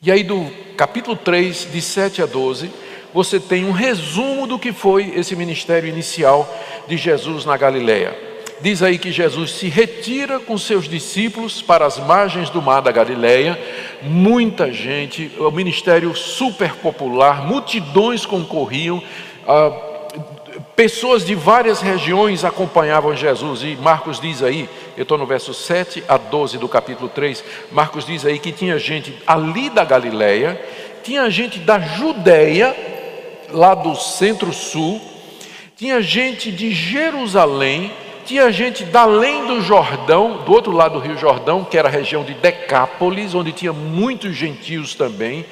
E 0.00 0.10
aí, 0.10 0.22
do 0.22 0.48
capítulo 0.76 1.16
3, 1.16 1.68
de 1.72 1.82
7 1.82 2.22
a 2.22 2.26
12, 2.26 2.70
você 3.12 3.40
tem 3.40 3.64
um 3.64 3.72
resumo 3.72 4.46
do 4.46 4.58
que 4.58 4.72
foi 4.72 5.12
esse 5.16 5.34
ministério 5.34 5.88
inicial 5.88 6.48
de 6.86 6.96
Jesus 6.96 7.44
na 7.44 7.56
Galileia. 7.56 8.16
Diz 8.60 8.82
aí 8.82 8.98
que 8.98 9.10
Jesus 9.10 9.50
se 9.52 9.68
retira 9.68 10.38
com 10.38 10.56
seus 10.56 10.88
discípulos 10.88 11.60
para 11.60 11.84
as 11.84 11.98
margens 11.98 12.48
do 12.50 12.62
mar 12.62 12.80
da 12.80 12.92
Galileia. 12.92 13.58
Muita 14.00 14.72
gente, 14.72 15.30
o 15.38 15.50
ministério 15.50 16.14
super 16.14 16.74
popular, 16.76 17.46
multidões 17.46 18.24
concorriam. 18.24 19.02
Ah, 19.46 19.93
Pessoas 20.76 21.24
de 21.24 21.36
várias 21.36 21.80
regiões 21.80 22.44
acompanhavam 22.44 23.14
Jesus, 23.14 23.62
e 23.62 23.76
Marcos 23.76 24.20
diz 24.20 24.42
aí, 24.42 24.68
eu 24.96 25.04
estou 25.04 25.16
no 25.16 25.24
verso 25.24 25.54
7 25.54 26.02
a 26.08 26.16
12 26.16 26.58
do 26.58 26.68
capítulo 26.68 27.08
3, 27.08 27.44
Marcos 27.70 28.04
diz 28.04 28.26
aí 28.26 28.40
que 28.40 28.50
tinha 28.50 28.76
gente 28.76 29.16
ali 29.24 29.70
da 29.70 29.84
Galileia, 29.84 30.60
tinha 31.04 31.30
gente 31.30 31.60
da 31.60 31.78
Judéia, 31.78 32.74
lá 33.52 33.72
do 33.72 33.94
centro-sul, 33.94 35.00
tinha 35.76 36.02
gente 36.02 36.50
de 36.50 36.72
Jerusalém, 36.72 37.92
tinha 38.24 38.50
gente 38.50 38.84
da 38.84 39.02
além 39.02 39.46
do 39.46 39.60
Jordão, 39.60 40.42
do 40.44 40.52
outro 40.52 40.72
lado 40.72 40.94
do 40.94 40.98
Rio 40.98 41.16
Jordão, 41.16 41.64
que 41.64 41.76
era 41.76 41.88
a 41.88 41.90
região 41.90 42.24
de 42.24 42.34
Decápolis, 42.34 43.34
onde 43.34 43.52
tinha 43.52 43.72
muitos 43.72 44.34
gentios 44.34 44.94
também. 44.94 45.44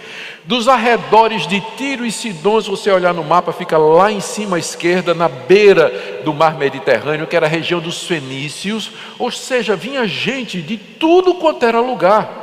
Dos 0.44 0.66
arredores 0.66 1.46
de 1.46 1.60
Tiro 1.76 2.04
e 2.04 2.10
Sidon, 2.10 2.60
se 2.60 2.70
você 2.70 2.90
olhar 2.90 3.14
no 3.14 3.22
mapa, 3.22 3.52
fica 3.52 3.78
lá 3.78 4.10
em 4.10 4.20
cima 4.20 4.56
à 4.56 4.58
esquerda, 4.58 5.14
na 5.14 5.28
beira 5.28 6.20
do 6.24 6.32
mar 6.32 6.56
Mediterrâneo, 6.56 7.26
que 7.26 7.36
era 7.36 7.46
a 7.46 7.48
região 7.48 7.80
dos 7.80 8.04
fenícios. 8.04 8.90
Ou 9.18 9.30
seja, 9.30 9.76
vinha 9.76 10.06
gente 10.06 10.60
de 10.60 10.76
tudo 10.76 11.34
quanto 11.34 11.64
era 11.64 11.80
lugar 11.80 12.42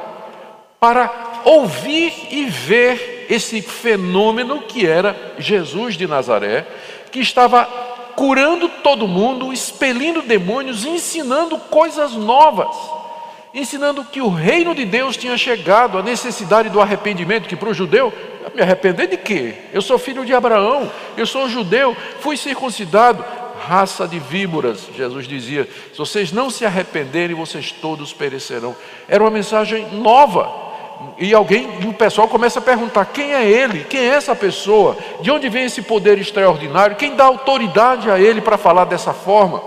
para 0.80 1.42
ouvir 1.44 2.14
e 2.32 2.46
ver 2.46 3.28
esse 3.30 3.62
fenômeno 3.62 4.62
que 4.62 4.88
era 4.88 5.34
Jesus 5.38 5.98
de 5.98 6.08
Nazaré, 6.08 6.66
que 7.12 7.20
estava 7.20 7.68
curando 8.20 8.67
todo 8.67 9.07
mundo, 9.07 9.53
expelindo 9.53 10.22
demônios, 10.22 10.84
ensinando 10.84 11.57
coisas 11.57 12.11
novas, 12.15 12.76
ensinando 13.53 14.03
que 14.03 14.20
o 14.20 14.28
reino 14.28 14.76
de 14.76 14.84
Deus 14.84 15.15
tinha 15.15 15.38
chegado, 15.38 15.97
a 15.97 16.03
necessidade 16.03 16.67
do 16.67 16.82
arrependimento, 16.82 17.47
que 17.47 17.55
para 17.55 17.70
o 17.70 17.74
judeu, 17.74 18.11
me 18.53 18.61
arrepender 18.61 19.07
de 19.07 19.15
quê? 19.15 19.53
Eu 19.72 19.82
sou 19.82 19.97
filho 19.97 20.26
de 20.26 20.34
Abraão, 20.34 20.91
eu 21.15 21.26
sou 21.26 21.47
judeu, 21.47 21.95
fui 22.20 22.36
circuncidado, 22.36 23.24
raça 23.65 24.05
de 24.05 24.20
víboras, 24.20 24.89
Jesus 24.93 25.26
dizia: 25.26 25.65
se 25.93 25.97
vocês 25.97 26.30
não 26.34 26.49
se 26.49 26.65
arrependerem, 26.65 27.38
vocês 27.38 27.72
todos 27.72 28.11
perecerão. 28.11 28.76
Era 29.07 29.24
uma 29.24 29.32
mensagem 29.32 29.88
nova 29.93 30.68
e 31.18 31.34
alguém, 31.34 31.68
e 31.82 31.88
o 31.88 31.93
pessoal 31.93 32.28
começa 32.28 32.60
a 32.60 32.62
perguntar: 32.62 33.06
quem 33.06 33.34
é 33.34 33.50
ele? 33.50 33.84
Quem 33.86 34.02
é 34.02 34.16
essa 34.16 34.36
pessoa? 34.36 34.97
De 35.22 35.32
onde 35.32 35.50
vem 35.50 35.66
esse 35.66 35.82
poder 35.82 36.18
extraordinário? 36.18 36.95
Quem 36.95 37.16
dá 37.16 37.26
autoridade 37.26 38.10
a 38.10 38.20
ele 38.20 38.41
para 38.41 38.58
falar 38.58 38.86
dessa 38.86 39.14
forma? 39.14 39.62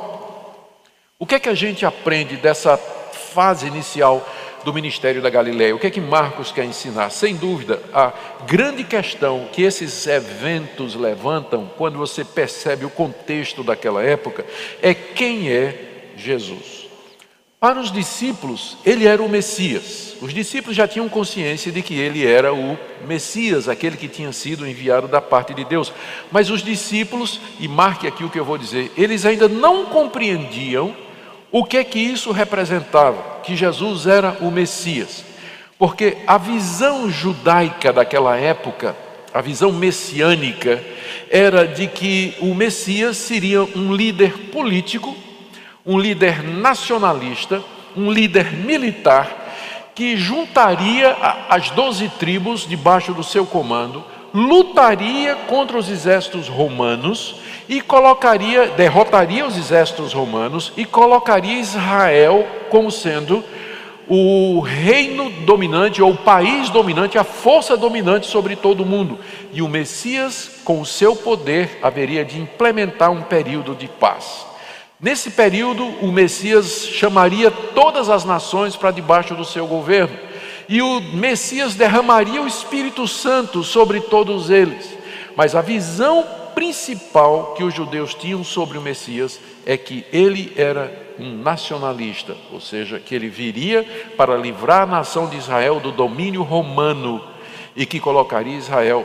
O 1.19 1.27
que 1.27 1.37
é 1.37 1.41
que 1.41 1.49
a 1.49 1.55
gente 1.55 1.87
aprende 1.87 2.37
dessa 2.37 2.77
fase 2.77 3.67
inicial 3.67 4.27
do 4.65 4.73
ministério 4.73 5.23
da 5.23 5.31
Galileia? 5.31 5.75
O 5.75 5.79
que 5.79 5.87
é 5.87 5.91
que 5.91 6.01
Marcos 6.01 6.53
quer 6.53 6.65
ensinar? 6.65 7.11
Sem 7.11 7.37
dúvida, 7.37 7.81
a 7.93 8.13
grande 8.47 8.85
questão 8.85 9.49
que 9.53 9.63
esses 9.63 10.07
eventos 10.07 10.95
levantam, 10.95 11.71
quando 11.77 11.99
você 11.99 12.25
percebe 12.25 12.85
o 12.85 12.91
contexto 12.91 13.63
daquela 13.63 14.03
época, 14.03 14.45
é 14.83 14.95
quem 14.95 15.51
é 15.51 16.13
Jesus. 16.17 16.82
Para 17.63 17.79
os 17.79 17.93
discípulos, 17.93 18.77
ele 18.85 19.07
era 19.07 19.23
o 19.23 19.29
Messias. 19.29 20.17
Os 20.21 20.35
discípulos 20.35 20.77
já 20.77 20.89
tinham 20.89 21.09
consciência 21.09 21.71
de 21.71 21.81
que 21.81 21.95
ele 21.95 22.27
era 22.27 22.53
o 22.53 22.77
Messias, 23.07 23.69
aquele 23.69 23.97
que 23.97 24.09
tinha 24.09 24.33
sido 24.33 24.67
enviado 24.67 25.07
da 25.07 25.21
parte 25.21 25.55
de 25.55 25.65
Deus. 25.65 25.93
Mas 26.33 26.51
os 26.51 26.61
discípulos, 26.61 27.41
e 27.61 27.69
marque 27.69 28.09
aqui 28.09 28.25
o 28.25 28.29
que 28.29 28.41
eu 28.41 28.45
vou 28.45 28.59
dizer, 28.59 28.91
eles 28.99 29.25
ainda 29.25 29.49
não 29.49 29.85
compreendiam 29.85 30.93
o 31.53 31.65
que 31.65 31.77
é 31.77 31.85
que 31.85 32.01
isso 32.01 32.33
representava, 32.33 33.41
que 33.45 33.55
Jesus 33.55 34.09
era 34.09 34.39
o 34.41 34.51
Messias. 34.51 35.25
Porque 35.79 36.17
a 36.27 36.39
visão 36.39 37.09
judaica 37.09 37.93
daquela 37.93 38.37
época, 38.37 38.97
a 39.33 39.41
visão 39.41 39.71
messiânica, 39.71 40.83
era 41.31 41.65
de 41.65 41.87
que 41.87 42.35
o 42.41 42.57
Messias 42.57 43.19
seria 43.19 43.63
um 43.63 43.95
líder 43.95 44.51
político, 44.51 45.17
um 45.85 45.99
líder 45.99 46.43
nacionalista, 46.43 47.63
um 47.97 48.11
líder 48.11 48.53
militar, 48.53 49.43
que 49.95 50.17
juntaria 50.17 51.17
as 51.49 51.71
doze 51.71 52.09
tribos 52.19 52.67
debaixo 52.67 53.13
do 53.13 53.23
seu 53.23 53.45
comando, 53.45 54.03
lutaria 54.33 55.35
contra 55.47 55.77
os 55.77 55.91
exércitos 55.91 56.49
romanos 56.49 57.37
e 57.69 57.81
colocaria, 57.81 58.69
derrotaria 58.69 59.47
os 59.47 59.59
exércitos 59.59 60.13
romanos 60.15 60.73
e 60.77 60.85
colocaria 60.85 61.59
Israel 61.59 62.47
como 62.71 62.91
sendo 62.91 63.45
o 64.09 64.61
reino 64.61 65.31
dominante 65.31 66.03
ou 66.03 66.13
o 66.13 66.17
país 66.17 66.71
dominante, 66.71 67.19
a 67.19 67.25
força 67.25 67.77
dominante 67.77 68.27
sobre 68.27 68.57
todo 68.57 68.83
o 68.83 68.87
mundo. 68.87 69.19
E 69.53 69.63
o 69.63 69.69
Messias, 69.69 70.61
com 70.65 70.81
o 70.81 70.87
seu 70.87 71.15
poder, 71.15 71.79
haveria 71.83 72.25
de 72.25 72.41
implementar 72.41 73.11
um 73.11 73.23
período 73.23 73.75
de 73.75 73.89
paz. 73.89 74.52
Nesse 75.03 75.33
período, 75.33 75.85
o 75.85 76.13
Messias 76.13 76.87
chamaria 76.87 77.51
todas 77.51 78.09
as 78.09 78.25
nações 78.25 78.77
para 78.77 78.93
debaixo 78.93 79.35
do 79.35 79.45
seu 79.45 79.67
governo, 79.67 80.17
e 80.69 80.81
o 80.81 81.01
Messias 81.01 81.75
derramaria 81.75 82.41
o 82.41 82.47
Espírito 82.47 83.09
Santo 83.09 83.65
sobre 83.65 84.01
todos 84.01 84.49
eles. 84.49 84.97
Mas 85.35 85.57
a 85.57 85.61
visão 85.61 86.25
principal 86.55 87.55
que 87.57 87.65
os 87.65 87.75
judeus 87.75 88.15
tinham 88.15 88.45
sobre 88.45 88.79
o 88.79 88.81
Messias 88.81 89.41
é 89.67 89.77
que 89.77 90.07
ele 90.13 90.53
era 90.55 91.15
um 91.19 91.37
nacionalista, 91.37 92.37
ou 92.53 92.61
seja, 92.61 93.01
que 93.01 93.13
ele 93.13 93.29
viria 93.29 93.85
para 94.17 94.37
livrar 94.37 94.83
a 94.83 94.87
nação 94.87 95.29
de 95.29 95.37
Israel 95.37 95.81
do 95.81 95.91
domínio 95.91 96.45
romano 96.45 97.25
e 97.75 97.85
que 97.85 97.99
colocaria 97.99 98.57
Israel 98.57 99.05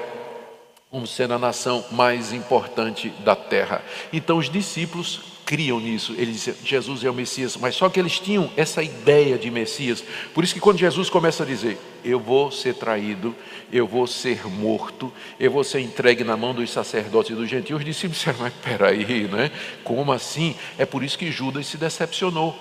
como 0.92 1.08
sendo 1.08 1.34
a 1.34 1.40
nação 1.40 1.84
mais 1.92 2.32
importante 2.34 3.10
da 3.26 3.36
terra. 3.36 3.82
Então 4.14 4.38
os 4.38 4.48
discípulos 4.48 5.37
criam 5.48 5.80
nisso. 5.80 6.14
Eles 6.18 6.36
diziam, 6.36 6.58
Jesus 6.64 7.06
é 7.06 7.10
o 7.10 7.14
Messias, 7.14 7.56
mas 7.56 7.74
só 7.74 7.88
que 7.88 7.98
eles 7.98 8.20
tinham 8.20 8.52
essa 8.58 8.84
ideia 8.84 9.38
de 9.38 9.50
Messias. 9.50 10.04
Por 10.34 10.44
isso 10.44 10.54
que 10.54 10.60
quando 10.60 10.78
Jesus 10.78 11.10
começa 11.10 11.44
a 11.44 11.46
dizer, 11.46 11.78
eu 12.04 12.20
vou 12.20 12.52
ser 12.52 12.76
traído, 12.76 13.34
eu 13.72 13.88
vou 13.88 14.06
ser 14.06 14.46
morto, 14.46 15.12
eu 15.40 15.50
vou 15.50 15.64
ser 15.64 15.80
entregue 15.80 16.26
na 16.26 16.36
mão 16.36 16.54
dos 16.54 16.70
sacerdotes 16.70 17.32
e 17.32 17.36
dos 17.36 17.50
gentios, 17.50 17.80
os 17.80 17.86
discípulos 17.86 18.18
disseram, 18.18 18.40
mas 18.40 18.54
peraí, 18.62 19.24
né? 19.30 19.50
Como 19.86 20.12
assim? 20.12 20.54
É 20.78 20.86
por 20.86 21.02
isso 21.02 21.18
que 21.18 21.32
Judas 21.32 21.66
se 21.66 21.78
decepcionou. 21.78 22.54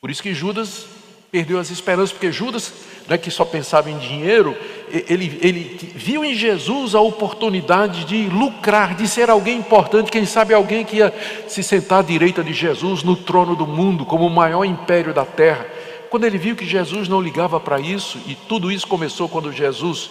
Por 0.00 0.08
isso 0.08 0.22
que 0.22 0.32
Judas 0.32 0.86
perdeu 1.32 1.58
as 1.58 1.70
esperanças, 1.70 2.12
porque 2.12 2.30
Judas, 2.30 2.72
não 3.08 3.14
é 3.14 3.18
que 3.18 3.30
só 3.30 3.44
pensava 3.44 3.90
em 3.90 3.98
dinheiro, 3.98 4.56
ele, 4.90 5.38
ele 5.42 5.78
viu 5.94 6.24
em 6.24 6.34
Jesus 6.34 6.94
a 6.94 7.00
oportunidade 7.00 8.04
de 8.04 8.28
lucrar, 8.28 8.94
de 8.94 9.06
ser 9.06 9.30
alguém 9.30 9.58
importante, 9.58 10.10
quem 10.10 10.24
sabe 10.24 10.54
alguém 10.54 10.84
que 10.84 10.96
ia 10.96 11.12
se 11.46 11.62
sentar 11.62 12.00
à 12.00 12.02
direita 12.02 12.42
de 12.42 12.52
Jesus 12.52 13.02
no 13.02 13.16
trono 13.16 13.54
do 13.54 13.66
mundo, 13.66 14.04
como 14.04 14.26
o 14.26 14.30
maior 14.30 14.64
império 14.64 15.14
da 15.14 15.24
terra. 15.24 15.66
Quando 16.10 16.24
ele 16.24 16.38
viu 16.38 16.56
que 16.56 16.64
Jesus 16.64 17.08
não 17.08 17.20
ligava 17.20 17.58
para 17.58 17.80
isso, 17.80 18.18
e 18.26 18.34
tudo 18.34 18.70
isso 18.70 18.86
começou 18.86 19.28
quando 19.28 19.52
Jesus 19.52 20.10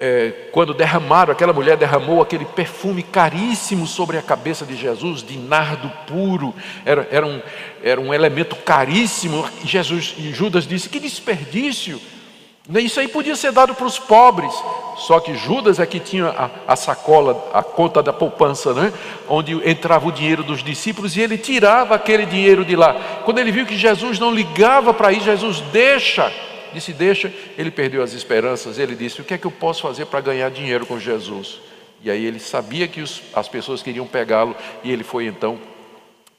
é, 0.00 0.48
quando 0.52 0.72
derramaram, 0.72 1.32
aquela 1.32 1.52
mulher 1.52 1.76
derramou 1.76 2.22
aquele 2.22 2.44
perfume 2.44 3.02
caríssimo 3.02 3.86
sobre 3.86 4.16
a 4.16 4.22
cabeça 4.22 4.64
de 4.64 4.76
Jesus, 4.76 5.22
de 5.22 5.36
nardo 5.36 5.90
puro, 6.06 6.54
era, 6.84 7.08
era, 7.10 7.26
um, 7.26 7.42
era 7.82 8.00
um 8.00 8.14
elemento 8.14 8.54
caríssimo. 8.56 9.44
Jesus 9.64 10.14
e 10.16 10.32
Judas 10.32 10.66
disse: 10.66 10.88
Que 10.88 11.00
desperdício! 11.00 12.00
Isso 12.76 13.00
aí 13.00 13.08
podia 13.08 13.34
ser 13.34 13.50
dado 13.50 13.74
para 13.74 13.86
os 13.86 13.98
pobres. 13.98 14.52
Só 14.98 15.20
que 15.20 15.34
Judas 15.34 15.80
é 15.80 15.86
que 15.86 15.98
tinha 15.98 16.26
a, 16.26 16.50
a, 16.72 16.76
sacola, 16.76 17.50
a 17.54 17.62
conta 17.62 18.02
da 18.02 18.12
poupança, 18.12 18.74
né? 18.74 18.92
onde 19.26 19.54
entrava 19.68 20.06
o 20.06 20.12
dinheiro 20.12 20.42
dos 20.42 20.62
discípulos 20.62 21.16
e 21.16 21.20
ele 21.22 21.38
tirava 21.38 21.94
aquele 21.94 22.26
dinheiro 22.26 22.64
de 22.64 22.76
lá. 22.76 22.94
Quando 23.24 23.38
ele 23.38 23.50
viu 23.50 23.64
que 23.64 23.76
Jesus 23.76 24.18
não 24.18 24.34
ligava 24.34 24.92
para 24.92 25.12
isso, 25.12 25.24
Jesus 25.24 25.60
deixa 25.72 26.30
disse 26.72 26.92
deixa, 26.92 27.32
ele 27.56 27.70
perdeu 27.70 28.02
as 28.02 28.12
esperanças, 28.12 28.78
ele 28.78 28.94
disse: 28.94 29.20
O 29.20 29.24
que 29.24 29.34
é 29.34 29.38
que 29.38 29.46
eu 29.46 29.50
posso 29.50 29.82
fazer 29.82 30.06
para 30.06 30.20
ganhar 30.20 30.50
dinheiro 30.50 30.86
com 30.86 30.98
Jesus? 30.98 31.60
E 32.02 32.10
aí 32.10 32.24
ele 32.24 32.38
sabia 32.38 32.86
que 32.86 33.00
os, 33.00 33.22
as 33.34 33.48
pessoas 33.48 33.82
queriam 33.82 34.06
pegá-lo, 34.06 34.56
e 34.84 34.92
ele 34.92 35.02
foi 35.02 35.26
então 35.26 35.58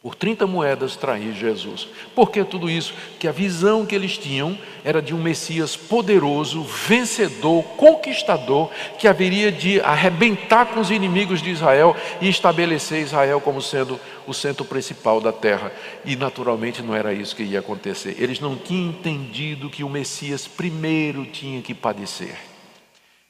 por 0.02 0.16
30 0.16 0.48
moedas 0.48 0.96
trair 0.96 1.34
Jesus. 1.34 1.90
Por 2.16 2.32
que 2.32 2.42
tudo 2.46 2.70
isso? 2.70 2.94
Que 3.20 3.28
a 3.28 3.34
visão 3.34 3.86
que 3.86 3.94
eles 3.94 4.18
tinham 4.18 4.58
era 4.82 5.02
de 5.02 5.14
um 5.14 5.22
Messias 5.22 5.76
poderoso, 5.76 6.64
vencedor, 6.64 7.64
conquistador, 7.76 8.72
que 8.98 9.10
haveria 9.10 9.52
de 9.52 9.82
arrebentar 9.82 10.68
com 10.68 10.80
os 10.80 10.90
inimigos 10.90 11.42
de 11.42 11.50
Israel 11.50 11.98
e 12.22 12.30
estabelecer 12.30 13.02
Israel 13.02 13.42
como 13.42 13.62
sendo 13.62 14.00
o 14.26 14.34
centro 14.34 14.64
principal 14.64 15.20
da 15.20 15.34
terra. 15.34 15.70
E 16.06 16.16
naturalmente 16.16 16.82
não 16.82 16.96
era 16.96 17.14
isso 17.14 17.36
que 17.36 17.44
ia 17.44 17.60
acontecer. 17.60 18.16
Eles 18.18 18.40
não 18.40 18.56
tinham 18.56 18.92
entendido 18.92 19.70
que 19.70 19.84
o 19.84 19.90
Messias 19.90 20.48
primeiro 20.48 21.26
tinha 21.26 21.62
que 21.62 21.74
padecer. 21.74 22.38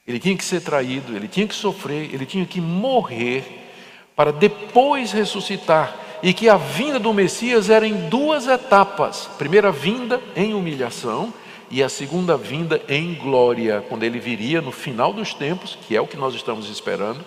Ele 0.06 0.20
tinha 0.20 0.38
que 0.38 0.46
ser 0.46 0.62
traído, 0.62 1.16
ele 1.16 1.28
tinha 1.28 1.48
que 1.48 1.56
sofrer, 1.56 2.14
ele 2.14 2.28
tinha 2.28 2.46
que 2.46 2.62
morrer 2.62 3.66
para 4.16 4.32
depois 4.32 5.12
ressuscitar 5.12 6.09
e 6.22 6.34
que 6.34 6.50
a 6.50 6.58
vinda 6.58 7.00
do 7.00 7.14
Messias 7.14 7.70
era 7.70 7.88
em 7.88 8.10
duas 8.10 8.48
etapas: 8.48 9.30
primeira 9.38 9.72
vinda 9.72 10.22
em 10.36 10.54
humilhação 10.54 11.34
e 11.72 11.84
a 11.84 11.90
segunda 11.90 12.36
vinda 12.36 12.82
em 12.88 13.14
glória, 13.14 13.84
quando 13.88 14.04
ele 14.04 14.20
viria 14.20 14.62
no 14.62 14.72
final 14.72 15.14
dos 15.14 15.34
tempos, 15.34 15.78
que 15.88 15.96
é 15.96 16.02
o 16.02 16.08
que 16.08 16.18
nós 16.18 16.34
estamos 16.34 16.70
esperando, 16.70 17.24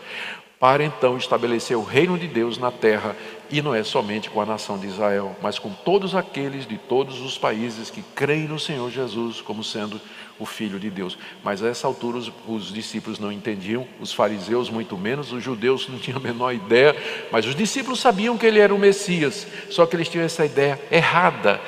para 0.58 0.84
então 0.84 1.16
estabelecer 1.16 1.76
o 1.76 1.82
reino 1.82 2.18
de 2.18 2.26
Deus 2.26 2.58
na 2.58 2.70
terra, 2.70 3.16
e 3.50 3.62
não 3.62 3.74
é 3.74 3.84
somente 3.84 4.30
com 4.30 4.40
a 4.40 4.46
nação 4.46 4.78
de 4.78 4.86
Israel, 4.86 5.36
mas 5.42 5.58
com 5.58 5.70
todos 5.70 6.14
aqueles 6.14 6.66
de 6.66 6.78
todos 6.78 7.20
os 7.20 7.36
países 7.36 7.90
que 7.90 8.02
creem 8.14 8.48
no 8.48 8.58
Senhor 8.58 8.90
Jesus 8.90 9.40
como 9.40 9.62
sendo 9.62 10.00
o 10.38 10.46
Filho 10.46 10.78
de 10.78 10.90
Deus. 10.90 11.18
Mas 11.42 11.62
a 11.62 11.68
essa 11.68 11.86
altura 11.86 12.18
os, 12.18 12.32
os, 12.46 12.72
discípulos 12.72 13.18
não 13.18 13.30
entendiam, 13.30 13.86
os 14.00 14.12
fariseus 14.12 14.70
muito 14.70 14.96
menos, 14.96 15.32
os 15.32 15.42
judeus 15.42 15.88
não 15.88 15.98
tinham 15.98 16.18
a 16.18 16.22
menor 16.22 16.52
ideia, 16.52 16.96
mas 17.30 17.46
os 17.46 17.54
discípulos 17.54 18.00
sabiam 18.00 18.36
que 18.36 18.46
ele 18.46 18.58
era 18.58 18.74
o 18.74 18.78
Messias, 18.78 19.46
só 19.70 19.86
que 19.86 19.96
eles 19.96 20.08
tinham 20.08 20.24
essa 20.24 20.44
ideia 20.44 20.80
errada 20.90 21.60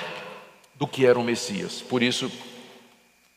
do 0.74 0.86
que 0.86 1.06
era 1.06 1.18
o 1.18 1.24
Messias. 1.24 1.80
Por 1.80 2.02
isso, 2.02 2.30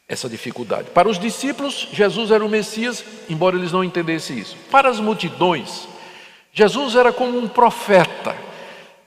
essa 0.07 0.29
dificuldade. 0.29 0.89
Para 0.91 1.09
os 1.09 1.19
discípulos, 1.19 1.89
Jesus 1.91 2.31
era 2.31 2.43
o 2.43 2.49
Messias, 2.49 3.03
embora 3.29 3.57
eles 3.57 3.71
não 3.71 3.83
entendessem 3.83 4.39
isso. 4.39 4.55
Para 4.71 4.89
as 4.89 4.99
multidões, 4.99 5.87
Jesus 6.53 6.95
era 6.95 7.11
como 7.11 7.37
um 7.37 7.47
profeta 7.47 8.46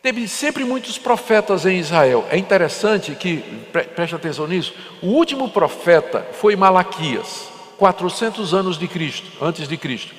Teve 0.03 0.27
sempre 0.27 0.65
muitos 0.65 0.97
profetas 0.97 1.67
em 1.67 1.79
Israel. 1.79 2.27
É 2.31 2.39
interessante 2.39 3.15
que, 3.15 3.45
preste 3.95 4.15
atenção 4.15 4.47
nisso, 4.47 4.73
o 5.03 5.09
último 5.09 5.51
profeta 5.51 6.27
foi 6.33 6.57
Malaquias, 6.57 7.49
400 7.77 8.55
anos 8.55 8.79
de 8.79 8.89
Cristo, 8.89 9.27
antes 9.43 9.69
de 9.69 9.77
Cristo. 9.77 10.15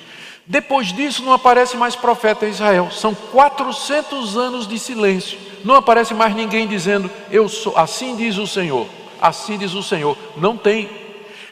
Depois 0.46 0.92
disso 0.92 1.24
não 1.24 1.32
aparece 1.32 1.76
mais 1.76 1.96
profeta 1.96 2.46
em 2.46 2.50
Israel. 2.50 2.90
São 2.92 3.12
400 3.12 4.36
anos 4.36 4.68
de 4.68 4.78
silêncio. 4.78 5.38
Não 5.64 5.74
aparece 5.74 6.14
mais 6.14 6.34
ninguém 6.34 6.66
dizendo: 6.66 7.10
"Eu 7.30 7.48
sou, 7.48 7.76
assim 7.76 8.14
diz 8.16 8.38
o 8.38 8.46
Senhor". 8.46 8.86
Assim 9.20 9.56
diz 9.56 9.72
o 9.74 9.82
Senhor. 9.82 10.16
Não 10.36 10.56
tem. 10.56 10.90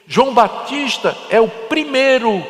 João 0.06 0.34
Batista 0.34 1.16
é 1.30 1.40
o 1.40 1.48
primeiro 1.48 2.44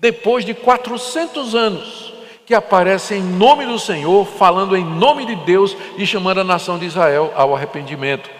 depois 0.00 0.44
de 0.44 0.54
400 0.54 1.54
anos 1.56 2.08
que 2.48 2.54
aparece 2.54 3.14
em 3.14 3.22
nome 3.22 3.66
do 3.66 3.78
Senhor, 3.78 4.26
falando 4.26 4.74
em 4.74 4.82
nome 4.82 5.26
de 5.26 5.36
Deus 5.36 5.76
e 5.98 6.06
chamando 6.06 6.40
a 6.40 6.44
nação 6.44 6.78
de 6.78 6.86
Israel 6.86 7.30
ao 7.36 7.54
arrependimento. 7.54 8.30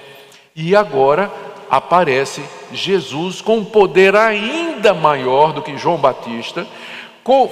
E 0.56 0.74
agora 0.74 1.30
aparece 1.68 2.42
Jesus 2.72 3.42
com 3.42 3.58
um 3.58 3.64
poder 3.66 4.16
ainda 4.16 4.94
maior 4.94 5.52
do 5.52 5.60
que 5.60 5.76
João 5.76 5.98
Batista, 5.98 6.66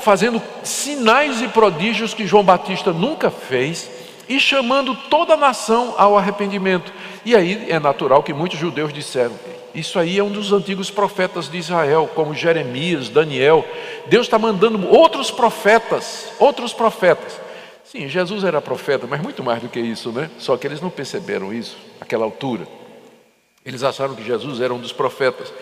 fazendo 0.00 0.40
sinais 0.62 1.42
e 1.42 1.48
prodígios 1.48 2.14
que 2.14 2.26
João 2.26 2.42
Batista 2.42 2.90
nunca 2.90 3.30
fez 3.30 3.90
e 4.26 4.40
chamando 4.40 4.94
toda 5.10 5.34
a 5.34 5.36
nação 5.36 5.94
ao 5.98 6.16
arrependimento. 6.16 6.90
E 7.22 7.36
aí 7.36 7.66
é 7.68 7.78
natural 7.78 8.22
que 8.22 8.32
muitos 8.32 8.58
judeus 8.58 8.94
disseram: 8.94 9.34
isso 9.76 9.98
aí 9.98 10.18
é 10.18 10.24
um 10.24 10.30
dos 10.30 10.52
antigos 10.52 10.90
profetas 10.90 11.50
de 11.50 11.58
Israel, 11.58 12.10
como 12.14 12.34
Jeremias, 12.34 13.10
Daniel. 13.10 13.62
Deus 14.06 14.26
está 14.26 14.38
mandando 14.38 14.88
outros 14.88 15.30
profetas, 15.30 16.32
outros 16.38 16.72
profetas. 16.72 17.38
Sim, 17.84 18.08
Jesus 18.08 18.42
era 18.42 18.58
profeta, 18.62 19.06
mas 19.06 19.20
muito 19.20 19.44
mais 19.44 19.60
do 19.60 19.68
que 19.68 19.78
isso, 19.78 20.10
né? 20.10 20.30
Só 20.38 20.56
que 20.56 20.66
eles 20.66 20.80
não 20.80 20.88
perceberam 20.88 21.52
isso 21.52 21.76
naquela 22.00 22.24
altura. 22.24 22.66
Eles 23.66 23.82
acharam 23.82 24.14
que 24.14 24.24
Jesus 24.24 24.62
era 24.62 24.72
um 24.72 24.78
dos 24.78 24.92
profetas. 24.92 25.52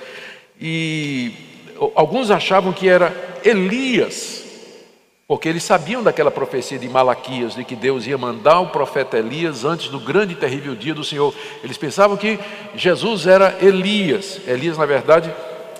E 0.60 1.32
alguns 1.96 2.30
achavam 2.30 2.72
que 2.72 2.88
era 2.88 3.12
Elias, 3.44 4.43
Porque 5.26 5.48
eles 5.48 5.62
sabiam 5.62 6.02
daquela 6.02 6.30
profecia 6.30 6.78
de 6.78 6.88
Malaquias, 6.88 7.54
de 7.54 7.64
que 7.64 7.74
Deus 7.74 8.06
ia 8.06 8.18
mandar 8.18 8.60
o 8.60 8.68
profeta 8.68 9.16
Elias 9.16 9.64
antes 9.64 9.88
do 9.88 9.98
grande 9.98 10.34
e 10.34 10.36
terrível 10.36 10.74
dia 10.74 10.92
do 10.92 11.02
Senhor. 11.02 11.34
Eles 11.62 11.78
pensavam 11.78 12.16
que 12.16 12.38
Jesus 12.74 13.26
era 13.26 13.56
Elias. 13.62 14.40
Elias, 14.46 14.76
na 14.76 14.84
verdade, 14.84 15.34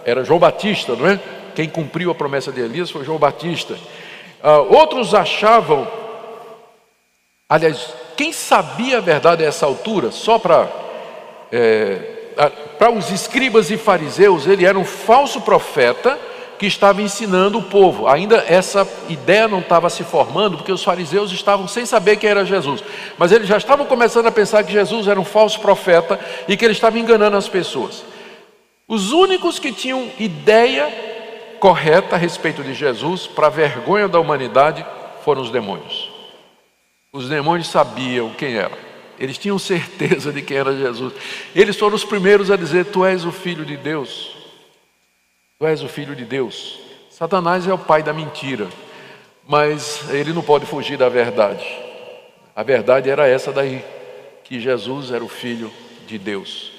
era 0.05 0.25
João 0.25 0.39
Batista, 0.39 0.97
não 0.97 1.07
é? 1.07 1.21
Quem 1.55 1.69
cumpriu 1.69 2.11
a 2.11 2.15
promessa 2.15 2.51
de 2.51 2.61
Elias 2.61 2.91
foi 2.91 3.05
João 3.05 3.19
Batista. 3.19 3.75
Uh, 3.75 4.75
outros 4.75 5.15
achavam, 5.15 5.87
aliás, 7.49 7.95
quem 8.17 8.33
sabia 8.33 8.99
a 8.99 9.01
verdade 9.01 9.45
a 9.45 9.49
essa 9.49 9.67
altura, 9.67 10.11
só 10.11 10.39
para 10.39 10.69
é, 11.53 12.15
para 12.79 12.91
os 12.91 13.11
escribas 13.11 13.71
e 13.71 13.77
fariseus, 13.77 14.47
ele 14.47 14.67
era 14.67 14.79
um 14.79 14.85
falso 14.85 15.41
profeta 15.41 16.19
que 16.59 16.67
estava 16.67 17.03
ensinando 17.03 17.59
o 17.59 17.63
povo. 17.63 18.07
Ainda 18.07 18.45
essa 18.49 18.87
ideia 19.09 19.49
não 19.49 19.61
estava 19.61 19.91
se 19.91 20.05
formando, 20.05 20.57
porque 20.57 20.73
os 20.73 20.85
fariseus 20.85 21.33
estavam 21.33 21.67
sem 21.67 21.85
saber 21.85 22.17
quem 22.17 22.31
era 22.31 22.45
Jesus. 22.45 22.83
Mas 23.19 23.33
eles 23.33 23.49
já 23.49 23.57
estavam 23.57 23.87
começando 23.87 24.27
a 24.27 24.33
pensar 24.33 24.65
que 24.65 24.73
Jesus 24.73 25.09
era 25.09 25.21
um 25.21 25.25
falso 25.25 25.61
profeta 25.61 26.19
e 26.47 26.57
que 26.57 26.65
ele 26.65 26.73
estava 26.73 26.99
enganando 26.99 27.37
as 27.37 27.49
pessoas. 27.49 28.05
Os 28.87 29.13
únicos 29.13 29.59
que 29.59 29.73
tinham 29.73 30.11
ideia 30.19 30.93
correta 31.59 32.17
a 32.17 32.19
respeito 32.19 32.63
de 32.63 32.75
Jesus, 32.75 33.27
para 33.27 33.49
vergonha 33.49 34.07
da 34.07 34.21
humanidade, 34.21 34.85
foram 35.25 35.41
os 35.41 35.51
demônios. 35.51 36.11
Os 37.11 37.29
demônios 37.29 37.69
sabiam 37.69 38.31
quem 38.31 38.57
era. 38.57 38.77
Eles 39.19 39.39
tinham 39.39 39.59
certeza 39.59 40.33
de 40.33 40.43
quem 40.43 40.57
era 40.57 40.77
Jesus. 40.77 41.15
Eles 41.55 41.77
foram 41.77 41.95
os 41.95 42.05
primeiros 42.05 42.51
a 42.51 42.57
dizer: 42.57 42.87
Tu 42.87 43.05
és 43.05 43.25
o 43.25 43.33
filho 43.33 43.65
de 43.65 43.77
Deus. 43.77 44.34
Tu 45.65 45.69
és 45.69 45.83
o 45.83 45.89
filho 45.89 46.15
de 46.15 46.27
Deus. 46.27 46.79
Satanás 47.09 47.67
é 47.67 47.73
o 47.73 47.79
pai 47.79 48.03
da 48.03 48.12
mentira, 48.12 48.69
mas 49.49 50.11
ele 50.11 50.31
não 50.31 50.43
pode 50.43 50.67
fugir 50.67 50.99
da 50.99 51.09
verdade. 51.09 51.65
A 52.55 52.62
verdade 52.62 53.09
era 53.09 53.27
essa 53.27 53.51
daí, 53.51 53.83
que 54.45 54.61
Jesus 54.61 55.11
era 55.11 55.25
o 55.25 55.29
filho 55.29 55.73
de 56.07 56.19
Deus. 56.19 56.71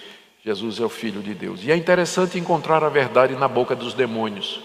Jesus 0.43 0.79
é 0.79 0.83
o 0.83 0.89
filho 0.89 1.23
de 1.23 1.33
Deus. 1.33 1.63
E 1.63 1.71
é 1.71 1.75
interessante 1.75 2.37
encontrar 2.37 2.83
a 2.83 2.89
verdade 2.89 3.33
na 3.35 3.47
boca 3.47 3.75
dos 3.75 3.95
demônios. 3.95 4.61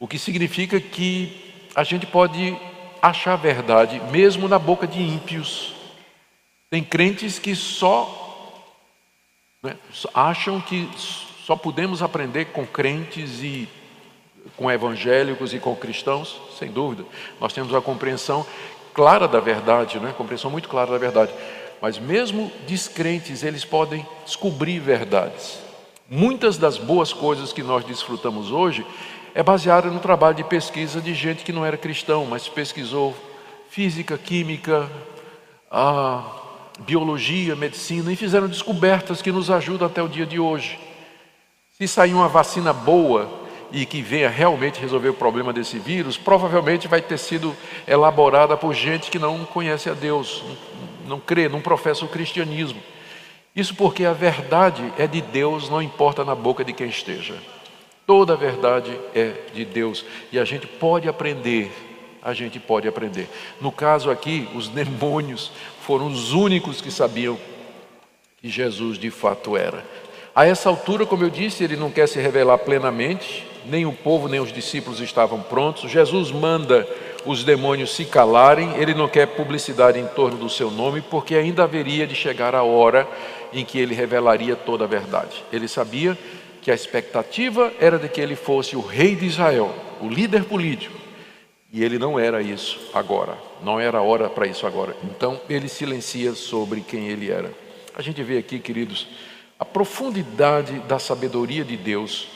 O 0.00 0.08
que 0.08 0.18
significa 0.18 0.80
que 0.80 1.68
a 1.74 1.84
gente 1.84 2.06
pode 2.06 2.56
achar 3.02 3.34
a 3.34 3.36
verdade 3.36 4.00
mesmo 4.10 4.48
na 4.48 4.58
boca 4.58 4.86
de 4.86 5.02
ímpios. 5.02 5.74
Tem 6.70 6.82
crentes 6.82 7.38
que 7.38 7.54
só 7.54 8.64
né, 9.62 9.76
acham 10.14 10.62
que 10.62 10.88
só 11.44 11.54
podemos 11.54 12.02
aprender 12.02 12.46
com 12.46 12.66
crentes 12.66 13.42
e 13.42 13.68
com 14.56 14.70
evangélicos 14.70 15.52
e 15.52 15.58
com 15.58 15.76
cristãos, 15.76 16.40
sem 16.58 16.70
dúvida. 16.70 17.04
Nós 17.38 17.52
temos 17.52 17.74
a 17.74 17.82
compreensão 17.82 18.46
clara 18.94 19.28
da 19.28 19.40
verdade, 19.40 19.98
né? 20.00 20.14
compreensão 20.16 20.50
muito 20.50 20.70
clara 20.70 20.92
da 20.92 20.98
verdade. 20.98 21.34
Mas 21.82 21.98
mesmo 21.98 22.50
descrentes, 22.66 23.42
eles 23.42 23.62
podem 23.62 24.06
descobrir 24.24 24.78
verdades. 24.78 25.58
Muitas 26.08 26.56
das 26.56 26.78
boas 26.78 27.12
coisas 27.12 27.52
que 27.52 27.62
nós 27.62 27.84
desfrutamos 27.84 28.50
hoje 28.50 28.86
é 29.34 29.42
baseada 29.42 29.90
no 29.90 30.00
trabalho 30.00 30.36
de 30.36 30.44
pesquisa 30.44 30.98
de 30.98 31.12
gente 31.12 31.44
que 31.44 31.52
não 31.52 31.64
era 31.64 31.76
cristão, 31.76 32.24
mas 32.24 32.48
pesquisou 32.48 33.14
física, 33.68 34.16
química, 34.16 34.88
biologia, 36.86 37.54
medicina 37.54 38.10
e 38.10 38.16
fizeram 38.16 38.48
descobertas 38.48 39.20
que 39.20 39.32
nos 39.32 39.50
ajudam 39.50 39.86
até 39.86 40.02
o 40.02 40.08
dia 40.08 40.24
de 40.24 40.38
hoje. 40.38 40.78
Se 41.76 41.88
sair 41.88 42.14
uma 42.14 42.28
vacina 42.28 42.72
boa 42.72 43.28
e 43.72 43.84
que 43.84 44.00
venha 44.00 44.28
realmente 44.28 44.80
resolver 44.80 45.08
o 45.08 45.14
problema 45.14 45.52
desse 45.52 45.76
vírus, 45.76 46.16
provavelmente 46.16 46.86
vai 46.86 47.02
ter 47.02 47.18
sido 47.18 47.54
elaborada 47.84 48.56
por 48.56 48.72
gente 48.72 49.10
que 49.10 49.18
não 49.18 49.44
conhece 49.44 49.90
a 49.90 49.92
Deus, 49.92 50.44
não 51.04 51.18
crê, 51.18 51.48
não 51.48 51.60
professa 51.60 52.04
o 52.04 52.08
cristianismo. 52.08 52.80
Isso 53.56 53.74
porque 53.74 54.04
a 54.04 54.12
verdade 54.12 54.84
é 54.96 55.08
de 55.08 55.20
Deus, 55.20 55.68
não 55.68 55.82
importa 55.82 56.24
na 56.24 56.36
boca 56.36 56.64
de 56.64 56.72
quem 56.72 56.86
esteja. 56.86 57.36
Toda 58.06 58.34
a 58.34 58.36
verdade 58.36 58.96
é 59.12 59.32
de 59.52 59.64
Deus 59.64 60.04
e 60.30 60.38
a 60.38 60.44
gente 60.44 60.68
pode 60.68 61.08
aprender, 61.08 61.72
a 62.22 62.32
gente 62.32 62.60
pode 62.60 62.86
aprender. 62.86 63.28
No 63.60 63.72
caso 63.72 64.12
aqui, 64.12 64.48
os 64.54 64.68
demônios 64.68 65.50
foram 65.80 66.06
os 66.06 66.32
únicos 66.32 66.80
que 66.80 66.92
sabiam 66.92 67.36
que 68.40 68.48
Jesus 68.48 68.96
de 68.96 69.10
fato 69.10 69.56
era. 69.56 69.84
A 70.34 70.44
essa 70.44 70.68
altura, 70.68 71.06
como 71.06 71.22
eu 71.22 71.30
disse, 71.30 71.62
ele 71.62 71.76
não 71.76 71.92
quer 71.92 72.08
se 72.08 72.18
revelar 72.18 72.58
plenamente, 72.58 73.46
nem 73.66 73.86
o 73.86 73.92
povo 73.92 74.26
nem 74.26 74.40
os 74.40 74.52
discípulos 74.52 75.00
estavam 75.00 75.40
prontos. 75.40 75.88
Jesus 75.88 76.32
manda 76.32 76.88
os 77.24 77.44
demônios 77.44 77.94
se 77.94 78.04
calarem, 78.04 78.74
ele 78.76 78.94
não 78.94 79.06
quer 79.06 79.28
publicidade 79.28 79.98
em 79.98 80.06
torno 80.08 80.36
do 80.36 80.50
seu 80.50 80.72
nome, 80.72 81.00
porque 81.02 81.36
ainda 81.36 81.62
haveria 81.62 82.04
de 82.04 82.16
chegar 82.16 82.52
a 82.52 82.64
hora 82.64 83.06
em 83.52 83.64
que 83.64 83.78
ele 83.78 83.94
revelaria 83.94 84.56
toda 84.56 84.82
a 84.82 84.88
verdade. 84.88 85.44
Ele 85.52 85.68
sabia 85.68 86.18
que 86.60 86.70
a 86.70 86.74
expectativa 86.74 87.72
era 87.78 87.96
de 87.96 88.08
que 88.08 88.20
ele 88.20 88.34
fosse 88.34 88.74
o 88.74 88.80
rei 88.80 89.14
de 89.14 89.26
Israel, 89.26 89.72
o 90.00 90.08
líder 90.08 90.44
político, 90.44 90.98
e 91.72 91.84
ele 91.84 91.96
não 91.96 92.18
era 92.18 92.42
isso 92.42 92.90
agora, 92.92 93.38
não 93.62 93.78
era 93.78 94.02
hora 94.02 94.28
para 94.28 94.48
isso 94.48 94.66
agora. 94.66 94.96
Então 95.04 95.40
ele 95.48 95.68
silencia 95.68 96.34
sobre 96.34 96.80
quem 96.80 97.06
ele 97.06 97.30
era. 97.30 97.52
A 97.94 98.02
gente 98.02 98.20
vê 98.24 98.36
aqui, 98.36 98.58
queridos, 98.58 99.06
a 99.64 99.66
profundidade 99.66 100.78
da 100.80 100.98
sabedoria 100.98 101.64
de 101.64 101.74
Deus 101.74 102.28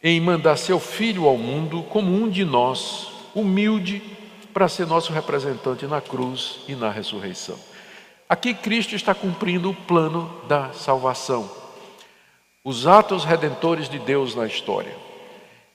em 0.00 0.20
mandar 0.20 0.56
seu 0.56 0.78
filho 0.78 1.26
ao 1.26 1.36
mundo 1.36 1.82
como 1.82 2.14
um 2.14 2.30
de 2.30 2.44
nós, 2.44 3.08
humilde, 3.34 4.00
para 4.54 4.68
ser 4.68 4.86
nosso 4.86 5.12
representante 5.12 5.84
na 5.86 6.00
cruz 6.00 6.60
e 6.68 6.76
na 6.76 6.88
ressurreição. 6.88 7.58
Aqui 8.28 8.54
Cristo 8.54 8.94
está 8.94 9.12
cumprindo 9.12 9.70
o 9.70 9.74
plano 9.74 10.32
da 10.46 10.72
salvação, 10.72 11.50
os 12.62 12.86
atos 12.86 13.24
redentores 13.24 13.88
de 13.88 13.98
Deus 13.98 14.36
na 14.36 14.46
história. 14.46 14.96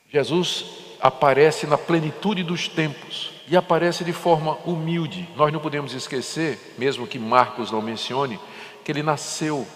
Jesus 0.10 0.66
aparece 1.02 1.68
na 1.68 1.78
plenitude 1.78 2.42
dos 2.42 2.70
tempos 2.70 3.32
e 3.50 3.58
aparece 3.58 4.06
de 4.06 4.14
forma 4.14 4.58
humilde. 4.66 5.28
Nós 5.36 5.52
não 5.52 5.60
podemos 5.60 5.94
esquecer, 5.94 6.74
mesmo 6.78 7.06
que 7.06 7.20
Marcos 7.20 7.70
não 7.70 7.82
mencione, 7.82 8.40
que 8.84 8.94
ele 8.94 9.04
nasceu 9.04 9.68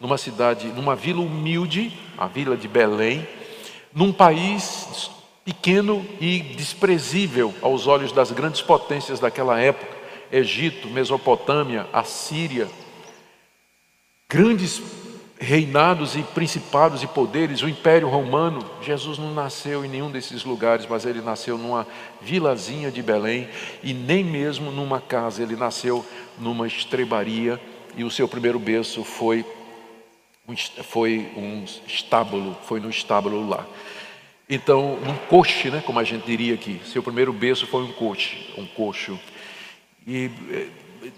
numa 0.00 0.18
cidade, 0.18 0.68
numa 0.68 0.94
vila 0.94 1.20
humilde, 1.20 1.92
a 2.16 2.26
vila 2.26 2.56
de 2.56 2.68
Belém, 2.68 3.26
num 3.92 4.12
país 4.12 5.10
pequeno 5.44 6.04
e 6.20 6.40
desprezível 6.40 7.54
aos 7.62 7.86
olhos 7.86 8.12
das 8.12 8.30
grandes 8.30 8.60
potências 8.60 9.20
daquela 9.20 9.60
época, 9.60 9.96
Egito, 10.30 10.88
Mesopotâmia, 10.88 11.86
Assíria, 11.92 12.68
grandes 14.28 14.82
reinados 15.38 16.16
e 16.16 16.22
principados 16.22 17.02
e 17.02 17.06
poderes, 17.06 17.62
o 17.62 17.68
Império 17.68 18.08
Romano. 18.08 18.64
Jesus 18.82 19.18
não 19.18 19.32
nasceu 19.32 19.84
em 19.84 19.88
nenhum 19.88 20.10
desses 20.10 20.44
lugares, 20.44 20.86
mas 20.88 21.04
ele 21.04 21.20
nasceu 21.20 21.58
numa 21.58 21.86
vilazinha 22.20 22.90
de 22.90 23.02
Belém 23.02 23.48
e 23.82 23.92
nem 23.92 24.24
mesmo 24.24 24.70
numa 24.70 25.00
casa, 25.00 25.42
ele 25.42 25.56
nasceu 25.56 26.04
numa 26.38 26.66
estrebaria 26.66 27.60
e 27.96 28.04
o 28.04 28.10
seu 28.10 28.26
primeiro 28.26 28.58
berço 28.58 29.04
foi 29.04 29.44
foi 30.82 31.28
um 31.36 31.64
estábulo, 31.86 32.56
foi 32.64 32.80
no 32.80 32.90
estábulo 32.90 33.48
lá. 33.48 33.66
Então, 34.48 34.94
um 34.94 35.16
coche, 35.28 35.70
né, 35.70 35.82
como 35.84 35.98
a 35.98 36.04
gente 36.04 36.24
diria 36.24 36.54
aqui, 36.54 36.80
seu 36.84 37.02
primeiro 37.02 37.32
berço 37.32 37.66
foi 37.66 37.82
um 37.82 37.92
coche, 37.92 38.54
um 38.56 38.64
coxo. 38.64 39.18
E 40.06 40.30
eh, 40.50 40.68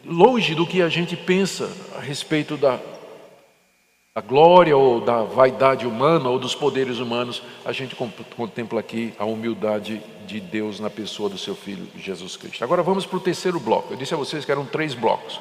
longe 0.06 0.54
do 0.54 0.66
que 0.66 0.80
a 0.80 0.88
gente 0.88 1.14
pensa 1.14 1.70
a 1.94 2.00
respeito 2.00 2.56
da, 2.56 2.80
da 4.14 4.22
glória 4.22 4.74
ou 4.74 5.02
da 5.02 5.24
vaidade 5.24 5.86
humana 5.86 6.30
ou 6.30 6.38
dos 6.38 6.54
poderes 6.54 6.98
humanos, 6.98 7.42
a 7.66 7.72
gente 7.72 7.94
contempla 8.34 8.80
aqui 8.80 9.12
a 9.18 9.26
humildade 9.26 10.00
de 10.26 10.40
Deus 10.40 10.80
na 10.80 10.88
pessoa 10.88 11.28
do 11.28 11.36
seu 11.36 11.54
Filho 11.54 11.86
Jesus 11.98 12.34
Cristo. 12.34 12.64
Agora 12.64 12.82
vamos 12.82 13.04
para 13.04 13.18
o 13.18 13.20
terceiro 13.20 13.60
bloco. 13.60 13.92
Eu 13.92 13.98
disse 13.98 14.14
a 14.14 14.16
vocês 14.16 14.46
que 14.46 14.50
eram 14.50 14.64
três 14.64 14.94
blocos. 14.94 15.38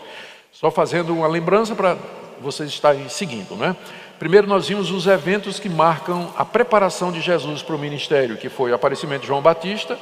Só 0.51 0.69
fazendo 0.69 1.13
uma 1.13 1.27
lembrança 1.27 1.73
para 1.73 1.97
vocês 2.41 2.69
estarem 2.69 3.07
seguindo, 3.09 3.55
né? 3.55 3.75
Primeiro 4.19 4.47
nós 4.47 4.67
vimos 4.67 4.89
os 4.89 5.05
eventos 5.05 5.59
que 5.59 5.69
marcam 5.69 6.33
a 6.35 6.43
preparação 6.43 7.11
de 7.11 7.21
Jesus 7.21 7.61
para 7.61 7.75
o 7.75 7.79
ministério, 7.79 8.37
que 8.37 8.49
foi 8.49 8.71
o 8.71 8.75
aparecimento 8.75 9.21
de 9.21 9.27
João 9.27 9.41
Batista, 9.41 9.97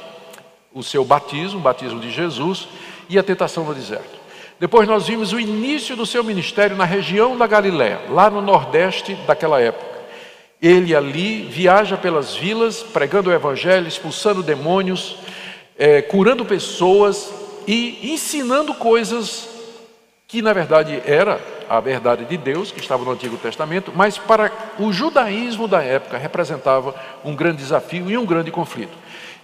o 0.72 0.82
seu 0.82 1.04
batismo, 1.04 1.58
o 1.58 1.62
batismo 1.62 2.00
de 2.00 2.10
Jesus 2.10 2.66
e 3.08 3.18
a 3.18 3.22
tentação 3.22 3.64
no 3.64 3.74
deserto. 3.74 4.16
Depois 4.58 4.88
nós 4.88 5.06
vimos 5.06 5.34
o 5.34 5.40
início 5.40 5.94
do 5.94 6.06
seu 6.06 6.24
ministério 6.24 6.76
na 6.76 6.84
região 6.84 7.36
da 7.36 7.46
Galiléia, 7.46 8.00
lá 8.08 8.30
no 8.30 8.40
nordeste 8.40 9.14
daquela 9.26 9.60
época. 9.60 9.96
Ele 10.62 10.96
ali 10.96 11.42
viaja 11.42 11.98
pelas 11.98 12.34
vilas, 12.34 12.82
pregando 12.82 13.28
o 13.28 13.32
evangelho, 13.32 13.86
expulsando 13.86 14.42
demônios, 14.42 15.18
é, 15.78 16.00
curando 16.00 16.42
pessoas 16.42 17.30
e 17.66 18.12
ensinando 18.12 18.72
coisas 18.72 19.55
que 20.28 20.42
na 20.42 20.52
verdade 20.52 21.00
era 21.06 21.40
a 21.68 21.78
verdade 21.80 22.24
de 22.24 22.36
Deus, 22.36 22.72
que 22.72 22.80
estava 22.80 23.04
no 23.04 23.12
Antigo 23.12 23.36
Testamento, 23.36 23.92
mas 23.94 24.18
para 24.18 24.52
o 24.78 24.92
judaísmo 24.92 25.68
da 25.68 25.82
época 25.82 26.18
representava 26.18 26.94
um 27.24 27.34
grande 27.34 27.58
desafio 27.58 28.10
e 28.10 28.18
um 28.18 28.26
grande 28.26 28.50
conflito. 28.50 28.96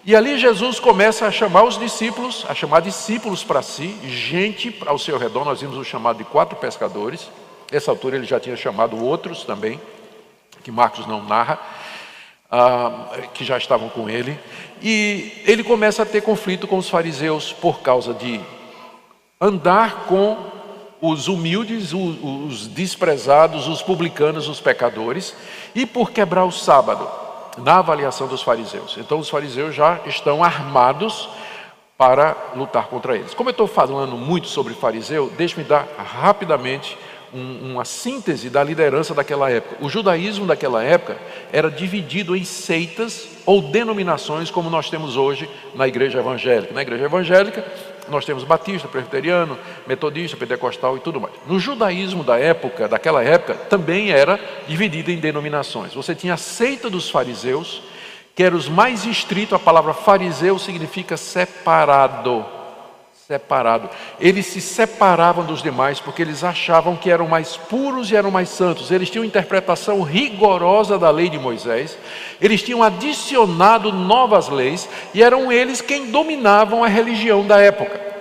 E 0.04 0.16
ali 0.16 0.36
Jesus 0.36 0.80
começa 0.80 1.26
a 1.26 1.30
chamar 1.30 1.62
os 1.62 1.78
discípulos, 1.78 2.44
a 2.48 2.54
chamar 2.54 2.80
discípulos 2.80 3.44
para 3.44 3.62
si, 3.62 3.96
gente 4.04 4.76
ao 4.84 4.98
seu 4.98 5.16
redor. 5.16 5.44
Nós 5.44 5.60
vimos 5.60 5.76
o 5.76 5.84
chamado 5.84 6.18
de 6.18 6.24
quatro 6.24 6.56
pescadores. 6.56 7.30
Nessa 7.70 7.92
altura 7.92 8.16
ele 8.16 8.26
já 8.26 8.40
tinha 8.40 8.56
chamado 8.56 9.00
outros 9.00 9.44
também, 9.44 9.80
que 10.64 10.72
Marcos 10.72 11.06
não 11.06 11.22
narra, 11.22 11.60
ah, 12.50 13.10
que 13.32 13.44
já 13.44 13.56
estavam 13.56 13.88
com 13.88 14.10
ele. 14.10 14.36
E 14.82 15.40
ele 15.46 15.62
começa 15.62 16.02
a 16.02 16.06
ter 16.06 16.20
conflito 16.20 16.66
com 16.66 16.78
os 16.78 16.88
fariseus 16.88 17.52
por 17.52 17.80
causa 17.80 18.12
de 18.12 18.40
andar 19.40 20.06
com 20.06 20.36
os 21.02 21.26
humildes, 21.26 21.92
os 21.92 22.68
desprezados, 22.68 23.66
os 23.66 23.82
publicanos, 23.82 24.48
os 24.48 24.60
pecadores, 24.60 25.34
e 25.74 25.84
por 25.84 26.12
quebrar 26.12 26.44
o 26.44 26.52
sábado, 26.52 27.10
na 27.58 27.78
avaliação 27.80 28.28
dos 28.28 28.40
fariseus. 28.40 28.96
Então, 28.96 29.18
os 29.18 29.28
fariseus 29.28 29.74
já 29.74 30.00
estão 30.06 30.44
armados 30.44 31.28
para 31.98 32.36
lutar 32.54 32.86
contra 32.86 33.16
eles. 33.16 33.34
Como 33.34 33.48
eu 33.48 33.52
estou 33.52 33.66
falando 33.66 34.16
muito 34.16 34.46
sobre 34.46 34.74
fariseu, 34.74 35.30
deixe-me 35.36 35.64
dar 35.64 35.88
rapidamente 35.98 36.96
um, 37.34 37.72
uma 37.72 37.84
síntese 37.84 38.48
da 38.48 38.62
liderança 38.62 39.12
daquela 39.12 39.50
época. 39.50 39.84
O 39.84 39.88
judaísmo 39.88 40.46
daquela 40.46 40.84
época 40.84 41.16
era 41.52 41.70
dividido 41.70 42.36
em 42.36 42.44
seitas 42.44 43.28
ou 43.44 43.60
denominações, 43.60 44.50
como 44.50 44.70
nós 44.70 44.88
temos 44.88 45.16
hoje 45.16 45.50
na 45.74 45.88
igreja 45.88 46.20
evangélica. 46.20 46.72
Na 46.72 46.82
igreja 46.82 47.04
evangélica, 47.06 47.64
nós 48.08 48.24
temos 48.24 48.44
batista, 48.44 48.88
presbiteriano, 48.88 49.58
metodista, 49.86 50.36
pentecostal 50.36 50.96
e 50.96 51.00
tudo 51.00 51.20
mais. 51.20 51.34
No 51.46 51.58
judaísmo 51.58 52.24
da 52.24 52.38
época, 52.38 52.88
daquela 52.88 53.22
época, 53.22 53.54
também 53.54 54.10
era 54.10 54.38
dividido 54.66 55.10
em 55.10 55.18
denominações. 55.18 55.94
Você 55.94 56.14
tinha 56.14 56.34
a 56.34 56.38
seita 56.38 56.88
dos 56.88 57.10
fariseus, 57.10 57.82
que 58.34 58.42
eram 58.42 58.56
os 58.56 58.68
mais 58.68 59.04
estritos, 59.04 59.54
a 59.54 59.58
palavra 59.58 59.92
fariseu 59.92 60.58
significa 60.58 61.16
separado 61.16 62.61
separado. 63.32 63.88
Eles 64.20 64.46
se 64.46 64.60
separavam 64.60 65.44
dos 65.44 65.62
demais 65.62 65.98
porque 65.98 66.20
eles 66.20 66.44
achavam 66.44 66.96
que 66.96 67.10
eram 67.10 67.26
mais 67.26 67.56
puros 67.56 68.10
e 68.10 68.16
eram 68.16 68.30
mais 68.30 68.50
santos. 68.50 68.90
Eles 68.90 69.08
tinham 69.08 69.24
interpretação 69.24 70.02
rigorosa 70.02 70.98
da 70.98 71.10
lei 71.10 71.30
de 71.30 71.38
Moisés. 71.38 71.96
Eles 72.40 72.62
tinham 72.62 72.82
adicionado 72.82 73.90
novas 73.90 74.50
leis 74.50 74.86
e 75.14 75.22
eram 75.22 75.50
eles 75.50 75.80
quem 75.80 76.10
dominavam 76.10 76.84
a 76.84 76.88
religião 76.88 77.46
da 77.46 77.58
época. 77.58 78.12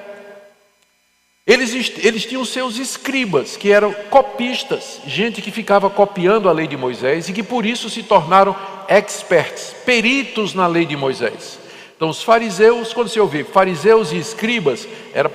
Eles, 1.46 1.92
eles 1.98 2.24
tinham 2.24 2.46
seus 2.46 2.78
escribas, 2.78 3.58
que 3.58 3.72
eram 3.72 3.94
copistas, 4.10 5.02
gente 5.06 5.42
que 5.42 5.52
ficava 5.52 5.90
copiando 5.90 6.48
a 6.48 6.52
lei 6.54 6.68
de 6.68 6.78
Moisés 6.78 7.28
e 7.28 7.34
que 7.34 7.44
por 7.44 7.66
isso 7.66 7.90
se 7.90 8.04
tornaram 8.04 8.56
experts, 8.88 9.76
peritos 9.84 10.54
na 10.54 10.68
lei 10.68 10.86
de 10.86 10.96
Moisés. 10.96 11.61
Então, 12.02 12.10
os 12.10 12.24
fariseus, 12.24 12.94
quando 12.94 13.10
se 13.10 13.20
ouvir 13.20 13.46
fariseus 13.46 14.12
e 14.12 14.18
escribas, 14.18 14.88
era 15.14 15.32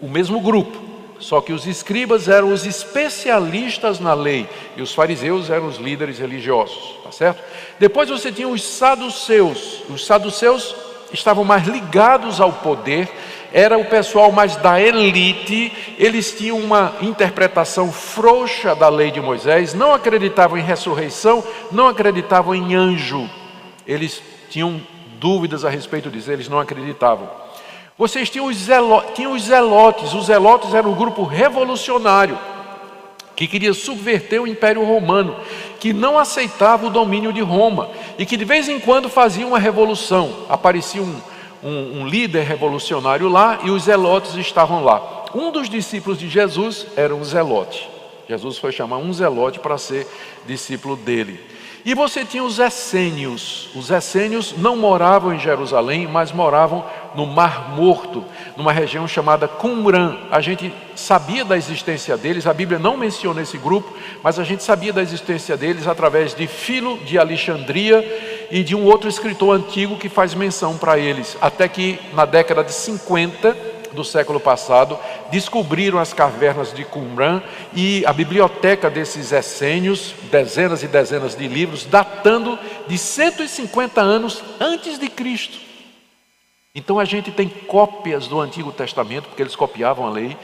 o 0.00 0.08
mesmo 0.08 0.40
grupo, 0.40 0.78
só 1.18 1.40
que 1.40 1.52
os 1.52 1.66
escribas 1.66 2.28
eram 2.28 2.52
os 2.52 2.64
especialistas 2.64 3.98
na 3.98 4.14
lei 4.14 4.48
e 4.76 4.82
os 4.82 4.94
fariseus 4.94 5.50
eram 5.50 5.66
os 5.66 5.76
líderes 5.76 6.20
religiosos, 6.20 7.00
tá 7.02 7.10
certo? 7.10 7.42
Depois 7.80 8.08
você 8.08 8.30
tinha 8.30 8.46
os 8.46 8.62
saduceus. 8.62 9.82
Os 9.90 10.06
saduceus 10.06 10.76
estavam 11.12 11.42
mais 11.42 11.66
ligados 11.66 12.40
ao 12.40 12.52
poder, 12.52 13.10
era 13.52 13.76
o 13.76 13.84
pessoal 13.84 14.30
mais 14.30 14.54
da 14.54 14.80
elite, 14.80 15.72
eles 15.98 16.30
tinham 16.30 16.60
uma 16.60 16.94
interpretação 17.02 17.90
frouxa 17.90 18.72
da 18.72 18.88
lei 18.88 19.10
de 19.10 19.20
Moisés, 19.20 19.74
não 19.74 19.92
acreditavam 19.92 20.56
em 20.58 20.62
ressurreição, 20.62 21.42
não 21.72 21.88
acreditavam 21.88 22.54
em 22.54 22.72
anjo. 22.76 23.28
Eles 23.84 24.22
tinham 24.48 24.80
dúvidas 25.24 25.64
a 25.64 25.70
respeito 25.70 26.10
disso, 26.10 26.30
eles 26.30 26.50
não 26.50 26.60
acreditavam. 26.60 27.26
Vocês 27.96 28.28
tinham 28.28 28.44
os, 28.44 28.58
tinham 29.14 29.32
os 29.32 29.44
zelotes, 29.44 30.12
os 30.12 30.26
zelotes 30.26 30.74
eram 30.74 30.90
um 30.90 30.94
grupo 30.94 31.24
revolucionário 31.24 32.38
que 33.34 33.48
queria 33.48 33.72
subverter 33.72 34.42
o 34.42 34.46
Império 34.46 34.84
Romano, 34.84 35.34
que 35.80 35.94
não 35.94 36.18
aceitava 36.18 36.86
o 36.86 36.90
domínio 36.90 37.32
de 37.32 37.40
Roma 37.40 37.88
e 38.18 38.26
que 38.26 38.36
de 38.36 38.44
vez 38.44 38.68
em 38.68 38.78
quando 38.78 39.08
fazia 39.08 39.46
uma 39.46 39.58
revolução. 39.58 40.44
Aparecia 40.46 41.00
um, 41.00 41.16
um, 41.62 42.00
um 42.00 42.06
líder 42.06 42.44
revolucionário 42.44 43.26
lá 43.26 43.60
e 43.64 43.70
os 43.70 43.84
zelotes 43.84 44.34
estavam 44.34 44.84
lá. 44.84 45.24
Um 45.34 45.50
dos 45.50 45.70
discípulos 45.70 46.18
de 46.18 46.28
Jesus 46.28 46.86
era 46.96 47.14
um 47.14 47.24
zelote. 47.24 47.88
Jesus 48.28 48.58
foi 48.58 48.72
chamar 48.72 48.98
um 48.98 49.10
zelote 49.10 49.58
para 49.58 49.78
ser 49.78 50.06
discípulo 50.46 50.96
dele. 50.96 51.53
E 51.84 51.94
você 51.94 52.24
tinha 52.24 52.42
os 52.42 52.58
essênios. 52.58 53.68
Os 53.74 53.90
essênios 53.90 54.54
não 54.56 54.74
moravam 54.74 55.34
em 55.34 55.38
Jerusalém, 55.38 56.08
mas 56.08 56.32
moravam 56.32 56.82
no 57.14 57.26
Mar 57.26 57.76
Morto, 57.76 58.24
numa 58.56 58.72
região 58.72 59.06
chamada 59.06 59.46
Qumran. 59.46 60.16
A 60.30 60.40
gente 60.40 60.72
sabia 60.96 61.44
da 61.44 61.58
existência 61.58 62.16
deles, 62.16 62.46
a 62.46 62.54
Bíblia 62.54 62.78
não 62.78 62.96
menciona 62.96 63.42
esse 63.42 63.58
grupo, 63.58 63.94
mas 64.22 64.38
a 64.38 64.44
gente 64.44 64.62
sabia 64.62 64.94
da 64.94 65.02
existência 65.02 65.58
deles 65.58 65.86
através 65.86 66.34
de 66.34 66.46
Filo 66.46 66.96
de 67.04 67.18
Alexandria 67.18 68.02
e 68.50 68.62
de 68.62 68.74
um 68.74 68.86
outro 68.86 69.06
escritor 69.06 69.54
antigo 69.54 69.98
que 69.98 70.08
faz 70.08 70.32
menção 70.32 70.78
para 70.78 70.98
eles. 70.98 71.36
Até 71.38 71.68
que 71.68 71.98
na 72.14 72.24
década 72.24 72.64
de 72.64 72.72
50, 72.72 73.73
do 73.94 74.04
século 74.04 74.38
passado 74.38 74.98
descobriram 75.30 75.98
as 75.98 76.12
cavernas 76.12 76.72
de 76.72 76.84
Qumran 76.84 77.42
e 77.72 78.04
a 78.04 78.12
biblioteca 78.12 78.90
desses 78.90 79.32
essênios, 79.32 80.14
dezenas 80.30 80.82
e 80.82 80.88
dezenas 80.88 81.34
de 81.34 81.48
livros, 81.48 81.86
datando 81.86 82.58
de 82.86 82.98
150 82.98 84.00
anos 84.00 84.42
antes 84.60 84.98
de 84.98 85.08
Cristo. 85.08 85.58
Então 86.74 86.98
a 86.98 87.04
gente 87.04 87.30
tem 87.30 87.48
cópias 87.48 88.26
do 88.26 88.40
Antigo 88.40 88.72
Testamento, 88.72 89.28
porque 89.28 89.42
eles 89.42 89.54
copiavam 89.54 90.06
a 90.06 90.10
lei, 90.10 90.36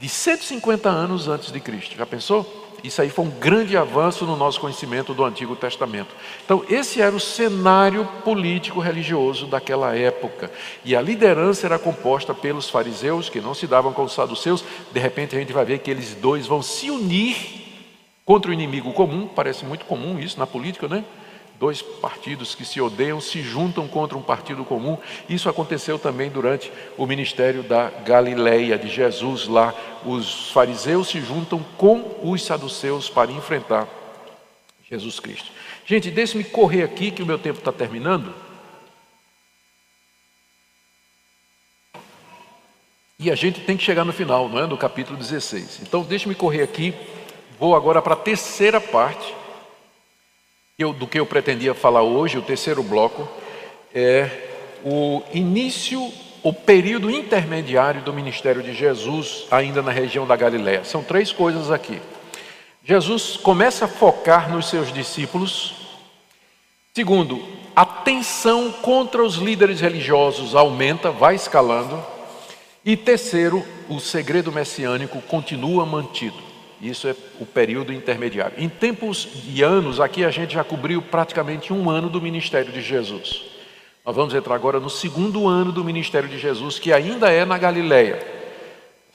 de 0.00 0.08
150 0.08 0.88
anos 0.88 1.28
antes 1.28 1.50
de 1.50 1.60
Cristo. 1.60 1.96
Já 1.96 2.06
pensou? 2.06 2.61
Isso 2.82 3.00
aí 3.00 3.08
foi 3.10 3.24
um 3.24 3.30
grande 3.30 3.76
avanço 3.76 4.26
no 4.26 4.36
nosso 4.36 4.60
conhecimento 4.60 5.14
do 5.14 5.24
Antigo 5.24 5.54
Testamento. 5.54 6.14
Então, 6.44 6.64
esse 6.68 7.00
era 7.00 7.14
o 7.14 7.20
cenário 7.20 8.04
político 8.24 8.80
religioso 8.80 9.46
daquela 9.46 9.96
época. 9.96 10.50
E 10.84 10.96
a 10.96 11.00
liderança 11.00 11.66
era 11.66 11.78
composta 11.78 12.34
pelos 12.34 12.68
fariseus, 12.68 13.28
que 13.28 13.40
não 13.40 13.54
se 13.54 13.66
davam 13.68 13.92
com 13.92 14.02
os 14.02 14.12
saduceus. 14.12 14.64
De 14.92 14.98
repente, 14.98 15.36
a 15.36 15.38
gente 15.38 15.52
vai 15.52 15.64
ver 15.64 15.78
que 15.78 15.90
eles 15.90 16.14
dois 16.14 16.46
vão 16.46 16.60
se 16.60 16.90
unir 16.90 17.36
contra 18.24 18.50
o 18.50 18.54
inimigo 18.54 18.92
comum. 18.92 19.28
Parece 19.28 19.64
muito 19.64 19.84
comum 19.84 20.18
isso 20.18 20.38
na 20.38 20.46
política, 20.46 20.88
né? 20.88 21.04
Dois 21.62 21.80
partidos 21.80 22.56
que 22.56 22.64
se 22.64 22.80
odeiam 22.80 23.20
se 23.20 23.40
juntam 23.40 23.86
contra 23.86 24.18
um 24.18 24.20
partido 24.20 24.64
comum. 24.64 24.98
Isso 25.28 25.48
aconteceu 25.48 25.96
também 25.96 26.28
durante 26.28 26.72
o 26.98 27.06
ministério 27.06 27.62
da 27.62 27.88
Galileia 27.88 28.76
de 28.76 28.88
Jesus 28.88 29.46
lá. 29.46 29.72
Os 30.04 30.50
fariseus 30.50 31.06
se 31.06 31.20
juntam 31.20 31.64
com 31.78 32.18
os 32.20 32.44
saduceus 32.44 33.08
para 33.08 33.30
enfrentar 33.30 33.86
Jesus 34.90 35.20
Cristo. 35.20 35.52
Gente, 35.86 36.10
deixe-me 36.10 36.42
correr 36.42 36.82
aqui 36.82 37.12
que 37.12 37.22
o 37.22 37.26
meu 37.26 37.38
tempo 37.38 37.60
está 37.60 37.70
terminando. 37.70 38.34
E 43.20 43.30
a 43.30 43.36
gente 43.36 43.60
tem 43.60 43.76
que 43.76 43.84
chegar 43.84 44.04
no 44.04 44.12
final, 44.12 44.48
não 44.48 44.58
é? 44.58 44.66
Do 44.66 44.76
capítulo 44.76 45.16
16. 45.16 45.82
Então, 45.82 46.02
deixe-me 46.02 46.34
correr 46.34 46.64
aqui. 46.64 46.92
Vou 47.56 47.76
agora 47.76 48.02
para 48.02 48.14
a 48.14 48.16
terceira 48.16 48.80
parte 48.80 49.41
eu, 50.78 50.92
do 50.92 51.06
que 51.06 51.20
eu 51.20 51.26
pretendia 51.26 51.74
falar 51.74 52.02
hoje, 52.02 52.38
o 52.38 52.42
terceiro 52.42 52.82
bloco, 52.82 53.28
é 53.94 54.28
o 54.84 55.22
início, 55.32 56.10
o 56.42 56.52
período 56.52 57.10
intermediário 57.10 58.00
do 58.02 58.12
ministério 58.12 58.62
de 58.62 58.72
Jesus, 58.72 59.46
ainda 59.50 59.82
na 59.82 59.92
região 59.92 60.26
da 60.26 60.34
Galiléia. 60.34 60.82
São 60.84 61.02
três 61.02 61.30
coisas 61.30 61.70
aqui. 61.70 62.00
Jesus 62.84 63.36
começa 63.36 63.84
a 63.84 63.88
focar 63.88 64.50
nos 64.50 64.68
seus 64.68 64.92
discípulos. 64.92 65.74
Segundo, 66.94 67.42
a 67.76 67.84
tensão 67.84 68.72
contra 68.72 69.22
os 69.22 69.36
líderes 69.36 69.80
religiosos 69.80 70.54
aumenta, 70.54 71.10
vai 71.10 71.34
escalando. 71.34 72.02
E 72.84 72.96
terceiro, 72.96 73.64
o 73.88 74.00
segredo 74.00 74.50
messiânico 74.50 75.20
continua 75.22 75.86
mantido. 75.86 76.51
Isso 76.82 77.06
é 77.06 77.14
o 77.38 77.46
período 77.46 77.92
intermediário. 77.92 78.54
Em 78.58 78.68
tempos 78.68 79.28
e 79.46 79.62
anos, 79.62 80.00
aqui 80.00 80.24
a 80.24 80.30
gente 80.32 80.54
já 80.54 80.64
cobriu 80.64 81.00
praticamente 81.00 81.72
um 81.72 81.88
ano 81.88 82.10
do 82.10 82.20
ministério 82.20 82.72
de 82.72 82.82
Jesus. 82.82 83.44
Nós 84.04 84.16
vamos 84.16 84.34
entrar 84.34 84.56
agora 84.56 84.80
no 84.80 84.90
segundo 84.90 85.46
ano 85.46 85.70
do 85.70 85.84
ministério 85.84 86.28
de 86.28 86.36
Jesus, 86.36 86.80
que 86.80 86.92
ainda 86.92 87.30
é 87.30 87.44
na 87.44 87.56
Galileia. 87.56 88.18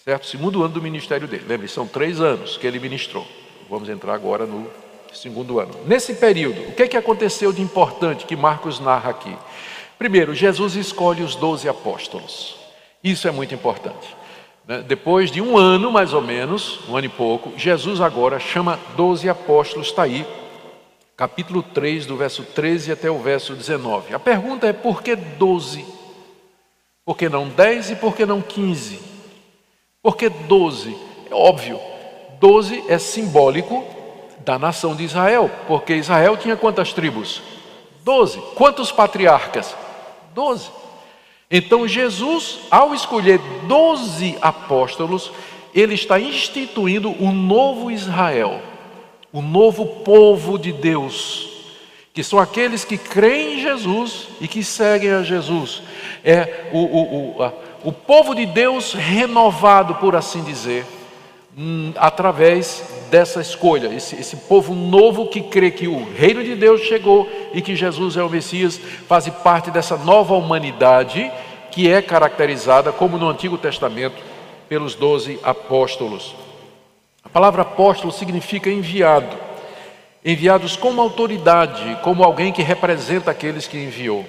Certo? 0.02 0.28
Segundo 0.28 0.64
ano 0.64 0.76
do 0.76 0.82
ministério 0.82 1.28
dele. 1.28 1.44
Lembre, 1.46 1.68
são 1.68 1.86
três 1.86 2.22
anos 2.22 2.56
que 2.56 2.66
ele 2.66 2.80
ministrou. 2.80 3.28
Vamos 3.70 3.90
entrar 3.90 4.14
agora 4.14 4.46
no 4.46 4.72
segundo 5.14 5.60
ano. 5.60 5.74
Nesse 5.86 6.14
período, 6.14 6.62
o 6.70 6.72
que, 6.72 6.84
é 6.84 6.88
que 6.88 6.96
aconteceu 6.96 7.52
de 7.52 7.62
importante 7.62 8.26
que 8.26 8.38
Marcos 8.38 8.80
narra 8.80 9.10
aqui? 9.10 9.36
Primeiro, 10.00 10.34
Jesus 10.34 10.76
escolhe 10.76 11.22
os 11.22 11.36
doze 11.36 11.68
apóstolos. 11.68 12.56
Isso 13.04 13.28
é 13.28 13.32
muito 13.32 13.54
importante. 13.54 14.17
Né? 14.68 14.84
Depois 14.86 15.32
de 15.32 15.42
um 15.42 15.58
ano, 15.58 15.92
mais 15.92 16.14
ou 16.14 16.22
menos, 16.22 16.80
um 16.90 16.98
ano 16.98 17.06
e 17.06 17.10
pouco, 17.10 17.58
Jesus 17.58 18.02
agora 18.02 18.40
chama 18.40 18.78
doze 18.96 19.30
apóstolos, 19.30 19.88
está 19.88 20.04
aí. 20.04 20.28
capítulo 21.16 21.64
3, 21.64 22.06
do 22.06 22.18
verso 22.18 22.44
13 22.44 22.92
até 22.92 23.10
o 23.10 23.18
verso 23.18 23.54
19. 23.54 24.14
A 24.14 24.20
pergunta 24.20 24.68
é: 24.68 24.74
por 24.74 25.02
que 25.02 25.16
12? 25.16 25.86
Por 27.06 27.18
que 27.18 27.30
não 27.30 27.48
10 27.48 27.92
e 27.92 27.96
por 27.96 28.16
que 28.16 28.26
não 28.26 28.42
15? 28.42 29.00
Por 30.04 30.18
que 30.18 30.30
12? 30.30 30.96
É 31.32 31.34
óbvio, 31.34 31.80
12 32.40 32.84
é 32.90 32.98
simbólico 32.98 33.84
da 34.40 34.60
nação 34.60 34.96
de 34.96 35.04
Israel, 35.04 35.50
porque 35.68 35.96
Israel 35.96 36.38
tinha 36.38 36.56
quantas 36.56 36.94
tribos? 36.94 37.42
12. 38.04 38.40
Quantos 38.56 38.92
patriarcas? 38.92 39.76
12. 40.34 40.70
Então 41.50 41.88
Jesus, 41.88 42.60
ao 42.70 42.94
escolher 42.94 43.40
12 43.68 44.38
apóstolos, 44.42 45.32
ele 45.74 45.96
está 45.96 46.20
instituindo 46.20 47.10
o 47.10 47.26
um 47.26 47.32
novo 47.32 47.90
Israel 47.92 48.62
o 49.32 49.42
novo 49.42 49.86
povo 49.86 50.58
de 50.58 50.72
Deus, 50.72 51.50
que 52.14 52.24
são 52.24 52.40
aqueles 52.40 52.84
que 52.84 52.98
creem 52.98 53.60
em 53.60 53.62
Jesus 53.62 54.30
e 54.42 54.48
que 54.48 54.64
seguem 54.64 55.12
a 55.12 55.22
Jesus. 55.22 55.84
É 56.24 56.70
o, 56.72 56.80
o, 56.80 57.38
o, 57.38 57.44
a, 57.44 57.54
o 57.84 57.92
povo 57.92 58.34
de 58.34 58.46
Deus 58.46 58.94
renovado, 58.94 59.96
por 59.96 60.16
assim 60.16 60.44
dizer, 60.44 60.86
através 61.96 62.84
dessa 63.10 63.42
escolha, 63.42 63.88
esse, 63.88 64.16
esse 64.16 64.36
povo 64.36 64.76
novo 64.76 65.28
que 65.28 65.42
crê 65.42 65.72
que 65.72 65.88
o 65.88 66.06
reino 66.14 66.44
de 66.44 66.56
Deus 66.56 66.82
chegou 66.82 67.28
e 67.54 67.62
que 67.62 67.76
Jesus 67.76 68.16
é 68.16 68.22
o 68.22 68.30
Messias, 68.30 68.80
faz 69.08 69.28
parte 69.30 69.72
dessa 69.72 69.98
nova 69.98 70.36
humanidade 70.36 71.32
que 71.72 71.90
é 71.90 72.02
caracterizada, 72.02 72.92
como 72.92 73.18
no 73.18 73.30
Antigo 73.30 73.58
Testamento, 73.58 74.22
pelos 74.70 74.94
doze 74.94 75.40
apóstolos. 75.44 76.36
A 77.24 77.30
palavra 77.30 77.64
apóstolo 77.64 78.12
significa 78.12 78.70
enviado. 78.70 79.36
Enviados 80.24 80.76
como 80.76 81.02
autoridade, 81.02 81.98
como 82.04 82.24
alguém 82.24 82.52
que 82.52 82.62
representa 82.62 83.32
aqueles 83.32 83.68
que 83.68 83.78
enviou. 83.78 84.26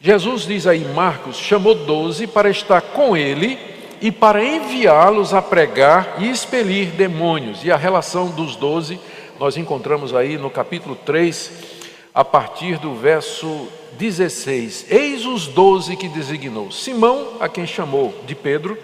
Jesus 0.00 0.46
diz 0.46 0.66
aí 0.66 0.84
Marcos: 0.94 1.36
chamou 1.36 1.74
doze 1.74 2.26
para 2.26 2.50
estar 2.50 2.80
com 2.80 3.16
ele 3.16 3.73
e 4.04 4.12
para 4.12 4.44
enviá-los 4.44 5.32
a 5.32 5.40
pregar 5.40 6.16
e 6.18 6.28
expelir 6.28 6.88
demônios. 6.88 7.64
E 7.64 7.72
a 7.72 7.76
relação 7.76 8.28
dos 8.28 8.54
doze 8.54 9.00
nós 9.40 9.56
encontramos 9.56 10.14
aí 10.14 10.36
no 10.36 10.50
capítulo 10.50 10.94
3, 10.94 11.50
a 12.12 12.22
partir 12.22 12.78
do 12.78 12.94
verso 12.94 13.66
16. 13.92 14.88
Eis 14.90 15.24
os 15.24 15.46
doze 15.46 15.96
que 15.96 16.06
designou: 16.06 16.70
Simão, 16.70 17.38
a 17.40 17.48
quem 17.48 17.66
chamou 17.66 18.14
de 18.26 18.34
Pedro 18.34 18.76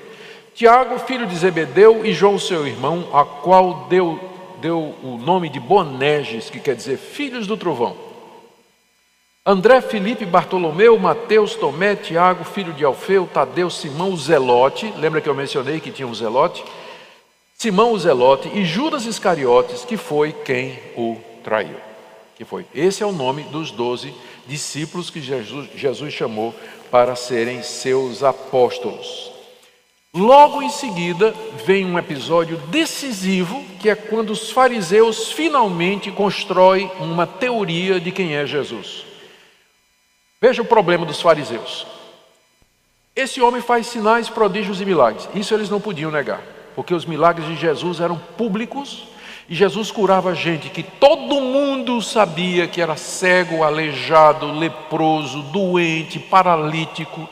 Tiago, 0.55 0.99
filho 0.99 1.27
de 1.27 1.37
Zebedeu, 1.37 2.05
e 2.05 2.15
João, 2.15 2.39
seu 2.39 2.67
irmão, 2.67 3.09
a 3.13 3.23
qual 3.23 3.87
deu, 3.89 4.19
deu 4.61 4.95
o 5.03 5.17
nome 5.17 5.51
de 5.51 5.61
Boneges, 5.61 6.49
que 6.51 6.59
quer 6.59 6.75
dizer 6.75 6.97
filhos 6.97 7.47
do 7.47 7.59
trovão. 7.59 8.10
André, 9.51 9.81
Felipe, 9.81 10.25
Bartolomeu, 10.25 10.97
Mateus, 10.97 11.57
Tomé, 11.57 11.97
Tiago, 11.97 12.45
filho 12.45 12.73
de 12.73 12.85
Alfeu, 12.85 13.27
Tadeu, 13.27 13.69
Simão, 13.69 14.17
Zelote, 14.17 14.95
lembra 14.97 15.21
que 15.21 15.29
eu 15.29 15.35
mencionei 15.35 15.81
que 15.81 15.91
tinha 15.91 16.07
um 16.07 16.15
Zelote? 16.15 16.65
Simão, 17.59 17.93
o 17.93 17.99
Zelote, 17.99 18.49
e 18.55 18.65
Judas 18.65 19.07
Iscariotes, 19.07 19.85
que 19.85 19.97
foi 19.97 20.33
quem 20.33 20.79
o 20.97 21.17
traiu. 21.43 21.75
Que 22.37 22.45
foi. 22.45 22.65
Esse 22.73 23.03
é 23.03 23.07
o 23.07 23.11
nome 23.11 23.43
dos 23.43 23.73
doze 23.73 24.15
discípulos 24.47 25.11
que 25.11 25.21
Jesus, 25.21 25.69
Jesus 25.75 26.15
chamou 26.15 26.55
para 26.89 27.17
serem 27.17 27.61
seus 27.61 28.23
apóstolos. 28.23 29.33
Logo 30.15 30.63
em 30.63 30.71
seguida, 30.71 31.35
vem 31.67 31.85
um 31.85 31.99
episódio 31.99 32.57
decisivo, 32.69 33.65
que 33.81 33.91
é 33.91 33.97
quando 33.97 34.31
os 34.31 34.53
fariseus 34.53 35.33
finalmente 35.33 36.09
constroem 36.13 36.89
uma 37.01 37.27
teoria 37.27 37.99
de 37.99 38.13
quem 38.13 38.37
é 38.37 38.47
Jesus. 38.47 39.10
Veja 40.41 40.63
o 40.63 40.65
problema 40.65 41.05
dos 41.05 41.21
fariseus. 41.21 41.87
Esse 43.15 43.43
homem 43.43 43.61
faz 43.61 43.87
sinais, 43.87 44.31
prodígios 44.31 44.81
e 44.81 44.87
milagres. 44.87 45.29
Isso 45.35 45.53
eles 45.53 45.69
não 45.69 45.81
podiam 45.81 46.11
negar, 46.11 46.41
porque 46.75 46.95
os 46.95 47.05
milagres 47.05 47.47
de 47.47 47.57
Jesus 47.57 48.01
eram 48.01 48.17
públicos 48.17 49.09
e 49.51 49.55
Jesus 49.55 49.91
curava 49.91 50.33
gente 50.33 50.71
que 50.71 50.83
todo 50.83 51.41
mundo 51.41 52.01
sabia 52.01 52.69
que 52.69 52.81
era 52.81 52.97
cego, 52.97 53.65
aleijado, 53.65 54.53
leproso, 54.53 55.43
doente, 55.43 56.21
paralítico. 56.21 57.29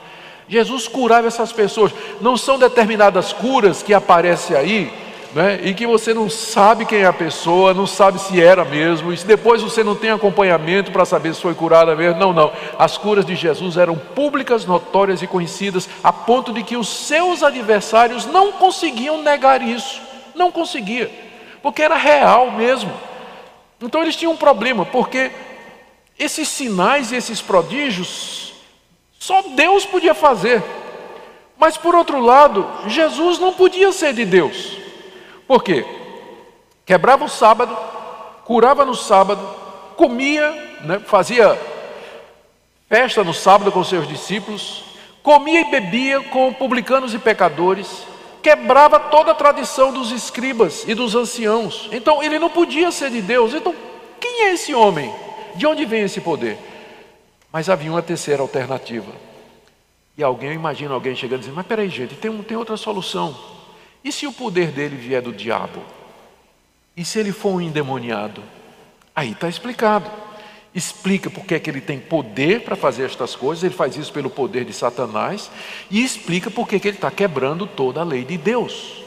Jesus 0.49 0.89
curava 0.89 1.29
essas 1.29 1.53
pessoas. 1.53 1.93
Não 2.21 2.37
são 2.37 2.59
determinadas 2.59 3.33
curas 3.33 3.85
que 3.85 3.95
aparecem 3.95 4.57
aí, 4.57 4.93
né, 5.35 5.61
e 5.63 5.75
que 5.75 5.87
você 5.87 6.15
não 6.15 6.29
sabe 6.31 6.85
quem 6.85 7.01
é 7.01 7.07
a 7.07 7.13
pessoa, 7.13 7.75
não 7.75 7.87
sabe 7.87 8.19
se 8.19 8.41
era 8.41 8.65
mesmo, 8.65 9.13
e 9.13 9.17
se 9.17 9.27
depois 9.27 9.63
você 9.63 9.85
não 9.85 9.95
tem 9.95 10.11
acompanhamento 10.11 10.91
para 10.91 11.05
saber 11.05 11.35
se 11.35 11.43
foi 11.43 11.55
curada 11.55 11.95
mesmo. 11.95 12.19
Não, 12.19 12.33
não. 12.33 12.53
As 12.79 12.97
curas 12.97 13.25
de 13.25 13.35
Jesus 13.35 13.77
eram 13.77 13.97
públicas, 13.97 14.65
notórias 14.65 15.23
e 15.23 15.27
conhecidas, 15.27 15.89
a 16.03 16.13
ponto 16.13 16.53
de 16.53 16.63
que 16.63 16.77
os 16.77 16.89
seus 16.89 17.43
adversários 17.43 18.27
não 18.27 18.53
conseguiam 18.53 19.23
negar 19.23 19.63
isso. 19.63 20.01
Não 20.35 20.51
conseguia, 20.51 21.11
porque 21.63 21.83
era 21.83 21.97
real 21.97 22.51
mesmo. 22.53 22.93
Então 23.81 24.03
eles 24.03 24.17
tinham 24.17 24.33
um 24.33 24.37
problema, 24.37 24.85
porque 24.87 25.31
esses 26.19 26.49
sinais 26.49 27.13
e 27.13 27.17
esses 27.17 27.41
prodígios 27.41 28.55
só 29.19 29.43
Deus 29.55 29.85
podia 29.85 30.15
fazer. 30.15 30.63
Mas 31.59 31.77
por 31.77 31.95
outro 31.95 32.21
lado, 32.21 32.67
Jesus 32.87 33.39
não 33.39 33.53
podia 33.53 33.91
ser 33.93 34.15
de 34.15 34.25
Deus. 34.25 34.78
Por 35.49 35.65
quê? 35.65 35.85
Quebrava 36.85 37.25
o 37.25 37.29
sábado, 37.29 37.75
curava 38.45 38.85
no 38.85 38.95
sábado, 38.95 39.41
comia, 39.97 40.51
né, 40.85 41.01
fazia 41.01 41.59
festa 42.87 43.25
no 43.25 43.33
sábado 43.33 43.73
com 43.73 43.83
seus 43.83 44.07
discípulos, 44.07 44.85
comia 45.23 45.63
e 45.63 45.71
bebia 45.71 46.21
com 46.21 46.53
publicanos 46.53 47.15
e 47.15 47.19
pecadores, 47.19 48.05
quebrava 48.43 49.01
toda 49.01 49.33
a 49.33 49.35
tradição 49.35 49.93
dos 49.93 50.13
escribas 50.13 50.85
e 50.87 50.95
dos 50.95 51.15
anciãos. 51.15 51.89
Então 51.93 52.23
ele 52.23 52.39
não 52.39 52.51
podia 52.51 52.91
ser 52.93 53.11
de 53.11 53.23
Deus. 53.23 53.55
Então, 53.55 53.75
quem 54.21 54.45
é 54.45 54.53
esse 54.53 54.75
homem? 54.75 55.13
De 55.55 55.67
onde 55.67 55.85
vem 55.87 56.03
esse 56.03 56.21
poder? 56.21 56.59
Mas 57.51 57.71
havia 57.71 57.91
uma 57.91 58.03
terceira 58.03 58.43
alternativa. 58.43 59.11
E 60.17 60.23
alguém, 60.23 60.53
imagina 60.53 60.93
alguém 60.93 61.17
chegando 61.17 61.39
e 61.39 61.41
dizendo, 61.41 61.57
mas 61.57 61.67
peraí 61.67 61.89
gente, 61.89 62.15
tem, 62.15 62.37
tem 62.43 62.57
outra 62.57 62.77
solução. 62.77 63.58
E 64.05 64.13
se 64.13 64.27
o 64.27 64.33
poder 64.33 64.71
dele 64.71 64.97
vier 64.97 65.23
do 65.23 65.33
diabo? 65.33 65.83
E 66.97 67.05
se 67.05 67.19
ele 67.19 67.33
for 67.33 67.55
um 67.55 67.61
endemoniado? 67.61 68.43
Aí 69.15 69.33
está 69.33 69.49
explicado. 69.49 70.11
Explica 70.75 71.29
porque 71.31 71.55
é 71.55 71.59
que 71.59 71.69
ele 71.69 71.81
tem 71.81 71.99
poder 71.99 72.63
para 72.63 72.77
fazer 72.77 73.05
estas 73.05 73.35
coisas, 73.35 73.65
ele 73.65 73.75
faz 73.75 73.97
isso 73.97 74.13
pelo 74.13 74.31
poder 74.31 74.65
de 74.65 74.73
Satanás, 74.73 75.51
e 75.91 76.05
explica 76.05 76.51
porque 76.51 76.77
é 76.77 76.79
que 76.79 76.89
ele 76.89 76.97
está 76.97 77.11
quebrando 77.11 77.67
toda 77.67 78.01
a 78.01 78.05
lei 78.05 78.25
de 78.25 78.37
Deus. 78.37 79.03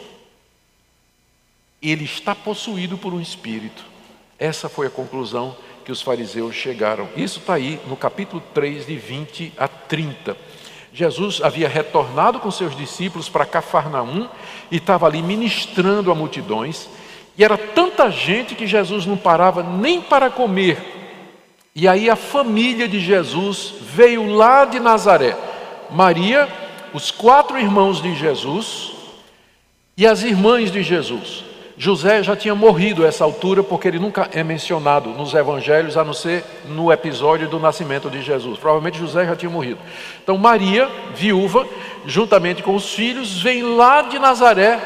Ele 1.81 2.03
está 2.03 2.35
possuído 2.35 2.97
por 2.97 3.13
um 3.13 3.21
espírito. 3.21 3.85
Essa 4.37 4.67
foi 4.67 4.87
a 4.87 4.89
conclusão 4.89 5.55
que 5.85 5.91
os 5.91 6.01
fariseus 6.01 6.55
chegaram. 6.55 7.07
Isso 7.15 7.39
está 7.39 7.53
aí 7.53 7.79
no 7.87 7.95
capítulo 7.95 8.41
3, 8.53 8.85
de 8.85 8.97
20 8.97 9.53
a 9.57 9.67
30. 9.67 10.37
Jesus 10.93 11.41
havia 11.41 11.69
retornado 11.69 12.39
com 12.39 12.51
seus 12.51 12.75
discípulos 12.75 13.29
para 13.29 13.45
Cafarnaum 13.45 14.27
e 14.69 14.77
estava 14.77 15.05
ali 15.05 15.21
ministrando 15.21 16.11
a 16.11 16.15
multidões. 16.15 16.89
E 17.37 17.43
era 17.43 17.57
tanta 17.57 18.11
gente 18.11 18.55
que 18.55 18.67
Jesus 18.67 19.05
não 19.05 19.15
parava 19.15 19.63
nem 19.63 20.01
para 20.01 20.29
comer. 20.29 20.99
E 21.73 21.87
aí 21.87 22.09
a 22.09 22.17
família 22.17 22.87
de 22.87 22.99
Jesus 22.99 23.73
veio 23.81 24.35
lá 24.35 24.65
de 24.65 24.79
Nazaré. 24.79 25.37
Maria, 25.89 26.47
os 26.93 27.09
quatro 27.09 27.57
irmãos 27.57 28.01
de 28.01 28.13
Jesus 28.15 28.91
e 29.95 30.05
as 30.05 30.23
irmãs 30.23 30.71
de 30.71 30.83
Jesus. 30.83 31.50
José 31.83 32.21
já 32.21 32.35
tinha 32.35 32.53
morrido 32.53 33.03
a 33.03 33.07
essa 33.07 33.23
altura, 33.23 33.63
porque 33.63 33.87
ele 33.87 33.97
nunca 33.97 34.29
é 34.33 34.43
mencionado 34.43 35.09
nos 35.09 35.33
evangelhos, 35.33 35.97
a 35.97 36.03
não 36.03 36.13
ser 36.13 36.45
no 36.67 36.91
episódio 36.91 37.47
do 37.47 37.59
nascimento 37.59 38.07
de 38.07 38.21
Jesus. 38.21 38.59
Provavelmente 38.59 38.99
José 38.99 39.25
já 39.25 39.35
tinha 39.35 39.49
morrido. 39.49 39.79
Então, 40.21 40.37
Maria, 40.37 40.87
viúva, 41.15 41.67
juntamente 42.05 42.61
com 42.61 42.75
os 42.75 42.93
filhos, 42.93 43.41
vem 43.41 43.63
lá 43.63 44.03
de 44.03 44.19
Nazaré 44.19 44.79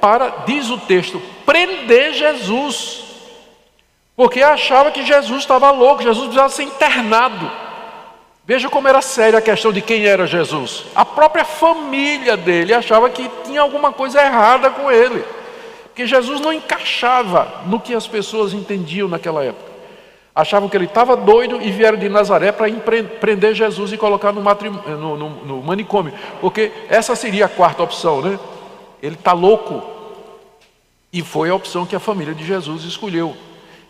para, 0.00 0.42
diz 0.44 0.70
o 0.70 0.78
texto, 0.78 1.22
prender 1.46 2.14
Jesus. 2.14 3.04
Porque 4.16 4.42
achava 4.42 4.90
que 4.90 5.06
Jesus 5.06 5.38
estava 5.38 5.70
louco, 5.70 6.02
Jesus 6.02 6.24
precisava 6.24 6.48
ser 6.48 6.64
internado. 6.64 7.48
Veja 8.44 8.68
como 8.68 8.88
era 8.88 9.00
séria 9.00 9.38
a 9.38 9.42
questão 9.42 9.72
de 9.72 9.80
quem 9.80 10.04
era 10.04 10.26
Jesus. 10.26 10.84
A 10.96 11.04
própria 11.04 11.44
família 11.44 12.36
dele 12.36 12.74
achava 12.74 13.08
que 13.08 13.30
tinha 13.44 13.60
alguma 13.60 13.92
coisa 13.92 14.20
errada 14.20 14.68
com 14.70 14.90
ele. 14.90 15.24
Porque 15.94 16.08
Jesus 16.08 16.40
não 16.40 16.52
encaixava 16.52 17.62
no 17.66 17.78
que 17.78 17.94
as 17.94 18.04
pessoas 18.04 18.52
entendiam 18.52 19.06
naquela 19.06 19.44
época. 19.44 19.70
Achavam 20.34 20.68
que 20.68 20.76
ele 20.76 20.86
estava 20.86 21.16
doido 21.16 21.62
e 21.62 21.70
vieram 21.70 21.96
de 21.96 22.08
Nazaré 22.08 22.50
para 22.50 22.66
prender 23.20 23.54
Jesus 23.54 23.92
e 23.92 23.96
colocar 23.96 24.32
no, 24.32 24.42
no, 24.42 25.16
no, 25.16 25.30
no 25.46 25.62
manicômio. 25.62 26.12
Porque 26.40 26.72
essa 26.88 27.14
seria 27.14 27.44
a 27.46 27.48
quarta 27.48 27.84
opção, 27.84 28.20
né? 28.20 28.40
Ele 29.00 29.14
está 29.14 29.32
louco. 29.32 29.84
E 31.12 31.22
foi 31.22 31.48
a 31.48 31.54
opção 31.54 31.86
que 31.86 31.94
a 31.94 32.00
família 32.00 32.34
de 32.34 32.44
Jesus 32.44 32.82
escolheu. 32.82 33.36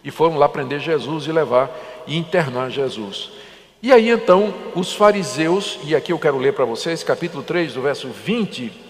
e 0.05 0.11
foram 0.11 0.37
lá 0.37 0.47
prender 0.47 0.81
Jesus 0.81 1.27
e 1.27 1.33
levar 1.33 1.71
e 2.07 2.19
internar 2.19 2.69
Jesus. 2.69 3.31
E 3.83 3.91
aí 3.91 4.11
então 4.11 4.53
os 4.75 4.93
fariseus, 4.93 5.79
e 5.83 5.97
aqui 5.97 6.13
eu 6.13 6.19
quero 6.19 6.37
ler 6.37 6.53
para 6.53 6.67
vocês, 6.67 7.03
capítulo 7.03 7.43
3, 7.43 7.73
do 7.73 7.81
verso 7.81 8.09
20. 8.09 8.84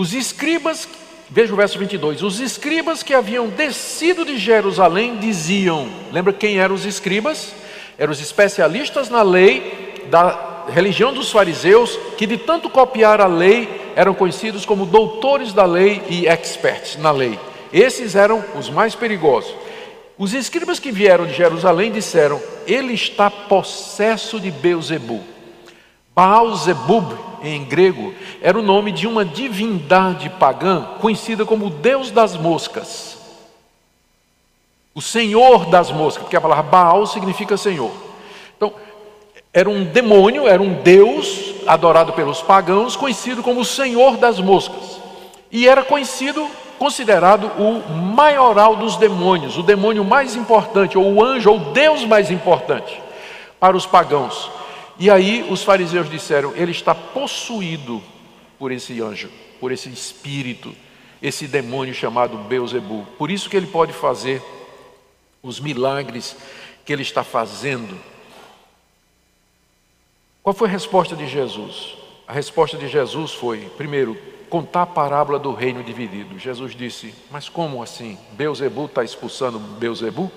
Os 0.00 0.14
escribas, 0.14 0.88
veja 1.28 1.52
o 1.52 1.56
verso 1.56 1.78
22, 1.78 2.22
os 2.22 2.40
escribas 2.40 3.02
que 3.02 3.12
haviam 3.12 3.48
descido 3.48 4.24
de 4.24 4.38
Jerusalém 4.38 5.18
diziam, 5.18 5.90
lembra 6.10 6.32
quem 6.32 6.58
eram 6.58 6.74
os 6.74 6.86
escribas? 6.86 7.52
Eram 7.98 8.10
os 8.10 8.18
especialistas 8.18 9.10
na 9.10 9.20
lei 9.20 10.06
da 10.08 10.64
religião 10.70 11.12
dos 11.12 11.30
fariseus, 11.30 11.98
que 12.16 12.26
de 12.26 12.38
tanto 12.38 12.70
copiar 12.70 13.20
a 13.20 13.26
lei, 13.26 13.92
eram 13.94 14.14
conhecidos 14.14 14.64
como 14.64 14.86
doutores 14.86 15.52
da 15.52 15.66
lei 15.66 16.00
e 16.08 16.26
experts 16.26 16.96
na 16.96 17.10
lei. 17.10 17.38
Esses 17.70 18.14
eram 18.14 18.42
os 18.58 18.70
mais 18.70 18.94
perigosos. 18.94 19.54
Os 20.16 20.32
escribas 20.32 20.78
que 20.78 20.90
vieram 20.90 21.26
de 21.26 21.34
Jerusalém 21.34 21.92
disseram: 21.92 22.40
Ele 22.66 22.94
está 22.94 23.30
possesso 23.30 24.40
de 24.40 24.50
Beuzebu. 24.50 25.22
Baal-zebub, 26.14 27.12
em 27.42 27.64
grego, 27.64 28.12
era 28.42 28.58
o 28.58 28.62
nome 28.62 28.92
de 28.92 29.06
uma 29.06 29.24
divindade 29.24 30.28
pagã 30.28 30.86
conhecida 31.00 31.44
como 31.44 31.70
Deus 31.70 32.10
das 32.10 32.36
moscas. 32.36 33.18
O 34.94 35.00
Senhor 35.00 35.66
das 35.66 35.90
moscas, 35.90 36.22
porque 36.22 36.36
a 36.36 36.40
palavra 36.40 36.64
Baal 36.64 37.06
significa 37.06 37.56
Senhor. 37.56 37.92
Então, 38.56 38.72
era 39.52 39.70
um 39.70 39.84
demônio, 39.84 40.46
era 40.46 40.60
um 40.60 40.74
Deus 40.74 41.54
adorado 41.66 42.12
pelos 42.12 42.42
pagãos, 42.42 42.96
conhecido 42.96 43.42
como 43.42 43.60
o 43.60 43.64
Senhor 43.64 44.16
das 44.16 44.38
moscas. 44.38 45.00
E 45.50 45.66
era 45.66 45.82
conhecido 45.82 46.46
considerado 46.78 47.50
o 47.58 47.92
maioral 48.14 48.76
dos 48.76 48.96
demônios, 48.96 49.58
o 49.58 49.62
demônio 49.62 50.04
mais 50.04 50.34
importante, 50.34 50.96
ou 50.96 51.14
o 51.14 51.24
anjo, 51.24 51.50
ou 51.50 51.56
o 51.56 51.64
Deus 51.72 52.04
mais 52.04 52.30
importante 52.30 53.00
para 53.58 53.76
os 53.76 53.86
pagãos. 53.86 54.50
E 55.00 55.10
aí 55.10 55.46
os 55.50 55.62
fariseus 55.62 56.10
disseram: 56.10 56.54
ele 56.54 56.72
está 56.72 56.94
possuído 56.94 58.02
por 58.58 58.70
esse 58.70 59.00
anjo, 59.00 59.30
por 59.58 59.72
esse 59.72 59.88
espírito, 59.88 60.76
esse 61.22 61.48
demônio 61.48 61.94
chamado 61.94 62.36
Beuzebu. 62.36 63.06
Por 63.16 63.30
isso 63.30 63.48
que 63.48 63.56
ele 63.56 63.66
pode 63.66 63.94
fazer 63.94 64.42
os 65.42 65.58
milagres 65.58 66.36
que 66.84 66.92
ele 66.92 67.00
está 67.00 67.24
fazendo. 67.24 67.98
Qual 70.42 70.52
foi 70.54 70.68
a 70.68 70.72
resposta 70.72 71.16
de 71.16 71.26
Jesus? 71.26 71.96
A 72.28 72.32
resposta 72.34 72.76
de 72.76 72.86
Jesus 72.86 73.32
foi, 73.32 73.70
primeiro, 73.78 74.18
contar 74.50 74.82
a 74.82 74.86
parábola 74.86 75.38
do 75.38 75.54
reino 75.54 75.82
dividido. 75.82 76.38
Jesus 76.38 76.74
disse: 76.74 77.14
Mas 77.30 77.48
como 77.48 77.82
assim? 77.82 78.18
Beuzebu 78.32 78.84
está 78.84 79.02
expulsando 79.02 79.58
Beuzebu? 79.58 80.30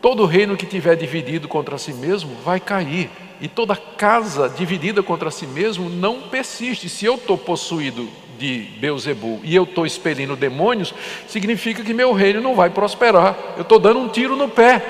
Todo 0.00 0.24
reino 0.24 0.56
que 0.56 0.64
tiver 0.64 0.96
dividido 0.96 1.46
contra 1.46 1.76
si 1.76 1.92
mesmo 1.92 2.34
vai 2.42 2.58
cair, 2.58 3.10
e 3.40 3.48
toda 3.48 3.76
casa 3.76 4.48
dividida 4.48 5.02
contra 5.02 5.30
si 5.30 5.46
mesmo 5.46 5.88
não 5.88 6.22
persiste. 6.22 6.88
Se 6.88 7.04
eu 7.04 7.14
estou 7.16 7.36
possuído 7.36 8.08
de 8.38 8.68
Beuzebu 8.78 9.40
e 9.42 9.54
eu 9.54 9.64
estou 9.64 9.84
expelindo 9.84 10.36
demônios, 10.36 10.94
significa 11.26 11.82
que 11.82 11.92
meu 11.92 12.12
reino 12.12 12.40
não 12.40 12.54
vai 12.54 12.70
prosperar. 12.70 13.36
Eu 13.56 13.62
estou 13.62 13.78
dando 13.78 14.00
um 14.00 14.08
tiro 14.08 14.36
no 14.36 14.48
pé. 14.48 14.82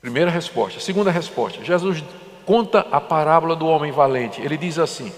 Primeira 0.00 0.30
resposta. 0.30 0.80
Segunda 0.80 1.10
resposta: 1.10 1.64
Jesus 1.64 2.02
conta 2.46 2.86
a 2.90 3.00
parábola 3.00 3.54
do 3.54 3.66
homem 3.66 3.92
valente. 3.92 4.40
Ele 4.42 4.56
diz 4.56 4.78
assim: 4.78 5.12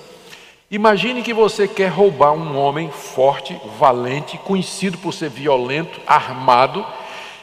Imagine 0.70 1.22
que 1.22 1.34
você 1.34 1.68
quer 1.68 1.88
roubar 1.88 2.32
um 2.32 2.56
homem 2.56 2.90
forte, 2.90 3.60
valente, 3.78 4.38
conhecido 4.38 4.98
por 4.98 5.12
ser 5.12 5.30
violento, 5.30 6.00
armado 6.06 6.84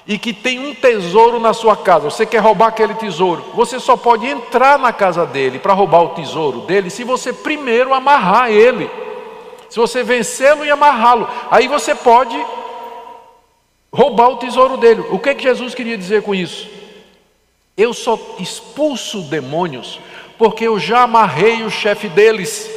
e 0.09 0.17
que 0.17 0.33
tem 0.33 0.57
um 0.57 0.73
tesouro 0.73 1.39
na 1.39 1.53
sua 1.53 1.77
casa. 1.77 2.09
Você 2.09 2.25
quer 2.25 2.39
roubar 2.39 2.69
aquele 2.69 2.95
tesouro? 2.95 3.45
Você 3.53 3.79
só 3.79 3.95
pode 3.95 4.25
entrar 4.25 4.79
na 4.79 4.91
casa 4.91 5.23
dele 5.23 5.59
para 5.59 5.71
roubar 5.71 6.01
o 6.01 6.09
tesouro 6.09 6.61
dele 6.61 6.89
se 6.89 7.03
você 7.03 7.31
primeiro 7.31 7.93
amarrar 7.93 8.49
ele. 8.49 8.89
Se 9.69 9.77
você 9.77 10.01
vencê-lo 10.01 10.65
e 10.65 10.71
amarrá-lo, 10.71 11.29
aí 11.51 11.67
você 11.67 11.93
pode 11.93 12.35
roubar 13.93 14.29
o 14.29 14.37
tesouro 14.37 14.77
dele. 14.77 15.05
O 15.11 15.19
que, 15.19 15.29
é 15.29 15.35
que 15.35 15.43
Jesus 15.43 15.75
queria 15.75 15.95
dizer 15.95 16.23
com 16.23 16.33
isso? 16.33 16.67
Eu 17.77 17.93
só 17.93 18.19
expulso 18.39 19.21
demônios 19.21 19.99
porque 20.39 20.65
eu 20.65 20.79
já 20.79 21.03
amarrei 21.03 21.61
o 21.61 21.69
chefe 21.69 22.09
deles. 22.09 22.67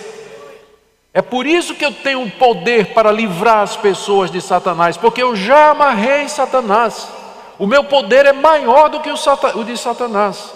É 1.15 1.23
por 1.23 1.47
isso 1.47 1.75
que 1.75 1.85
eu 1.85 1.93
tenho 1.93 2.31
poder 2.33 2.89
para 2.89 3.11
livrar 3.11 3.61
as 3.61 3.75
pessoas 3.75 4.31
de 4.31 4.43
Satanás, 4.43 4.99
porque 4.99 5.23
eu 5.23 5.35
já 5.35 5.71
amarrei 5.71 6.29
Satanás. 6.29 7.22
O 7.59 7.67
meu 7.67 7.85
poder 7.85 8.27
é 8.27 8.33
maior 8.33 8.89
do 8.89 9.01
que 9.01 9.11
o 9.11 9.65
de 9.65 9.77
Satanás. 9.77 10.53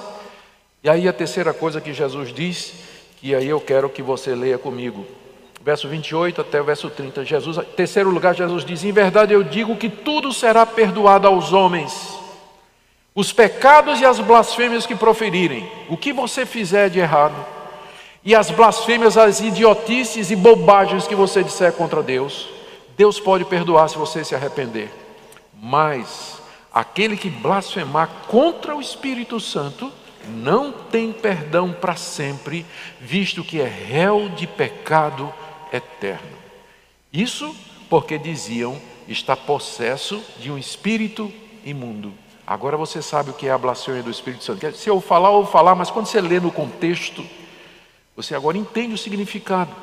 E 0.82 0.88
aí 0.88 1.08
a 1.08 1.12
terceira 1.12 1.52
coisa 1.52 1.80
que 1.80 1.92
Jesus 1.92 2.32
diz, 2.32 2.74
que 3.20 3.34
aí 3.34 3.48
eu 3.48 3.60
quero 3.60 3.88
que 3.88 4.02
você 4.02 4.34
leia 4.34 4.58
comigo. 4.58 5.06
Verso 5.62 5.88
28 5.88 6.40
até 6.40 6.60
o 6.60 6.64
verso 6.64 6.88
30. 6.88 7.24
Jesus, 7.24 7.58
terceiro 7.76 8.10
lugar, 8.10 8.34
Jesus 8.34 8.64
diz: 8.64 8.84
Em 8.84 8.92
verdade 8.92 9.34
eu 9.34 9.42
digo 9.42 9.76
que 9.76 9.88
tudo 9.88 10.32
será 10.32 10.64
perdoado 10.64 11.26
aos 11.26 11.52
homens, 11.52 12.16
os 13.14 13.32
pecados 13.32 14.00
e 14.00 14.04
as 14.04 14.20
blasfêmias 14.20 14.86
que 14.86 14.94
proferirem, 14.94 15.68
o 15.88 15.96
que 15.96 16.12
você 16.12 16.46
fizer 16.46 16.88
de 16.88 17.00
errado 17.00 17.34
e 18.26 18.34
as 18.34 18.50
blasfêmias, 18.50 19.16
as 19.16 19.40
idiotices 19.40 20.32
e 20.32 20.36
bobagens 20.36 21.06
que 21.06 21.14
você 21.14 21.44
disser 21.44 21.72
contra 21.72 22.02
Deus, 22.02 22.48
Deus 22.96 23.20
pode 23.20 23.44
perdoar 23.44 23.88
se 23.88 23.96
você 23.96 24.24
se 24.24 24.34
arrepender. 24.34 24.90
Mas 25.54 26.35
aquele 26.76 27.16
que 27.16 27.30
blasfemar 27.30 28.06
contra 28.28 28.76
o 28.76 28.82
Espírito 28.82 29.40
Santo 29.40 29.90
não 30.28 30.70
tem 30.70 31.10
perdão 31.10 31.72
para 31.72 31.96
sempre, 31.96 32.66
visto 33.00 33.42
que 33.42 33.58
é 33.58 33.66
réu 33.66 34.28
de 34.28 34.46
pecado 34.46 35.32
eterno. 35.72 36.36
Isso 37.10 37.56
porque 37.88 38.18
diziam 38.18 38.78
está 39.08 39.34
possesso 39.34 40.22
de 40.38 40.52
um 40.52 40.58
espírito 40.58 41.32
imundo. 41.64 42.12
Agora 42.46 42.76
você 42.76 43.00
sabe 43.00 43.30
o 43.30 43.34
que 43.34 43.46
é 43.46 43.52
a 43.52 43.56
blasfêmia 43.56 44.02
do 44.02 44.10
Espírito 44.10 44.44
Santo. 44.44 44.76
Se 44.76 44.90
eu 44.90 45.00
falar, 45.00 45.30
eu 45.30 45.44
vou 45.44 45.46
falar, 45.46 45.74
mas 45.74 45.90
quando 45.90 46.06
você 46.06 46.20
lê 46.20 46.38
no 46.38 46.52
contexto, 46.52 47.24
você 48.14 48.34
agora 48.34 48.58
entende 48.58 48.92
o 48.92 48.98
significado. 48.98 49.74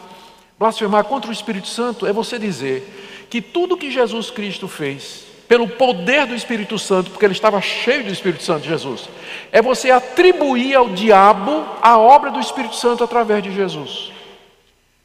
Blasfemar 0.60 1.06
contra 1.06 1.32
o 1.32 1.34
Espírito 1.34 1.68
Santo 1.68 2.06
é 2.06 2.14
você 2.14 2.38
dizer 2.38 3.26
que 3.32 3.41
tudo 3.41 3.78
que 3.78 3.89
Jesus 3.89 4.30
Cristo 4.30 4.68
fez, 4.68 5.32
pelo 5.48 5.68
poder 5.68 6.26
do 6.26 6.36
Espírito 6.36 6.80
Santo, 6.80 7.12
porque 7.12 7.26
ele 7.26 7.34
estava 7.34 7.60
cheio 7.62 8.04
do 8.04 8.12
Espírito 8.12 8.44
Santo, 8.44 8.66
Jesus, 8.66 9.10
é 9.52 9.62
você 9.62 9.91
atribuir 9.91 10.76
ao 10.76 10.89
diabo 10.89 11.66
a 11.82 11.98
obra 11.98 12.32
do 12.32 12.39
Espírito 12.39 12.76
Santo 12.76 13.04
através 13.04 13.44
de 13.44 13.54
Jesus. 13.54 14.12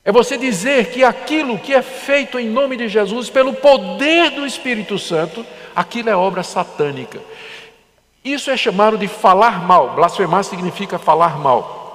É 0.04 0.12
você 0.12 0.38
dizer 0.38 0.90
que 0.90 1.04
aquilo 1.04 1.58
que 1.58 1.74
é 1.74 1.82
feito 1.82 2.38
em 2.38 2.48
nome 2.48 2.76
de 2.76 2.88
Jesus, 2.88 3.28
pelo 3.28 3.52
poder 3.52 4.30
do 4.30 4.46
Espírito 4.46 4.98
Santo, 4.98 5.44
aquilo 5.76 6.08
é 6.08 6.16
obra 6.16 6.42
satânica. 6.42 7.20
Isso 8.24 8.50
é 8.50 8.56
chamado 8.56 8.96
de 8.96 9.06
falar 9.06 9.62
mal. 9.64 9.90
Blasfemar 9.90 10.44
significa 10.44 10.98
falar 10.98 11.38
mal. 11.38 11.87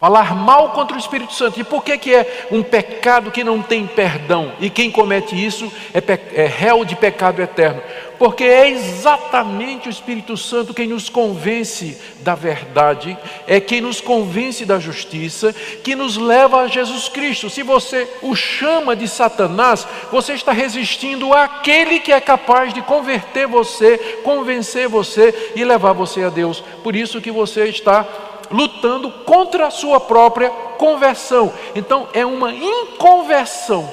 Falar 0.00 0.32
mal 0.32 0.70
contra 0.70 0.96
o 0.96 1.00
Espírito 1.00 1.32
Santo. 1.32 1.58
E 1.58 1.64
por 1.64 1.82
que, 1.82 1.98
que 1.98 2.14
é 2.14 2.46
um 2.52 2.62
pecado 2.62 3.32
que 3.32 3.42
não 3.42 3.60
tem 3.60 3.84
perdão? 3.84 4.52
E 4.60 4.70
quem 4.70 4.92
comete 4.92 5.34
isso 5.34 5.72
é, 5.92 6.00
é 6.40 6.46
réu 6.46 6.84
de 6.84 6.94
pecado 6.94 7.42
eterno. 7.42 7.82
Porque 8.16 8.44
é 8.44 8.70
exatamente 8.70 9.88
o 9.88 9.90
Espírito 9.90 10.36
Santo 10.36 10.72
quem 10.74 10.86
nos 10.86 11.08
convence 11.08 11.98
da 12.20 12.36
verdade, 12.36 13.16
é 13.46 13.60
quem 13.60 13.80
nos 13.80 14.00
convence 14.00 14.64
da 14.64 14.78
justiça, 14.78 15.52
que 15.82 15.96
nos 15.96 16.16
leva 16.16 16.60
a 16.60 16.68
Jesus 16.68 17.08
Cristo. 17.08 17.50
Se 17.50 17.64
você 17.64 18.08
o 18.22 18.36
chama 18.36 18.94
de 18.94 19.08
Satanás, 19.08 19.86
você 20.12 20.32
está 20.32 20.52
resistindo 20.52 21.32
àquele 21.32 21.98
que 21.98 22.12
é 22.12 22.20
capaz 22.20 22.72
de 22.72 22.82
converter 22.82 23.48
você, 23.48 23.98
convencer 24.22 24.88
você 24.88 25.52
e 25.56 25.64
levar 25.64 25.92
você 25.92 26.22
a 26.22 26.28
Deus. 26.28 26.62
Por 26.82 26.94
isso 26.94 27.20
que 27.20 27.30
você 27.30 27.64
está 27.66 28.06
lutando 28.50 29.10
contra 29.10 29.66
a 29.66 29.70
sua 29.70 30.00
própria 30.00 30.50
conversão. 30.78 31.52
Então 31.74 32.08
é 32.12 32.24
uma 32.24 32.52
inconversão. 32.52 33.92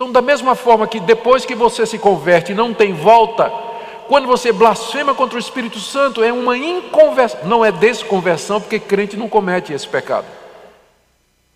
Então, 0.00 0.10
da 0.10 0.22
mesma 0.22 0.54
forma 0.54 0.86
que 0.86 0.98
depois 0.98 1.44
que 1.44 1.54
você 1.54 1.84
se 1.84 1.98
converte 1.98 2.54
não 2.54 2.72
tem 2.72 2.94
volta, 2.94 3.52
quando 4.08 4.26
você 4.26 4.50
blasfema 4.50 5.14
contra 5.14 5.36
o 5.36 5.38
Espírito 5.38 5.78
Santo, 5.78 6.22
é 6.22 6.32
uma 6.32 6.56
inconversão, 6.56 7.40
não 7.44 7.62
é 7.62 7.70
desconversão, 7.70 8.60
porque 8.60 8.80
crente 8.80 9.14
não 9.14 9.28
comete 9.28 9.74
esse 9.74 9.86
pecado. 9.86 10.26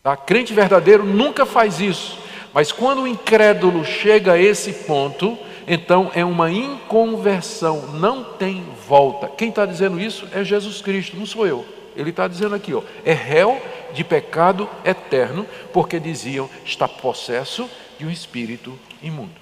Tá? 0.02 0.14
Crente 0.14 0.52
verdadeiro 0.52 1.02
nunca 1.02 1.46
faz 1.46 1.80
isso. 1.80 2.18
Mas 2.52 2.70
quando 2.70 3.02
o 3.02 3.08
incrédulo 3.08 3.82
chega 3.82 4.34
a 4.34 4.38
esse 4.38 4.72
ponto, 4.72 5.38
então 5.66 6.10
é 6.14 6.24
uma 6.24 6.50
inconversão, 6.50 7.94
não 7.94 8.22
tem 8.22 8.62
volta. 8.86 9.26
Quem 9.26 9.48
está 9.48 9.64
dizendo 9.64 9.98
isso 9.98 10.28
é 10.32 10.44
Jesus 10.44 10.82
Cristo, 10.82 11.16
não 11.16 11.24
sou 11.24 11.46
eu. 11.46 11.64
Ele 11.96 12.10
está 12.10 12.26
dizendo 12.26 12.54
aqui, 12.54 12.74
ó, 12.74 12.82
é 13.04 13.12
réu 13.12 13.60
de 13.92 14.02
pecado 14.02 14.68
eterno, 14.84 15.46
porque 15.72 16.00
diziam 16.00 16.50
está 16.64 16.88
possesso 16.88 17.68
de 17.98 18.04
um 18.04 18.10
espírito 18.10 18.78
imundo. 19.02 19.34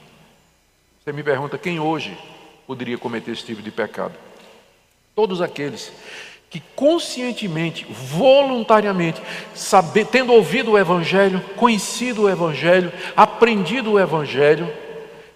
Você 1.02 1.12
me 1.12 1.22
pergunta 1.22 1.58
quem 1.58 1.80
hoje 1.80 2.16
poderia 2.66 2.98
cometer 2.98 3.32
esse 3.32 3.44
tipo 3.44 3.62
de 3.62 3.70
pecado? 3.70 4.14
Todos 5.14 5.40
aqueles 5.42 5.92
que 6.48 6.60
conscientemente, 6.76 7.86
voluntariamente, 7.88 9.22
saber, 9.54 10.04
tendo 10.04 10.34
ouvido 10.34 10.72
o 10.72 10.78
Evangelho, 10.78 11.40
conhecido 11.56 12.24
o 12.24 12.28
Evangelho, 12.28 12.92
aprendido 13.16 13.92
o 13.92 13.98
Evangelho, 13.98 14.70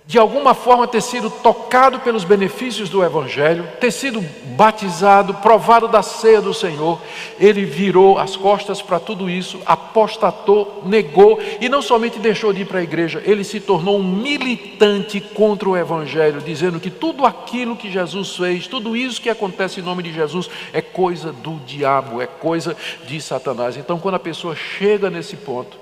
de 0.07 0.18
alguma 0.18 0.54
forma 0.54 0.86
ter 0.86 1.02
sido 1.02 1.28
tocado 1.28 1.98
pelos 1.98 2.22
benefícios 2.22 2.88
do 2.88 3.02
Evangelho, 3.02 3.68
ter 3.80 3.90
sido 3.90 4.24
batizado, 4.57 5.34
provado 5.34 5.88
da 5.88 6.00
ceia 6.00 6.40
do 6.40 6.54
Senhor, 6.54 7.00
ele 7.40 7.64
virou 7.64 8.16
as 8.16 8.36
costas 8.36 8.80
para 8.80 9.00
tudo 9.00 9.28
isso, 9.28 9.61
apostatou, 9.66 10.84
negou 10.86 11.40
e 11.61 11.68
não 11.68 11.82
somente 11.82 12.20
deixou 12.20 12.52
de 12.52 12.62
ir 12.62 12.66
para 12.66 12.78
a 12.78 12.84
igreja, 12.84 13.20
ele 13.26 13.42
se 13.42 13.59
tornou 13.59 13.98
um 13.98 14.04
militante 14.04 15.20
contra 15.20 15.68
o 15.68 15.76
Evangelho, 15.76 16.40
dizendo 16.40 16.78
que 16.78 16.90
tudo 16.90 17.26
aquilo 17.26 17.74
que 17.74 17.90
Jesus 17.90 18.36
fez, 18.36 18.68
tudo 18.68 18.96
isso 18.96 19.20
que 19.20 19.28
acontece 19.28 19.80
em 19.80 19.82
nome 19.82 20.04
de 20.04 20.12
Jesus 20.12 20.48
é 20.72 20.80
coisa 20.80 21.32
do 21.32 21.57
diabo, 21.66 22.22
é 22.22 22.28
coisa 22.28 22.76
de 23.04 23.20
Satanás. 23.20 23.76
Então, 23.76 23.98
quando 23.98 24.14
a 24.14 24.20
pessoa 24.20 24.54
chega 24.54 25.11
nesse 25.11 25.36
ponto, 25.36 25.76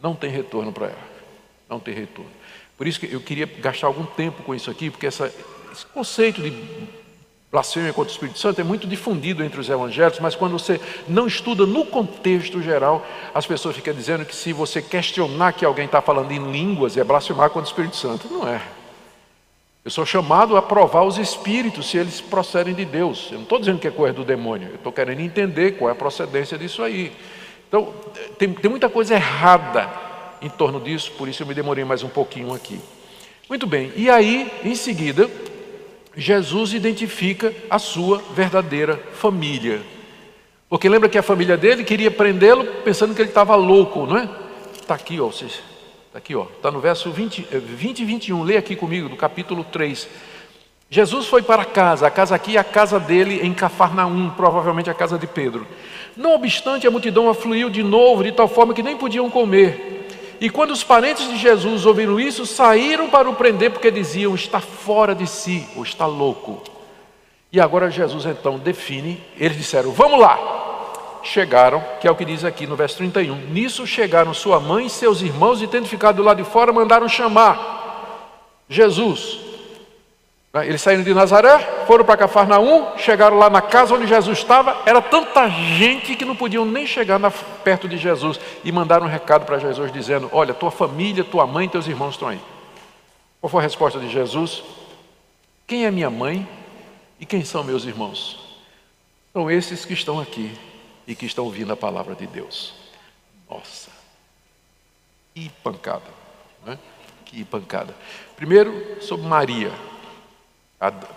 não 0.00 0.14
tem 0.14 0.30
retorno 0.30 0.72
para 0.72 0.86
ela, 0.86 1.08
não 1.68 1.78
tem 1.78 1.92
retorno. 1.92 2.37
Por 2.78 2.86
isso 2.86 3.00
que 3.00 3.12
eu 3.12 3.20
queria 3.20 3.44
gastar 3.44 3.88
algum 3.88 4.06
tempo 4.06 4.44
com 4.44 4.54
isso 4.54 4.70
aqui, 4.70 4.88
porque 4.88 5.08
essa, 5.08 5.34
esse 5.72 5.84
conceito 5.86 6.40
de 6.40 6.52
blasfêmia 7.50 7.92
contra 7.92 8.10
o 8.10 8.12
Espírito 8.12 8.38
Santo 8.38 8.60
é 8.60 8.64
muito 8.64 8.86
difundido 8.86 9.42
entre 9.42 9.58
os 9.58 9.68
evangélicos, 9.68 10.20
mas 10.20 10.36
quando 10.36 10.52
você 10.52 10.80
não 11.08 11.26
estuda 11.26 11.66
no 11.66 11.84
contexto 11.84 12.62
geral, 12.62 13.04
as 13.34 13.44
pessoas 13.46 13.74
ficam 13.74 13.92
dizendo 13.92 14.24
que 14.24 14.36
se 14.36 14.52
você 14.52 14.80
questionar 14.80 15.54
que 15.54 15.64
alguém 15.64 15.86
está 15.86 16.00
falando 16.00 16.30
em 16.30 16.52
línguas, 16.52 16.96
é 16.96 17.02
blasfemar 17.02 17.50
contra 17.50 17.68
o 17.68 17.72
Espírito 17.72 17.96
Santo. 17.96 18.28
Não 18.30 18.46
é. 18.46 18.62
Eu 19.84 19.90
sou 19.90 20.06
chamado 20.06 20.56
a 20.56 20.62
provar 20.62 21.02
os 21.02 21.18
espíritos 21.18 21.90
se 21.90 21.96
eles 21.96 22.20
procedem 22.20 22.74
de 22.74 22.84
Deus. 22.84 23.28
Eu 23.32 23.38
não 23.38 23.42
estou 23.42 23.58
dizendo 23.58 23.80
que 23.80 23.88
é 23.88 23.90
coisa 23.90 24.14
do 24.14 24.24
demônio, 24.24 24.68
eu 24.68 24.74
estou 24.76 24.92
querendo 24.92 25.20
entender 25.20 25.72
qual 25.72 25.88
é 25.88 25.92
a 25.92 25.96
procedência 25.96 26.56
disso 26.56 26.80
aí. 26.80 27.10
Então, 27.66 27.92
tem, 28.38 28.52
tem 28.52 28.70
muita 28.70 28.88
coisa 28.88 29.14
errada 29.14 30.07
em 30.40 30.48
torno 30.48 30.80
disso, 30.80 31.12
por 31.18 31.28
isso 31.28 31.42
eu 31.42 31.46
me 31.46 31.54
demorei 31.54 31.84
mais 31.84 32.02
um 32.02 32.08
pouquinho 32.08 32.52
aqui. 32.52 32.80
Muito 33.48 33.66
bem, 33.66 33.92
e 33.96 34.10
aí, 34.10 34.50
em 34.64 34.74
seguida, 34.74 35.30
Jesus 36.16 36.74
identifica 36.74 37.54
a 37.70 37.78
sua 37.78 38.22
verdadeira 38.34 39.00
família. 39.14 39.80
Porque 40.68 40.88
lembra 40.88 41.08
que 41.08 41.16
a 41.16 41.22
família 41.22 41.56
dele 41.56 41.82
queria 41.82 42.10
prendê-lo 42.10 42.64
pensando 42.84 43.14
que 43.14 43.22
ele 43.22 43.30
estava 43.30 43.54
louco, 43.56 44.04
não 44.04 44.18
é? 44.18 44.28
Está 44.74 44.94
aqui, 44.94 45.18
ó, 45.18 45.26
vocês. 45.26 45.60
Está 46.06 46.18
aqui, 46.18 46.34
ó. 46.34 46.44
Está 46.44 46.70
no 46.70 46.80
verso 46.80 47.10
20, 47.10 47.42
20 47.50 48.00
e 48.00 48.04
21. 48.04 48.42
Lê 48.42 48.56
aqui 48.56 48.76
comigo, 48.76 49.08
do 49.08 49.16
capítulo 49.16 49.64
3. 49.64 50.08
Jesus 50.90 51.26
foi 51.26 51.42
para 51.42 51.64
casa, 51.64 52.06
a 52.06 52.10
casa 52.10 52.34
aqui 52.34 52.56
é 52.56 52.60
a 52.60 52.64
casa 52.64 52.98
dele 52.98 53.40
em 53.42 53.52
Cafarnaum, 53.52 54.30
provavelmente 54.30 54.88
a 54.88 54.94
casa 54.94 55.18
de 55.18 55.26
Pedro. 55.26 55.66
Não 56.16 56.34
obstante, 56.34 56.86
a 56.86 56.90
multidão 56.90 57.28
afluiu 57.28 57.68
de 57.70 57.82
novo, 57.82 58.24
de 58.24 58.32
tal 58.32 58.48
forma 58.48 58.72
que 58.72 58.82
nem 58.82 58.96
podiam 58.96 59.30
comer. 59.30 59.97
E 60.40 60.48
quando 60.48 60.70
os 60.70 60.84
parentes 60.84 61.28
de 61.28 61.36
Jesus 61.36 61.84
ouviram 61.84 62.20
isso, 62.20 62.46
saíram 62.46 63.10
para 63.10 63.28
o 63.28 63.34
prender, 63.34 63.72
porque 63.72 63.90
diziam: 63.90 64.34
está 64.34 64.60
fora 64.60 65.14
de 65.14 65.26
si, 65.26 65.66
ou 65.76 65.82
está 65.82 66.06
louco. 66.06 66.62
E 67.52 67.60
agora 67.60 67.90
Jesus 67.90 68.26
então 68.26 68.58
define, 68.58 69.20
eles 69.36 69.56
disseram: 69.56 69.90
vamos 69.90 70.20
lá. 70.20 70.38
Chegaram, 71.24 71.84
que 72.00 72.06
é 72.06 72.10
o 72.10 72.14
que 72.14 72.24
diz 72.24 72.44
aqui 72.44 72.66
no 72.66 72.76
verso 72.76 72.98
31. 72.98 73.34
Nisso 73.48 73.86
chegaram 73.86 74.32
sua 74.32 74.60
mãe 74.60 74.86
e 74.86 74.90
seus 74.90 75.20
irmãos, 75.20 75.60
e 75.60 75.66
tendo 75.66 75.88
ficado 75.88 76.16
do 76.16 76.22
lado 76.22 76.42
de 76.42 76.48
fora, 76.48 76.72
mandaram 76.72 77.08
chamar 77.08 78.64
Jesus. 78.68 79.47
Né? 80.58 80.68
Eles 80.68 80.82
saíram 80.82 81.02
de 81.02 81.14
Nazaré, 81.14 81.58
foram 81.86 82.04
para 82.04 82.16
Cafarnaum, 82.16 82.96
chegaram 82.98 83.38
lá 83.38 83.48
na 83.48 83.62
casa 83.62 83.94
onde 83.94 84.06
Jesus 84.06 84.38
estava, 84.38 84.82
era 84.84 85.00
tanta 85.00 85.48
gente 85.48 86.16
que 86.16 86.24
não 86.24 86.34
podiam 86.34 86.64
nem 86.64 86.86
chegar 86.86 87.18
na, 87.18 87.30
perto 87.30 87.88
de 87.88 87.96
Jesus 87.96 88.38
e 88.64 88.72
mandaram 88.72 89.06
um 89.06 89.08
recado 89.08 89.44
para 89.44 89.58
Jesus 89.58 89.92
dizendo: 89.92 90.28
Olha, 90.32 90.54
tua 90.54 90.70
família, 90.70 91.24
tua 91.24 91.46
mãe 91.46 91.66
e 91.66 91.70
teus 91.70 91.86
irmãos 91.86 92.10
estão 92.10 92.28
aí. 92.28 92.40
Qual 93.40 93.50
foi 93.50 93.60
a 93.60 93.62
resposta 93.62 94.00
de 94.00 94.08
Jesus? 94.08 94.62
Quem 95.66 95.84
é 95.84 95.90
minha 95.90 96.10
mãe 96.10 96.48
e 97.20 97.26
quem 97.26 97.44
são 97.44 97.62
meus 97.62 97.84
irmãos? 97.84 98.58
São 99.32 99.50
esses 99.50 99.84
que 99.84 99.92
estão 99.92 100.18
aqui 100.18 100.52
e 101.06 101.14
que 101.14 101.26
estão 101.26 101.44
ouvindo 101.44 101.72
a 101.72 101.76
palavra 101.76 102.14
de 102.14 102.26
Deus. 102.26 102.74
Nossa, 103.48 103.90
que 105.34 105.48
pancada, 105.62 106.10
né? 106.66 106.78
que 107.24 107.44
pancada. 107.44 107.94
Primeiro, 108.36 109.00
sobre 109.00 109.26
Maria 109.26 109.70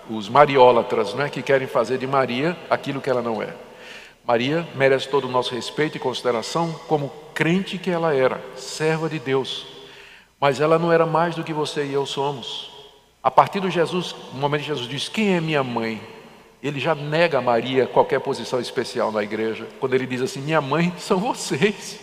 os 0.09 0.27
mariólatras, 0.27 1.13
não 1.13 1.23
é, 1.23 1.29
que 1.29 1.41
querem 1.41 1.67
fazer 1.67 1.97
de 1.97 2.07
Maria 2.07 2.57
aquilo 2.69 2.99
que 2.99 3.09
ela 3.09 3.21
não 3.21 3.41
é. 3.41 3.53
Maria 4.25 4.67
merece 4.75 5.07
todo 5.07 5.27
o 5.27 5.31
nosso 5.31 5.53
respeito 5.53 5.97
e 5.97 5.99
consideração 5.99 6.71
como 6.87 7.11
crente 7.33 7.77
que 7.77 7.89
ela 7.89 8.13
era, 8.13 8.41
serva 8.55 9.09
de 9.09 9.19
Deus. 9.19 9.65
Mas 10.39 10.59
ela 10.59 10.79
não 10.79 10.91
era 10.91 11.05
mais 11.05 11.35
do 11.35 11.43
que 11.43 11.53
você 11.53 11.85
e 11.85 11.93
eu 11.93 12.05
somos. 12.05 12.71
A 13.21 13.29
partir 13.29 13.59
do 13.59 13.69
Jesus, 13.69 14.15
no 14.33 14.39
momento 14.39 14.61
que 14.61 14.67
Jesus 14.67 14.87
diz: 14.87 15.07
"Quem 15.07 15.35
é 15.35 15.41
minha 15.41 15.63
mãe?", 15.63 16.01
ele 16.61 16.79
já 16.79 16.95
nega 16.95 17.37
a 17.37 17.41
Maria 17.41 17.85
qualquer 17.85 18.19
posição 18.19 18.59
especial 18.59 19.11
na 19.11 19.23
igreja. 19.23 19.67
Quando 19.79 19.93
ele 19.93 20.07
diz 20.07 20.21
assim: 20.21 20.41
"Minha 20.41 20.61
mãe 20.61 20.93
são 20.97 21.19
vocês". 21.19 21.99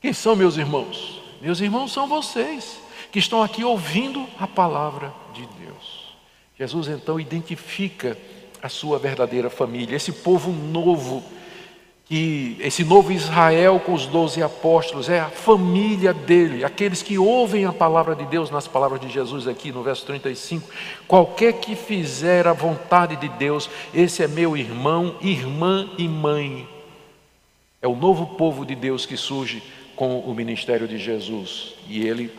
Quem 0.00 0.12
são 0.12 0.34
meus 0.34 0.56
irmãos? 0.56 1.22
Meus 1.40 1.60
irmãos 1.60 1.92
são 1.92 2.08
vocês 2.08 2.80
que 3.12 3.18
estão 3.18 3.42
aqui 3.42 3.62
ouvindo 3.62 4.26
a 4.38 4.46
palavra 4.46 5.12
de 5.32 5.46
Deus. 5.46 6.01
Jesus 6.62 6.86
então 6.86 7.18
identifica 7.18 8.16
a 8.62 8.68
sua 8.68 8.96
verdadeira 8.96 9.50
família, 9.50 9.96
esse 9.96 10.12
povo 10.12 10.52
novo, 10.52 11.20
que 12.04 12.56
esse 12.60 12.84
novo 12.84 13.10
Israel 13.10 13.80
com 13.80 13.92
os 13.92 14.06
doze 14.06 14.40
apóstolos, 14.40 15.08
é 15.08 15.18
a 15.18 15.28
família 15.28 16.14
dele, 16.14 16.64
aqueles 16.64 17.02
que 17.02 17.18
ouvem 17.18 17.64
a 17.64 17.72
palavra 17.72 18.14
de 18.14 18.24
Deus 18.26 18.48
nas 18.48 18.68
palavras 18.68 19.00
de 19.00 19.08
Jesus 19.08 19.48
aqui 19.48 19.72
no 19.72 19.82
verso 19.82 20.06
35. 20.06 20.70
Qualquer 21.08 21.54
que 21.54 21.74
fizer 21.74 22.46
a 22.46 22.52
vontade 22.52 23.16
de 23.16 23.28
Deus, 23.30 23.68
esse 23.92 24.22
é 24.22 24.28
meu 24.28 24.56
irmão, 24.56 25.16
irmã 25.20 25.90
e 25.98 26.06
mãe. 26.06 26.68
É 27.80 27.88
o 27.88 27.96
novo 27.96 28.36
povo 28.36 28.64
de 28.64 28.76
Deus 28.76 29.04
que 29.04 29.16
surge 29.16 29.60
com 29.96 30.20
o 30.20 30.32
ministério 30.32 30.86
de 30.86 30.96
Jesus, 30.96 31.74
e 31.88 32.06
ele 32.06 32.30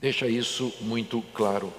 deixa 0.00 0.26
isso 0.26 0.72
muito 0.80 1.22
claro. 1.34 1.70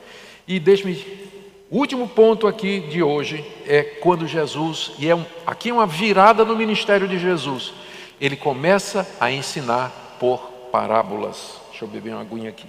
E 0.47 0.59
deixe-me 0.59 1.33
o 1.69 1.77
último 1.77 2.07
ponto 2.07 2.47
aqui 2.47 2.79
de 2.79 3.01
hoje 3.01 3.43
é 3.65 3.83
quando 3.83 4.27
Jesus, 4.27 4.91
e 4.99 5.09
é 5.09 5.15
um, 5.15 5.25
aqui 5.45 5.69
é 5.69 5.73
uma 5.73 5.87
virada 5.87 6.45
no 6.45 6.55
ministério 6.55 7.07
de 7.07 7.17
Jesus, 7.17 7.73
ele 8.21 8.35
começa 8.35 9.07
a 9.19 9.31
ensinar 9.31 10.17
por 10.19 10.39
parábolas. 10.71 11.59
Deixa 11.69 11.85
eu 11.85 11.89
beber 11.89 12.11
uma 12.11 12.21
aguinha 12.21 12.49
aqui. 12.49 12.67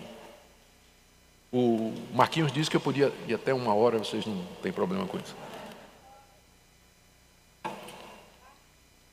O 1.52 1.92
Marquinhos 2.14 2.50
disse 2.50 2.70
que 2.70 2.76
eu 2.76 2.80
podia 2.80 3.12
ir 3.28 3.34
até 3.34 3.52
uma 3.52 3.74
hora, 3.74 3.98
vocês 3.98 4.24
não 4.26 4.42
têm 4.62 4.72
problema 4.72 5.06
com 5.06 5.18
isso. 5.18 5.36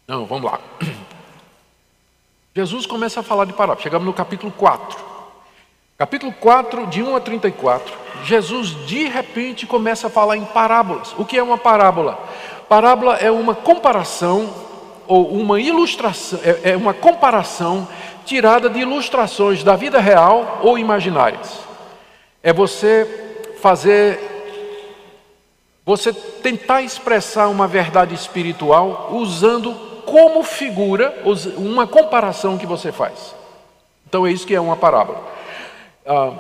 Não, 0.07 0.25
vamos 0.25 0.49
lá. 0.49 0.59
Jesus 2.55 2.85
começa 2.85 3.19
a 3.19 3.23
falar 3.23 3.45
de 3.45 3.53
parábolas. 3.53 3.83
Chegamos 3.83 4.05
no 4.05 4.13
capítulo 4.13 4.51
4. 4.51 5.12
Capítulo 6.03 6.33
4, 6.33 6.87
de 6.87 7.01
1 7.01 7.15
a 7.15 7.21
34, 7.21 7.93
Jesus 8.25 8.71
de 8.85 9.07
repente 9.07 9.65
começa 9.65 10.07
a 10.07 10.09
falar 10.09 10.35
em 10.35 10.43
parábolas. 10.43 11.15
O 11.17 11.23
que 11.23 11.37
é 11.37 11.41
uma 11.41 11.57
parábola? 11.57 12.19
Parábola 12.67 13.15
é 13.15 13.31
uma 13.31 13.55
comparação 13.55 14.53
ou 15.07 15.29
uma 15.29 15.61
ilustração, 15.61 16.41
é, 16.43 16.71
é 16.71 16.75
uma 16.75 16.93
comparação 16.93 17.87
tirada 18.25 18.69
de 18.69 18.81
ilustrações 18.81 19.63
da 19.63 19.77
vida 19.77 20.01
real 20.01 20.59
ou 20.61 20.77
imaginárias. 20.77 21.61
É 22.43 22.51
você 22.51 23.55
fazer, 23.61 24.19
você 25.85 26.11
tentar 26.11 26.81
expressar 26.81 27.47
uma 27.47 27.65
verdade 27.65 28.13
espiritual 28.13 29.07
usando 29.13 29.73
como 30.05 30.43
figura 30.43 31.23
uma 31.55 31.87
comparação 31.87 32.57
que 32.57 32.65
você 32.65 32.91
faz. 32.91 33.33
Então 34.05 34.27
é 34.27 34.31
isso 34.33 34.45
que 34.45 34.53
é 34.53 34.59
uma 34.59 34.75
parábola. 34.75 35.31
Ah, 36.05 36.33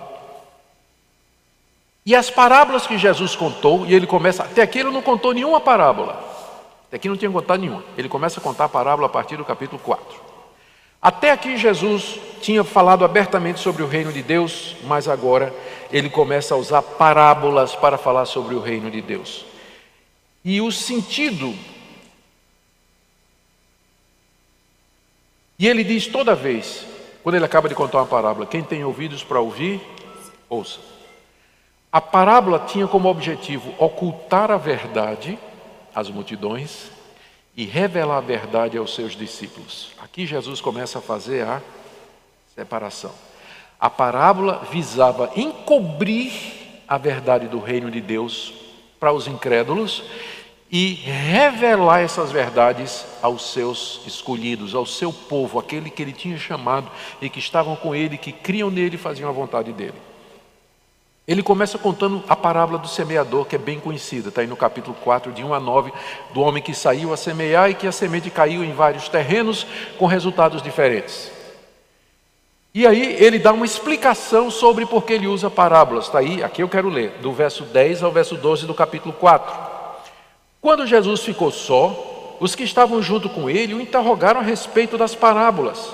e 2.05 2.13
as 2.13 2.29
parábolas 2.29 2.85
que 2.85 2.97
Jesus 2.97 3.35
contou, 3.35 3.85
e 3.85 3.93
ele 3.93 4.05
começa, 4.05 4.43
até 4.43 4.61
aqui 4.61 4.79
ele 4.79 4.91
não 4.91 5.01
contou 5.01 5.33
nenhuma 5.33 5.61
parábola, 5.61 6.21
até 6.87 6.97
aqui 6.97 7.07
não 7.07 7.15
tinha 7.15 7.31
contado 7.31 7.61
nenhuma, 7.61 7.83
ele 7.97 8.09
começa 8.09 8.39
a 8.39 8.43
contar 8.43 8.65
a 8.65 8.69
parábola 8.69 9.07
a 9.07 9.09
partir 9.09 9.37
do 9.37 9.45
capítulo 9.45 9.79
4. 9.81 10.33
Até 11.01 11.31
aqui 11.31 11.57
Jesus 11.57 12.17
tinha 12.41 12.63
falado 12.63 13.03
abertamente 13.03 13.59
sobre 13.59 13.83
o 13.83 13.87
reino 13.87 14.11
de 14.11 14.21
Deus, 14.21 14.75
mas 14.83 15.07
agora 15.07 15.53
ele 15.91 16.09
começa 16.09 16.53
a 16.53 16.57
usar 16.57 16.81
parábolas 16.81 17.75
para 17.75 17.97
falar 17.97 18.25
sobre 18.25 18.55
o 18.55 18.61
reino 18.61 18.89
de 18.89 19.01
Deus. 19.01 19.45
E 20.45 20.61
o 20.61 20.71
sentido. 20.71 21.53
E 25.59 25.67
ele 25.67 25.83
diz 25.83 26.07
toda 26.07 26.35
vez 26.35 26.85
quando 27.23 27.35
ele 27.35 27.45
acaba 27.45 27.69
de 27.69 27.75
contar 27.75 27.99
uma 27.99 28.05
parábola, 28.05 28.45
quem 28.45 28.61
tem 28.61 28.83
ouvidos 28.83 29.23
para 29.23 29.39
ouvir, 29.39 29.81
ouça. 30.49 30.79
A 31.89 32.01
parábola 32.01 32.59
tinha 32.59 32.85
como 32.85 33.07
objetivo 33.07 33.73
ocultar 33.77 34.51
a 34.51 34.57
verdade 34.57 35.39
às 35.95 36.09
multidões 36.09 36.91
e 37.55 37.65
revelar 37.65 38.17
a 38.17 38.21
verdade 38.21 38.77
aos 38.77 38.93
seus 38.93 39.15
discípulos. 39.15 39.91
Aqui 40.01 40.25
Jesus 40.25 40.59
começa 40.59 40.99
a 40.99 41.01
fazer 41.01 41.45
a 41.45 41.61
separação. 42.53 43.11
A 43.79 43.89
parábola 43.89 44.67
visava 44.69 45.31
encobrir 45.35 46.33
a 46.87 46.97
verdade 46.97 47.47
do 47.47 47.59
reino 47.59 47.89
de 47.89 48.01
Deus 48.01 48.53
para 48.99 49.13
os 49.13 49.27
incrédulos 49.27 50.03
e 50.75 50.95
revelar 50.95 51.99
essas 51.99 52.31
verdades 52.31 53.05
aos 53.21 53.51
seus 53.51 54.01
escolhidos, 54.07 54.73
ao 54.73 54.87
seu 54.87 55.13
povo, 55.13 55.59
aquele 55.59 55.87
que 55.87 56.01
ele 56.01 56.11
tinha 56.11 56.35
chamado 56.35 56.89
e 57.21 57.29
que 57.29 57.37
estavam 57.37 57.75
com 57.75 57.93
ele, 57.93 58.17
que 58.17 58.31
criam 58.31 58.71
nele 58.71 58.95
e 58.95 58.97
faziam 58.97 59.29
a 59.29 59.31
vontade 59.31 59.71
dele. 59.71 59.93
Ele 61.27 61.43
começa 61.43 61.77
contando 61.77 62.23
a 62.27 62.35
parábola 62.35 62.79
do 62.79 62.87
semeador, 62.87 63.45
que 63.45 63.55
é 63.55 63.59
bem 63.59 63.79
conhecida, 63.79 64.29
está 64.29 64.41
aí 64.41 64.47
no 64.47 64.57
capítulo 64.57 64.97
4, 65.03 65.31
de 65.31 65.43
1 65.43 65.53
a 65.53 65.59
9, 65.59 65.93
do 66.33 66.41
homem 66.41 66.63
que 66.63 66.73
saiu 66.73 67.13
a 67.13 67.17
semear 67.17 67.69
e 67.69 67.75
que 67.75 67.85
a 67.85 67.91
semente 67.91 68.31
caiu 68.31 68.63
em 68.63 68.73
vários 68.73 69.07
terrenos 69.07 69.67
com 69.99 70.07
resultados 70.07 70.59
diferentes. 70.59 71.31
E 72.73 72.87
aí 72.87 73.15
ele 73.23 73.37
dá 73.37 73.53
uma 73.53 73.65
explicação 73.65 74.49
sobre 74.49 74.87
por 74.87 75.03
que 75.03 75.13
ele 75.13 75.27
usa 75.27 75.51
parábolas. 75.51 76.05
Está 76.05 76.17
aí, 76.17 76.41
aqui 76.41 76.63
eu 76.63 76.67
quero 76.67 76.89
ler, 76.89 77.11
do 77.21 77.31
verso 77.31 77.63
10 77.63 78.01
ao 78.01 78.11
verso 78.11 78.35
12 78.35 78.65
do 78.65 78.73
capítulo 78.73 79.13
4. 79.13 79.72
Quando 80.63 80.87
Jesus 80.87 81.21
ficou 81.21 81.51
só, 81.51 82.37
os 82.39 82.55
que 82.55 82.63
estavam 82.63 83.01
junto 83.01 83.27
com 83.27 83.49
ele 83.49 83.73
o 83.73 83.81
interrogaram 83.81 84.39
a 84.39 84.43
respeito 84.43 84.97
das 84.97 85.13
parábolas. 85.13 85.93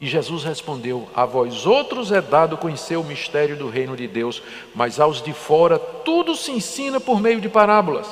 E 0.00 0.08
Jesus 0.08 0.42
respondeu: 0.42 1.08
A 1.14 1.24
vós 1.24 1.66
outros 1.66 2.10
é 2.10 2.20
dado 2.20 2.56
conhecer 2.56 2.96
o 2.96 3.04
mistério 3.04 3.56
do 3.56 3.70
reino 3.70 3.96
de 3.96 4.08
Deus, 4.08 4.42
mas 4.74 4.98
aos 4.98 5.22
de 5.22 5.32
fora 5.32 5.78
tudo 5.78 6.34
se 6.34 6.50
ensina 6.50 6.98
por 6.98 7.20
meio 7.20 7.40
de 7.40 7.48
parábolas, 7.48 8.08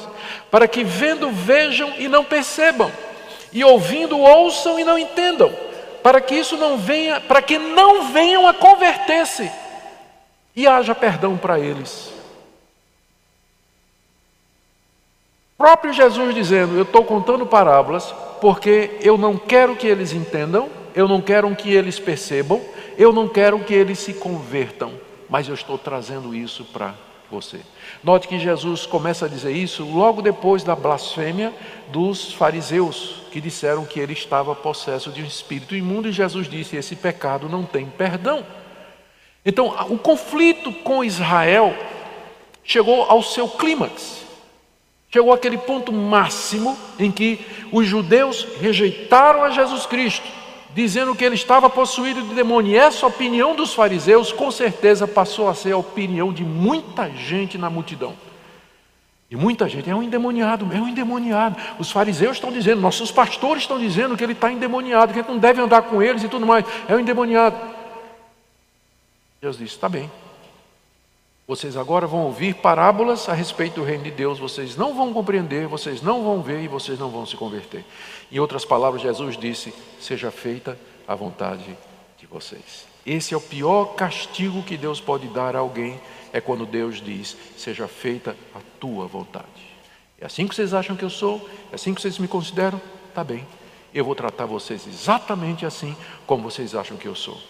para 0.49 0.69
que 0.69 0.85
vendo 0.85 1.29
vejam 1.33 1.93
e 1.99 2.07
não 2.07 2.25
percebam, 2.25 2.93
e 3.53 3.65
ouvindo 3.65 4.17
ouçam 4.17 4.79
e 4.79 4.85
não 4.85 4.97
entendam, 4.97 5.53
para 6.05 6.21
que 6.21 6.37
isso 6.37 6.57
não 6.57 6.79
venha, 6.79 7.21
para 7.21 7.43
que 7.43 7.59
não 7.59 8.13
venham 8.13 8.47
a 8.47 8.55
converter-se 8.55 9.51
e 10.55 10.69
haja 10.69 10.95
perdão 10.95 11.37
para 11.37 11.59
eles. 11.59 12.20
Próprio 15.61 15.93
Jesus 15.93 16.35
dizendo: 16.35 16.75
Eu 16.75 16.83
estou 16.83 17.05
contando 17.05 17.47
parábolas 17.47 18.13
porque 18.41 18.99
eu 19.01 19.17
não 19.17 19.37
quero 19.37 19.77
que 19.77 19.87
eles 19.87 20.13
entendam 20.13 20.81
eu 20.95 21.07
não 21.07 21.21
quero 21.21 21.55
que 21.55 21.73
eles 21.73 21.99
percebam, 21.99 22.61
eu 22.99 23.13
não 23.13 23.29
quero 23.29 23.59
que 23.61 23.75
eles 23.75 23.99
se 23.99 24.15
convertam, 24.15 24.93
mas 25.29 25.49
eu 25.49 25.55
estou 25.55 25.79
trazendo 25.79 26.35
isso 26.35 26.65
para 26.65 26.95
você. 27.31 27.61
Note 28.03 28.27
que 28.27 28.39
Jesus 28.39 28.87
começa 28.87 29.27
a 29.27 29.29
dizer 29.29 29.53
isso 29.53 29.85
logo 29.85 30.21
depois 30.21 30.65
da 30.65 30.75
blasfêmia 30.75 31.55
dos 31.89 32.33
fariseus, 32.33 33.23
que 33.31 33.41
disseram 33.41 33.85
que 33.85 34.01
ele 34.01 34.13
estava 34.13 34.55
possesso 34.55 35.11
de 35.11 35.23
um 35.23 35.27
espírito 35.27 35.77
imundo, 35.77 36.09
e 36.09 36.13
Jesus 36.13 36.49
disse: 36.49 36.77
Esse 36.77 36.97
pecado 36.97 37.49
não 37.49 37.63
tem 37.63 37.87
perdão. 37.87 38.45
Então, 39.45 39.69
o 39.89 39.97
conflito 39.97 40.73
com 40.73 41.03
Israel 41.03 41.75
chegou 42.63 43.05
ao 43.05 43.23
seu 43.23 43.49
clímax. 43.49 44.27
Chegou 45.13 45.33
àquele 45.33 45.59
ponto 45.59 45.93
máximo 45.93 46.79
em 46.99 47.11
que 47.11 47.41
os 47.73 47.87
judeus 47.87 48.47
rejeitaram 48.61 49.43
a 49.43 49.51
Jesus 49.51 49.87
Cristo 49.87 50.41
dizendo 50.75 51.15
que 51.15 51.25
ele 51.25 51.35
estava 51.35 51.69
possuído 51.69 52.23
de 52.23 52.35
demônio. 52.35 52.73
E 52.73 52.77
essa 52.77 53.07
opinião 53.07 53.55
dos 53.55 53.75
fariseus, 53.75 54.33
com 54.33 54.51
certeza, 54.51 55.07
passou 55.07 55.49
a 55.49 55.55
ser 55.55 55.73
a 55.73 55.77
opinião 55.77 56.33
de 56.33 56.45
muita 56.45 57.11
gente 57.11 57.59
na 57.59 57.69
multidão. 57.69 58.15
E 59.31 59.37
muita 59.37 59.69
gente 59.69 59.89
é 59.89 59.95
um 59.95 60.03
endemoniado, 60.03 60.69
é 60.73 60.81
um 60.81 60.89
endemoniado. 60.89 61.57
Os 61.79 61.91
fariseus 61.91 62.37
estão 62.37 62.51
dizendo, 62.51 62.81
nossos 62.81 63.13
pastores 63.13 63.63
estão 63.63 63.79
dizendo 63.79 64.17
que 64.17 64.25
ele 64.25 64.33
está 64.33 64.51
endemoniado, 64.51 65.13
que 65.13 65.21
gente 65.21 65.29
não 65.29 65.39
deve 65.39 65.61
andar 65.61 65.83
com 65.83 66.03
eles 66.03 66.25
e 66.25 66.29
tudo 66.29 66.45
mais. 66.45 66.65
É 66.89 66.95
um 66.95 66.99
endemoniado. 66.99 67.57
Deus 69.41 69.57
disse: 69.57 69.75
está 69.75 69.89
bem. 69.89 70.11
Vocês 71.51 71.77
agora 71.77 72.07
vão 72.07 72.27
ouvir 72.27 72.55
parábolas 72.55 73.29
a 73.29 73.33
respeito 73.33 73.81
do 73.81 73.83
reino 73.83 74.05
de 74.05 74.13
Deus, 74.13 74.39
vocês 74.39 74.77
não 74.77 74.95
vão 74.95 75.13
compreender, 75.13 75.67
vocês 75.67 76.01
não 76.01 76.23
vão 76.23 76.41
ver 76.41 76.63
e 76.63 76.69
vocês 76.69 76.97
não 76.97 77.11
vão 77.11 77.27
se 77.27 77.37
converter. 77.37 77.85
Em 78.31 78.39
outras 78.39 78.65
palavras, 78.65 79.03
Jesus 79.03 79.37
disse: 79.37 79.75
Seja 80.01 80.31
feita 80.31 80.79
a 81.09 81.15
vontade 81.17 81.77
de 82.17 82.25
vocês. 82.29 82.87
Esse 83.05 83.35
é 83.35 83.37
o 83.37 83.41
pior 83.41 83.97
castigo 83.97 84.63
que 84.63 84.77
Deus 84.77 85.01
pode 85.01 85.27
dar 85.27 85.57
a 85.57 85.59
alguém, 85.59 86.01
é 86.33 86.41
quando 86.41 86.65
Deus 86.65 87.03
diz: 87.03 87.37
Seja 87.57 87.89
feita 87.89 88.37
a 88.55 88.61
tua 88.79 89.09
vontade. 89.09 89.75
É 90.21 90.27
assim 90.27 90.47
que 90.47 90.55
vocês 90.55 90.73
acham 90.73 90.95
que 90.95 91.05
eu 91.05 91.11
sou? 91.11 91.51
É 91.73 91.75
assim 91.75 91.93
que 91.93 92.01
vocês 92.01 92.17
me 92.17 92.29
consideram? 92.29 92.81
Tá 93.13 93.25
bem. 93.25 93.45
Eu 93.93 94.05
vou 94.05 94.15
tratar 94.15 94.47
vocês 94.47 94.87
exatamente 94.87 95.67
assim 95.67 95.97
como 96.29 96.49
vocês 96.49 96.77
acham 96.77 96.97
que 96.97 97.09
eu 97.09 97.17
sou. 97.17 97.41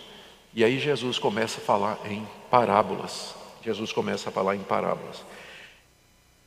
E 0.54 0.64
aí 0.64 0.78
Jesus 0.78 1.18
começa 1.18 1.60
a 1.60 1.62
falar 1.62 1.98
em 2.06 2.26
parábolas. 2.50 3.38
Jesus 3.62 3.92
começa 3.92 4.28
a 4.28 4.32
falar 4.32 4.56
em 4.56 4.60
parábolas. 4.60 5.24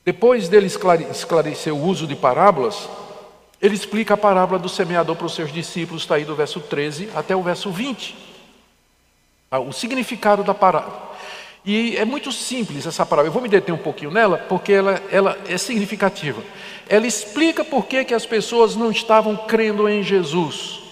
Depois 0.05 0.49
dele 0.49 0.67
esclarecer 0.67 1.73
o 1.73 1.81
uso 1.81 2.05
de 2.05 2.15
parábolas, 2.15 2.89
ele 3.61 3.75
explica 3.75 4.15
a 4.15 4.17
parábola 4.17 4.59
do 4.59 4.67
semeador 4.67 5.15
para 5.15 5.25
os 5.25 5.33
seus 5.33 5.51
discípulos, 5.51 6.01
está 6.01 6.15
aí 6.15 6.25
do 6.25 6.35
verso 6.35 6.59
13 6.59 7.09
até 7.15 7.33
o 7.35 7.41
verso 7.41 7.71
20. 7.71 8.15
Ah, 9.49 9.59
o 9.59 9.71
significado 9.71 10.43
da 10.43 10.53
parábola. 10.53 11.13
E 11.65 11.95
é 11.95 12.03
muito 12.03 12.31
simples 12.31 12.85
essa 12.85 13.05
parábola. 13.05 13.29
Eu 13.29 13.31
vou 13.31 13.41
me 13.41 13.47
deter 13.47 13.73
um 13.73 13.77
pouquinho 13.77 14.11
nela, 14.11 14.37
porque 14.37 14.73
ela, 14.73 15.01
ela 15.09 15.37
é 15.47 15.57
significativa. 15.57 16.43
Ela 16.89 17.07
explica 17.07 17.63
por 17.63 17.85
que, 17.85 18.03
que 18.03 18.13
as 18.13 18.25
pessoas 18.25 18.75
não 18.75 18.91
estavam 18.91 19.37
crendo 19.37 19.87
em 19.87 20.03
Jesus. 20.03 20.82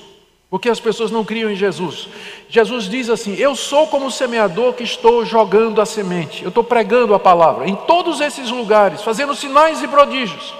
Porque 0.51 0.67
as 0.67 0.81
pessoas 0.81 1.09
não 1.09 1.23
criam 1.23 1.49
em 1.49 1.55
Jesus. 1.55 2.09
Jesus 2.49 2.89
diz 2.89 3.09
assim: 3.09 3.33
Eu 3.35 3.55
sou 3.55 3.87
como 3.87 4.07
o 4.07 4.11
semeador 4.11 4.73
que 4.73 4.83
estou 4.83 5.23
jogando 5.23 5.81
a 5.81 5.85
semente. 5.85 6.43
Eu 6.43 6.49
estou 6.49 6.61
pregando 6.61 7.15
a 7.15 7.19
palavra 7.19 7.69
em 7.69 7.75
todos 7.75 8.19
esses 8.19 8.51
lugares, 8.51 9.01
fazendo 9.01 9.33
sinais 9.33 9.81
e 9.81 9.87
prodígios. 9.87 10.53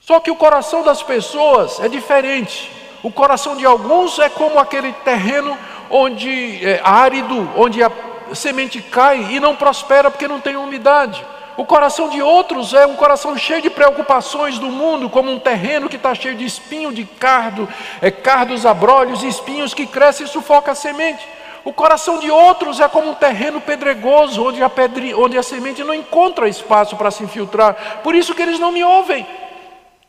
Só 0.00 0.18
que 0.18 0.30
o 0.30 0.34
coração 0.34 0.82
das 0.82 1.04
pessoas 1.04 1.78
é 1.78 1.88
diferente. 1.88 2.68
O 3.00 3.12
coração 3.12 3.56
de 3.56 3.64
alguns 3.64 4.18
é 4.18 4.28
como 4.28 4.58
aquele 4.58 4.92
terreno 4.92 5.56
onde 5.88 6.66
é 6.66 6.80
árido, 6.82 7.48
onde 7.56 7.84
a 7.84 7.92
semente 8.34 8.82
cai 8.82 9.34
e 9.34 9.38
não 9.38 9.54
prospera 9.54 10.10
porque 10.10 10.26
não 10.26 10.40
tem 10.40 10.56
umidade. 10.56 11.24
O 11.56 11.64
coração 11.64 12.10
de 12.10 12.20
outros 12.20 12.74
é 12.74 12.86
um 12.86 12.96
coração 12.96 13.36
cheio 13.36 13.62
de 13.62 13.70
preocupações 13.70 14.58
do 14.58 14.66
mundo, 14.66 15.08
como 15.08 15.30
um 15.30 15.38
terreno 15.38 15.88
que 15.88 15.96
está 15.96 16.14
cheio 16.14 16.34
de 16.34 16.44
espinho, 16.44 16.92
de 16.92 17.04
cardo, 17.04 17.66
é, 18.02 18.10
cardos 18.10 18.66
abrolhos 18.66 19.22
espinhos 19.22 19.72
que 19.72 19.86
crescem 19.86 20.26
e 20.26 20.28
sufoca 20.28 20.72
a 20.72 20.74
semente. 20.74 21.26
O 21.64 21.72
coração 21.72 22.18
de 22.18 22.30
outros 22.30 22.78
é 22.78 22.86
como 22.86 23.10
um 23.10 23.14
terreno 23.14 23.60
pedregoso, 23.60 24.44
onde 24.44 24.62
a, 24.62 24.70
onde 25.16 25.38
a 25.38 25.42
semente 25.42 25.82
não 25.82 25.94
encontra 25.94 26.48
espaço 26.48 26.94
para 26.94 27.10
se 27.10 27.24
infiltrar. 27.24 28.00
Por 28.04 28.14
isso 28.14 28.34
que 28.34 28.42
eles 28.42 28.58
não 28.58 28.70
me 28.70 28.84
ouvem. 28.84 29.26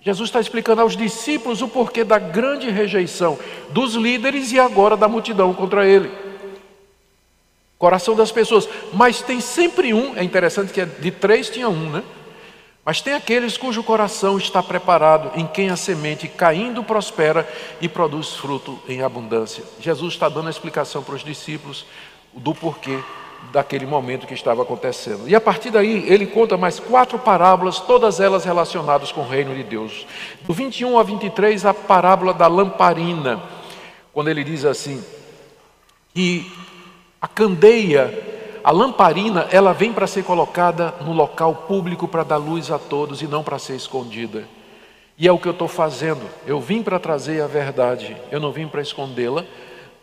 Jesus 0.02 0.30
está 0.30 0.40
explicando 0.40 0.82
aos 0.82 0.95
discípulos 0.95 1.61
o 1.61 1.68
porquê 1.68 2.03
da 2.03 2.19
grande 2.19 2.69
rejeição 2.69 3.40
dos 3.69 3.95
líderes 3.95 4.52
e 4.52 4.60
agora 4.60 4.95
da 4.95 5.07
multidão 5.07 5.53
contra 5.53 5.86
ele. 5.88 6.27
Coração 7.78 8.16
das 8.16 8.32
pessoas, 8.32 8.68
mas 8.91 9.22
tem 9.22 9.40
sempre 9.40 9.94
um, 9.94 10.18
é 10.18 10.24
interessante 10.24 10.74
que 10.74 10.82
é 10.82 10.86
de 10.86 11.12
três 11.12 11.49
tinha 11.49 11.70
um, 11.70 11.90
né? 11.90 12.04
Mas 12.84 13.02
tem 13.02 13.14
aqueles 13.14 13.58
cujo 13.58 13.84
coração 13.84 14.38
está 14.38 14.64
preparado, 14.64 15.38
em 15.38 15.45
quem 15.45 15.70
a 15.70 15.76
semente 15.76 16.28
caindo 16.28 16.84
prospera 16.84 17.48
e 17.82 17.90
produz 17.90 18.34
fruto 18.34 18.80
em 18.88 19.02
abundância. 19.02 19.64
Jesus 19.80 20.14
está 20.14 20.30
dando 20.30 20.48
a 20.48 20.49
explicação 20.49 21.04
para 21.04 21.16
os 21.16 21.24
discípulos 21.24 21.86
do 22.34 22.56
porquê 22.56 22.98
daquele 23.52 23.86
momento 23.86 24.26
que 24.26 24.34
estava 24.34 24.64
acontecendo. 24.64 25.28
E 25.28 25.36
a 25.36 25.41
partir 25.41 25.70
daí, 25.70 26.06
ele 26.08 26.26
conta 26.26 26.58
mais 26.58 26.80
quatro 26.80 27.20
parábolas, 27.20 27.80
todas 27.80 28.20
elas 28.20 28.45
relacionadas 28.45 29.12
com 29.12 29.22
o 29.22 29.28
reino 29.28 29.54
de 29.54 29.64
Deus. 29.64 30.08
Do 30.44 30.54
21 30.54 30.98
a 30.98 31.04
23, 31.04 31.66
a 31.66 31.74
parábola 31.74 32.34
da 32.34 32.48
lamparina, 32.48 33.44
quando 34.14 34.30
ele 34.30 34.44
diz 34.44 34.66
assim: 34.66 35.04
que 36.14 36.52
a 37.28 37.30
candeia, 37.30 38.14
a 38.64 38.72
lamparina, 38.72 39.48
ela 39.52 39.74
vem 39.74 39.91
para 39.91 40.08
ser 40.08 40.24
colocada 40.24 40.95
no 41.02 41.12
local 41.12 41.54
público 41.68 42.08
para 42.08 42.24
dar 42.24 42.38
luz 42.38 42.72
a 42.72 42.80
todos 42.80 43.22
e 43.22 43.28
não 43.28 43.44
para 43.44 43.60
ser 43.60 43.76
escondida. 43.76 44.45
E 45.18 45.28
é 45.28 45.32
o 45.32 45.38
que 45.38 45.48
eu 45.48 45.52
estou 45.52 45.68
fazendo. 45.68 46.22
Eu 46.45 46.62
vim 46.62 46.82
para 46.82 46.98
trazer 46.99 47.41
a 47.41 47.48
verdade, 47.48 48.16
eu 48.32 48.40
não 48.40 48.52
vim 48.52 48.66
para 48.66 48.82
escondê-la 48.82 49.44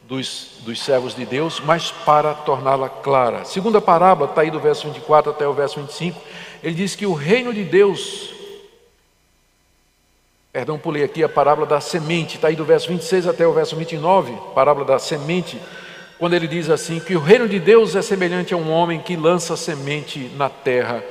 dos, 0.02 0.58
dos 0.60 0.78
servos 0.82 1.14
de 1.14 1.24
Deus, 1.24 1.60
mas 1.60 1.90
para 1.90 2.34
torná-la 2.34 2.90
clara. 2.90 3.44
Segunda 3.46 3.80
parábola, 3.80 4.28
está 4.28 4.42
aí 4.42 4.50
do 4.50 4.60
verso 4.60 4.86
24 4.86 5.30
até 5.30 5.48
o 5.48 5.54
verso 5.54 5.80
25, 5.80 6.20
ele 6.62 6.74
diz 6.74 6.94
que 6.94 7.06
o 7.06 7.14
reino 7.14 7.54
de 7.54 7.64
Deus, 7.64 8.34
perdão, 10.52 10.78
pulei 10.78 11.04
aqui 11.04 11.24
a 11.24 11.28
parábola 11.28 11.66
da 11.66 11.80
semente, 11.80 12.36
está 12.36 12.48
aí 12.48 12.56
do 12.56 12.66
verso 12.66 12.88
26 12.88 13.26
até 13.26 13.46
o 13.46 13.52
verso 13.54 13.74
29, 13.76 14.36
parábola 14.54 14.84
da 14.84 14.98
semente, 14.98 15.58
quando 16.18 16.34
ele 16.34 16.46
diz 16.46 16.70
assim: 16.70 17.00
que 17.00 17.16
o 17.16 17.20
reino 17.20 17.48
de 17.48 17.58
Deus 17.58 17.96
é 17.96 18.02
semelhante 18.02 18.54
a 18.54 18.56
um 18.56 18.70
homem 18.70 19.00
que 19.00 19.16
lança 19.16 19.56
semente 19.56 20.30
na 20.36 20.48
terra 20.48 21.02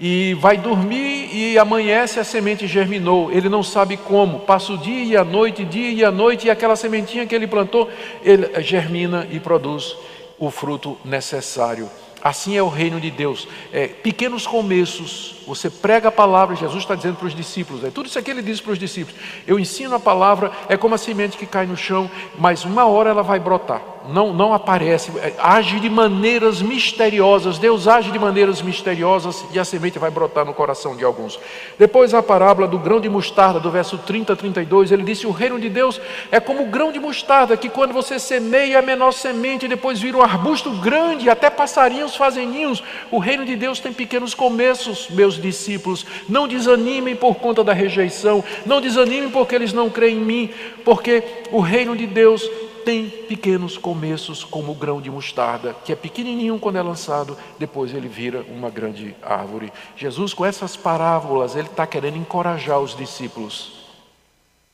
e 0.00 0.34
vai 0.34 0.56
dormir 0.56 1.34
e 1.34 1.58
amanhece 1.58 2.20
a 2.20 2.24
semente 2.24 2.66
germinou. 2.66 3.32
Ele 3.32 3.48
não 3.48 3.62
sabe 3.62 3.96
como. 3.96 4.40
Passa 4.40 4.72
o 4.72 4.78
dia 4.78 5.04
e 5.04 5.16
a 5.16 5.24
noite, 5.24 5.64
dia 5.64 5.90
e 5.90 6.04
a 6.04 6.10
noite, 6.10 6.46
e 6.46 6.50
aquela 6.50 6.76
sementinha 6.76 7.26
que 7.26 7.34
ele 7.34 7.46
plantou, 7.46 7.90
ele 8.22 8.62
germina 8.62 9.26
e 9.30 9.40
produz 9.40 9.96
o 10.38 10.50
fruto 10.50 10.96
necessário. 11.04 11.90
Assim 12.22 12.56
é 12.56 12.62
o 12.62 12.68
reino 12.68 13.00
de 13.00 13.10
Deus. 13.10 13.46
É, 13.72 13.88
pequenos 13.88 14.46
começos. 14.46 15.36
Você 15.46 15.70
prega 15.70 16.08
a 16.08 16.12
palavra, 16.12 16.54
Jesus 16.54 16.82
está 16.82 16.94
dizendo 16.94 17.16
para 17.16 17.26
os 17.26 17.34
discípulos. 17.34 17.84
É, 17.84 17.90
tudo 17.90 18.06
isso 18.06 18.18
aqui 18.18 18.30
ele 18.30 18.42
diz 18.42 18.60
para 18.60 18.72
os 18.72 18.78
discípulos. 18.78 19.20
Eu 19.46 19.58
ensino 19.58 19.94
a 19.94 20.00
palavra, 20.00 20.50
é 20.68 20.76
como 20.76 20.94
a 20.94 20.98
semente 20.98 21.36
que 21.36 21.46
cai 21.46 21.66
no 21.66 21.76
chão, 21.76 22.10
mas 22.36 22.64
uma 22.64 22.86
hora 22.86 23.10
ela 23.10 23.22
vai 23.22 23.38
brotar 23.38 23.97
não, 24.08 24.32
não 24.32 24.54
aparece, 24.54 25.12
é, 25.18 25.34
age 25.38 25.78
de 25.80 25.90
maneiras 25.90 26.62
misteriosas. 26.62 27.58
Deus 27.58 27.86
age 27.86 28.10
de 28.10 28.18
maneiras 28.18 28.62
misteriosas 28.62 29.44
e 29.52 29.58
a 29.58 29.64
semente 29.64 29.98
vai 29.98 30.10
brotar 30.10 30.46
no 30.46 30.54
coração 30.54 30.96
de 30.96 31.04
alguns. 31.04 31.38
Depois 31.78 32.14
a 32.14 32.22
parábola 32.22 32.66
do 32.66 32.78
grão 32.78 33.00
de 33.00 33.08
mostarda, 33.08 33.60
do 33.60 33.70
verso 33.70 33.98
30 33.98 34.32
a 34.32 34.36
32, 34.36 34.92
ele 34.92 35.02
disse: 35.02 35.26
O 35.26 35.30
reino 35.30 35.60
de 35.60 35.68
Deus 35.68 36.00
é 36.30 36.40
como 36.40 36.62
o 36.62 36.66
grão 36.66 36.90
de 36.90 36.98
mostarda, 36.98 37.56
que 37.56 37.68
quando 37.68 37.92
você 37.92 38.18
semeia 38.18 38.78
a 38.78 38.82
menor 38.82 39.12
semente, 39.12 39.68
depois 39.68 40.00
vira 40.00 40.16
um 40.16 40.22
arbusto 40.22 40.70
grande, 40.70 41.28
até 41.28 41.50
passarinhos 41.50 42.16
fazem 42.16 42.48
ninhos. 42.48 42.82
O 43.10 43.18
reino 43.18 43.44
de 43.44 43.56
Deus 43.56 43.78
tem 43.78 43.92
pequenos 43.92 44.32
começos, 44.32 45.08
meus 45.10 45.40
discípulos. 45.40 46.06
Não 46.28 46.48
desanimem 46.48 47.14
por 47.14 47.34
conta 47.34 47.62
da 47.62 47.74
rejeição, 47.74 48.42
não 48.64 48.80
desanimem 48.80 49.30
porque 49.30 49.54
eles 49.54 49.72
não 49.72 49.90
creem 49.90 50.16
em 50.16 50.20
mim, 50.20 50.50
porque 50.82 51.22
o 51.52 51.60
reino 51.60 51.94
de 51.94 52.06
Deus 52.06 52.48
tem 52.88 53.10
pequenos 53.10 53.76
começos, 53.76 54.42
como 54.42 54.72
o 54.72 54.74
grão 54.74 54.98
de 54.98 55.10
mostarda, 55.10 55.76
que 55.84 55.92
é 55.92 55.94
pequenininho 55.94 56.58
quando 56.58 56.78
é 56.78 56.82
lançado, 56.82 57.36
depois 57.58 57.92
ele 57.92 58.08
vira 58.08 58.42
uma 58.48 58.70
grande 58.70 59.14
árvore. 59.22 59.70
Jesus, 59.94 60.32
com 60.32 60.42
essas 60.42 60.74
parábolas, 60.74 61.54
ele 61.54 61.68
está 61.68 61.86
querendo 61.86 62.16
encorajar 62.16 62.80
os 62.80 62.96
discípulos, 62.96 63.72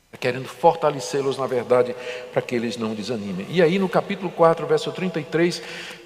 está 0.07 0.17
querendo 0.17 0.47
fortalecê-los, 0.47 1.37
na 1.37 1.49
verdade, 1.49 1.93
para 2.33 2.41
que 2.41 2.55
eles 2.55 2.77
não 2.77 2.95
desanimem. 2.95 3.49
E 3.51 3.61
aí, 3.61 3.81
no 3.81 3.89
capítulo 3.89 4.31
4, 4.31 4.65
verso 4.65 4.93
33, 4.93 5.61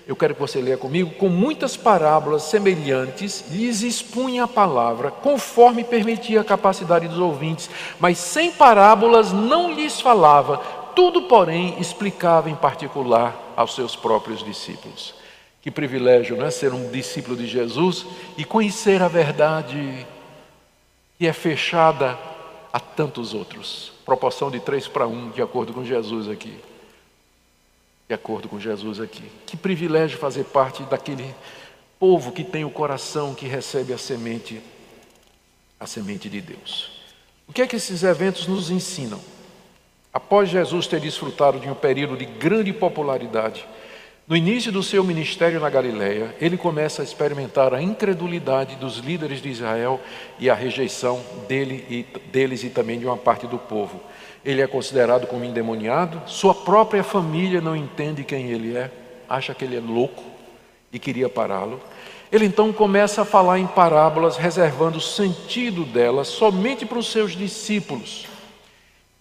eu 0.06 0.16
quero 0.16 0.32
que 0.32 0.40
você 0.40 0.62
leia 0.62 0.78
comigo, 0.78 1.10
com 1.16 1.28
muitas 1.28 1.76
parábolas 1.76 2.44
semelhantes, 2.44 3.44
lhes 3.51 3.82
expunha 3.82 4.44
a 4.44 4.48
palavra, 4.48 5.10
conforme 5.10 5.85
permitia 5.85 6.40
a 6.40 6.44
capacidade 6.44 7.06
dos 7.06 7.18
ouvintes, 7.18 7.68
mas 8.01 8.16
sem 8.16 8.51
parábolas 8.51 9.30
não 9.30 9.70
lhes 9.74 10.01
falava, 10.01 10.77
tudo, 10.99 11.23
porém, 11.23 11.81
explicava 11.81 12.51
em 12.51 12.57
particular 12.57 13.55
aos 13.55 13.77
seus 13.77 13.95
próprios 13.95 14.43
discípulos. 14.43 15.15
Que 15.62 15.70
privilégio, 15.70 16.37
não 16.37 16.45
é? 16.45 16.51
Ser 16.51 16.73
um 16.75 16.91
discípulo 16.91 17.37
de 17.37 17.47
Jesus 17.47 18.05
e 18.37 18.45
conhecer 18.45 19.01
a 19.01 19.07
verdade 19.07 20.05
que 21.16 21.25
é 21.25 21.33
fechada 21.33 22.19
a 22.73 22.81
tantos 22.81 23.33
outros. 23.33 23.93
Proporção 24.05 24.51
de 24.51 24.59
três 24.59 24.89
para 24.89 25.07
um, 25.07 25.31
de 25.31 25.41
acordo 25.41 25.73
com 25.73 25.85
Jesus 25.85 26.29
aqui. 26.29 26.59
De 28.09 28.15
acordo 28.16 28.49
com 28.49 28.59
Jesus 28.59 28.99
aqui. 28.99 29.31
Que 29.47 29.57
privilégio 29.57 30.19
fazer 30.19 30.47
parte 30.47 30.83
daquele 30.83 31.33
povo 31.97 32.33
que 32.33 32.43
tem 32.43 32.65
o 32.65 32.70
coração 32.70 33.37
que 33.37 33.47
recebe 33.47 33.93
a 33.93 33.99
semente, 33.99 34.61
a 35.79 35.87
semente 35.87 36.29
de 36.29 36.41
Deus. 36.41 36.91
O 37.47 37.53
que 37.53 37.62
é 37.62 37.69
que 37.69 37.77
esses 37.77 38.03
eventos 38.03 38.49
nos 38.49 38.69
ensinam? 38.69 39.38
Após 40.19 40.49
Jesus 40.49 40.89
ter 40.89 40.99
desfrutado 40.99 41.61
de 41.61 41.70
um 41.70 41.77
período 41.77 42.16
de 42.16 42.24
grande 42.24 42.73
popularidade, 42.73 43.65
no 44.27 44.36
início 44.36 44.73
do 44.73 44.82
seu 44.82 45.05
ministério 45.05 45.61
na 45.61 45.70
Galiléia, 45.70 46.35
ele 46.40 46.57
começa 46.57 47.03
a 47.03 47.05
experimentar 47.05 47.73
a 47.73 47.81
incredulidade 47.81 48.74
dos 48.74 48.97
líderes 48.97 49.40
de 49.40 49.49
Israel 49.49 50.01
e 50.36 50.51
a 50.51 50.55
rejeição 50.55 51.20
dele 51.47 51.86
e, 51.89 52.28
deles 52.32 52.65
e 52.65 52.69
também 52.69 52.99
de 52.99 53.07
uma 53.07 53.16
parte 53.16 53.47
do 53.47 53.59
povo. 53.59 54.01
Ele 54.45 54.61
é 54.61 54.66
considerado 54.66 55.24
como 55.28 55.45
endemoniado, 55.45 56.20
sua 56.27 56.53
própria 56.53 57.05
família 57.05 57.61
não 57.61 57.77
entende 57.77 58.24
quem 58.24 58.51
ele 58.51 58.77
é, 58.77 58.90
acha 59.28 59.55
que 59.55 59.65
ele 59.65 59.77
é 59.77 59.81
louco 59.81 60.24
e 60.93 60.99
queria 60.99 61.28
pará-lo. 61.28 61.81
Ele 62.32 62.45
então 62.45 62.73
começa 62.73 63.23
a 63.23 63.24
falar 63.24 63.61
em 63.61 63.69
parábolas, 63.69 64.36
reservando 64.36 64.99
o 64.99 65.01
sentido 65.01 65.85
delas 65.85 66.27
somente 66.27 66.85
para 66.85 66.99
os 66.99 67.09
seus 67.12 67.36
discípulos. 67.36 68.27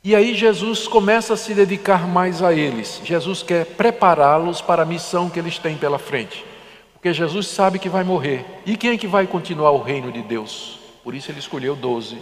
E 0.07 0.15
aí 0.15 0.33
Jesus 0.33 0.87
começa 0.87 1.33
a 1.33 1.35
se 1.35 1.53
dedicar 1.53 2.07
mais 2.07 2.41
a 2.41 2.53
eles. 2.53 3.01
Jesus 3.03 3.43
quer 3.43 3.65
prepará-los 3.65 4.61
para 4.61 4.83
a 4.83 4.85
missão 4.85 5.29
que 5.29 5.37
eles 5.37 5.57
têm 5.59 5.75
pela 5.75 5.99
frente. 5.99 6.45
Porque 6.93 7.11
Jesus 7.11 7.47
sabe 7.47 7.77
que 7.77 7.89
vai 7.89 8.05
morrer. 8.05 8.45
E 8.65 8.77
quem 8.77 8.91
é 8.91 8.97
que 8.97 9.05
vai 9.05 9.27
continuar 9.27 9.71
o 9.71 9.83
reino 9.83 10.09
de 10.09 10.21
Deus? 10.21 10.79
Por 11.03 11.13
isso 11.13 11.29
ele 11.29 11.39
escolheu 11.39 11.75
doze. 11.75 12.19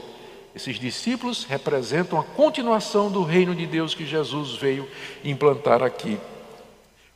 Esses 0.56 0.80
discípulos 0.80 1.44
representam 1.44 2.20
a 2.20 2.24
continuação 2.24 3.12
do 3.12 3.22
reino 3.22 3.54
de 3.54 3.68
Deus 3.68 3.94
que 3.94 4.04
Jesus 4.04 4.56
veio 4.56 4.88
implantar 5.24 5.84
aqui. 5.84 6.18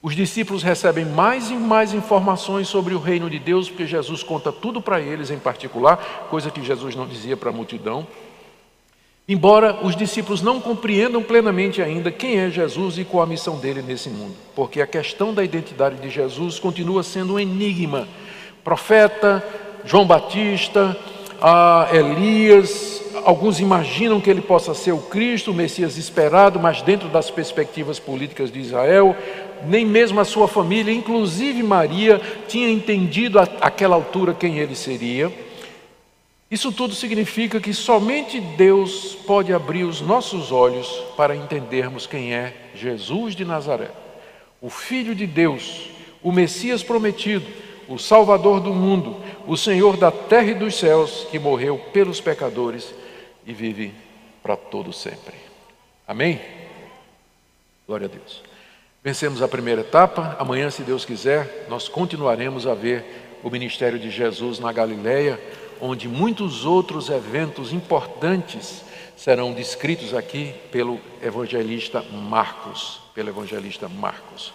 Os 0.04 0.16
discípulos 0.16 0.62
recebem 0.62 1.04
mais 1.04 1.50
e 1.50 1.56
mais 1.56 1.96
informações 1.96 2.68
sobre 2.68 2.94
o 2.94 3.00
reino 3.00 3.28
de 3.28 3.40
Deus, 3.40 3.68
porque 3.70 3.88
Jesus 3.88 4.22
conta 4.22 4.52
tudo 4.52 4.80
para 4.80 5.02
eles 5.02 5.32
em 5.32 5.40
particular, 5.40 6.28
coisa 6.30 6.52
que 6.52 6.64
Jesus 6.64 6.96
não 6.96 7.08
dizia 7.08 7.36
para 7.36 7.50
a 7.50 7.54
multidão. 7.54 8.06
Embora 9.32 9.86
os 9.86 9.96
discípulos 9.96 10.42
não 10.42 10.60
compreendam 10.60 11.22
plenamente 11.22 11.84
ainda 11.84 12.12
quem 12.12 12.40
é 12.40 12.50
Jesus 12.50 12.98
e 12.98 13.06
qual 13.06 13.22
a 13.22 13.28
missão 13.28 13.60
dele 13.60 13.84
nesse 13.84 14.10
mundo, 14.10 14.34
porque 14.56 14.82
a 14.82 14.88
questão 14.88 15.32
da 15.32 15.44
identidade 15.44 15.98
de 15.98 16.10
Jesus 16.10 16.58
continua 16.58 17.04
sendo 17.04 17.36
um 17.36 17.40
enigma. 17.40 18.08
Profeta, 18.64 19.46
João 19.86 20.04
Batista, 20.04 20.98
Elias, 21.94 23.04
alguns 23.24 23.60
imaginam 23.60 24.20
que 24.20 24.32
ele 24.32 24.42
possa 24.42 24.74
ser 24.74 24.94
o 24.94 24.98
Cristo, 24.98 25.52
o 25.52 25.54
Messias 25.54 25.96
esperado, 25.96 26.60
mas 26.60 26.82
dentro 26.82 27.08
das 27.08 27.30
perspectivas 27.30 28.00
políticas 28.00 28.52
de 28.52 28.60
Israel, 28.60 29.16
nem 29.68 29.86
mesmo 29.86 30.20
a 30.20 30.26
sua 30.26 30.48
família, 30.48 30.92
inclusive 30.92 31.62
Maria, 31.62 32.20
tinha 32.48 32.68
entendido 32.68 33.40
àquela 33.40 33.94
altura 33.94 34.34
quem 34.34 34.58
ele 34.58 34.76
seria. 34.76 35.32
Isso 36.52 36.72
tudo 36.72 36.96
significa 36.96 37.60
que 37.60 37.74
somente 37.74 38.40
Deus 38.40 39.14
pode 39.28 39.54
abrir 39.54 39.84
os 39.84 40.02
nossos 40.02 40.52
olhos 40.52 40.88
para 41.16 41.36
entendermos 41.36 42.08
quem 42.08 42.34
é 42.34 42.56
Jesus 42.74 43.36
de 43.36 43.46
Nazaré, 43.46 43.92
o 44.60 44.70
Filho 44.70 45.14
de 45.14 45.28
Deus, 45.28 45.92
o 46.24 46.32
Messias 46.32 46.82
prometido, 46.82 47.46
o 47.88 48.00
Salvador 48.00 48.60
do 48.60 48.74
mundo, 48.74 49.24
o 49.46 49.56
Senhor 49.56 49.96
da 49.96 50.12
terra 50.12 50.52
e 50.52 50.56
dos 50.56 50.76
céus, 50.76 51.28
que 51.30 51.38
morreu 51.38 51.78
pelos 51.94 52.20
pecadores 52.20 52.94
e 53.46 53.54
vive 53.54 53.94
para 54.42 54.58
todo 54.58 54.92
sempre. 54.92 55.36
Amém? 56.08 56.42
Glória 57.86 58.06
a 58.06 58.10
Deus. 58.10 58.44
Vencemos 59.04 59.42
a 59.44 59.48
primeira 59.48 59.82
etapa. 59.82 60.36
Amanhã, 60.40 60.70
se 60.72 60.82
Deus 60.82 61.06
quiser, 61.06 61.68
nós 61.70 61.88
continuaremos 61.88 62.66
a 62.66 62.74
ver 62.74 63.38
o 63.44 63.50
ministério 63.50 64.00
de 64.00 64.10
Jesus 64.10 64.60
na 64.60 64.72
Galileia 64.72 65.40
onde 65.82 66.08
muitos 66.08 66.66
outros 66.66 67.10
eventos 67.10 67.72
importantes 67.74 68.84
serão 69.16 69.54
descritos 69.54 70.14
aqui 70.14 70.54
pelo 70.72 71.00
evangelista 71.22 72.02
Marcos, 72.02 73.02
pelo 73.14 73.30
evangelista 73.30 73.90
Marcos. 73.90 74.54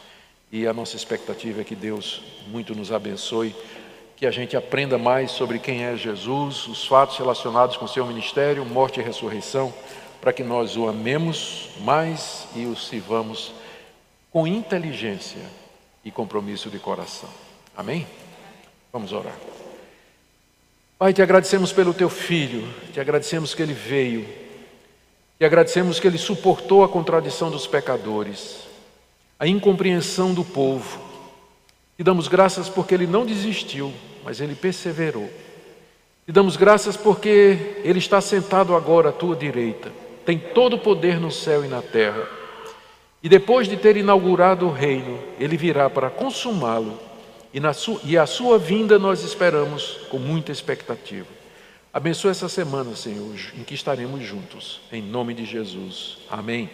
E 0.50 0.66
a 0.66 0.72
nossa 0.72 0.96
expectativa 0.96 1.60
é 1.60 1.64
que 1.64 1.74
Deus 1.74 2.22
muito 2.48 2.74
nos 2.74 2.92
abençoe, 2.92 3.54
que 4.16 4.26
a 4.26 4.30
gente 4.30 4.56
aprenda 4.56 4.96
mais 4.96 5.32
sobre 5.32 5.58
quem 5.58 5.84
é 5.84 5.96
Jesus, 5.96 6.66
os 6.66 6.86
fatos 6.86 7.18
relacionados 7.18 7.76
com 7.76 7.86
seu 7.86 8.06
ministério, 8.06 8.64
morte 8.64 9.00
e 9.00 9.02
ressurreição, 9.02 9.74
para 10.20 10.32
que 10.32 10.42
nós 10.42 10.76
o 10.76 10.88
amemos 10.88 11.70
mais 11.80 12.46
e 12.54 12.64
o 12.64 12.76
sirvamos 12.76 13.52
com 14.30 14.46
inteligência 14.46 15.42
e 16.04 16.10
compromisso 16.10 16.70
de 16.70 16.78
coração. 16.78 17.28
Amém? 17.76 18.06
Vamos 18.92 19.12
orar. 19.12 19.36
Pai, 20.96 21.12
te 21.12 21.20
agradecemos 21.20 21.72
pelo 21.72 21.92
teu 21.92 22.08
filho, 22.08 22.62
te 22.92 23.00
agradecemos 23.00 23.52
que 23.52 23.60
ele 23.60 23.74
veio, 23.74 24.24
te 25.36 25.44
agradecemos 25.44 25.98
que 25.98 26.06
ele 26.06 26.16
suportou 26.16 26.84
a 26.84 26.88
contradição 26.88 27.50
dos 27.50 27.66
pecadores, 27.66 28.60
a 29.38 29.46
incompreensão 29.46 30.32
do 30.32 30.44
povo. 30.44 31.00
Te 31.96 32.04
damos 32.04 32.28
graças 32.28 32.68
porque 32.68 32.94
ele 32.94 33.08
não 33.08 33.26
desistiu, 33.26 33.92
mas 34.24 34.40
ele 34.40 34.54
perseverou. 34.54 35.28
Te 36.24 36.30
damos 36.30 36.56
graças 36.56 36.96
porque 36.96 37.80
ele 37.82 37.98
está 37.98 38.20
sentado 38.20 38.76
agora 38.76 39.08
à 39.08 39.12
tua 39.12 39.34
direita, 39.34 39.90
tem 40.24 40.38
todo 40.38 40.76
o 40.76 40.78
poder 40.78 41.18
no 41.18 41.30
céu 41.30 41.64
e 41.64 41.68
na 41.68 41.82
terra. 41.82 42.24
E 43.20 43.28
depois 43.28 43.66
de 43.66 43.76
ter 43.76 43.96
inaugurado 43.96 44.66
o 44.66 44.72
reino, 44.72 45.18
ele 45.40 45.56
virá 45.56 45.90
para 45.90 46.08
consumá-lo 46.08 46.96
e, 47.54 47.72
sua, 47.72 48.00
e 48.02 48.18
a 48.18 48.26
sua 48.26 48.58
vinda 48.58 48.98
nós 48.98 49.22
esperamos 49.22 50.00
com 50.10 50.18
muita 50.18 50.50
expectativa. 50.50 51.28
Abençoe 51.92 52.32
essa 52.32 52.48
semana, 52.48 52.96
Senhor, 52.96 53.36
em 53.56 53.62
que 53.62 53.74
estaremos 53.74 54.24
juntos. 54.24 54.80
Em 54.90 55.00
nome 55.00 55.32
de 55.32 55.44
Jesus. 55.44 56.18
Amém. 56.28 56.68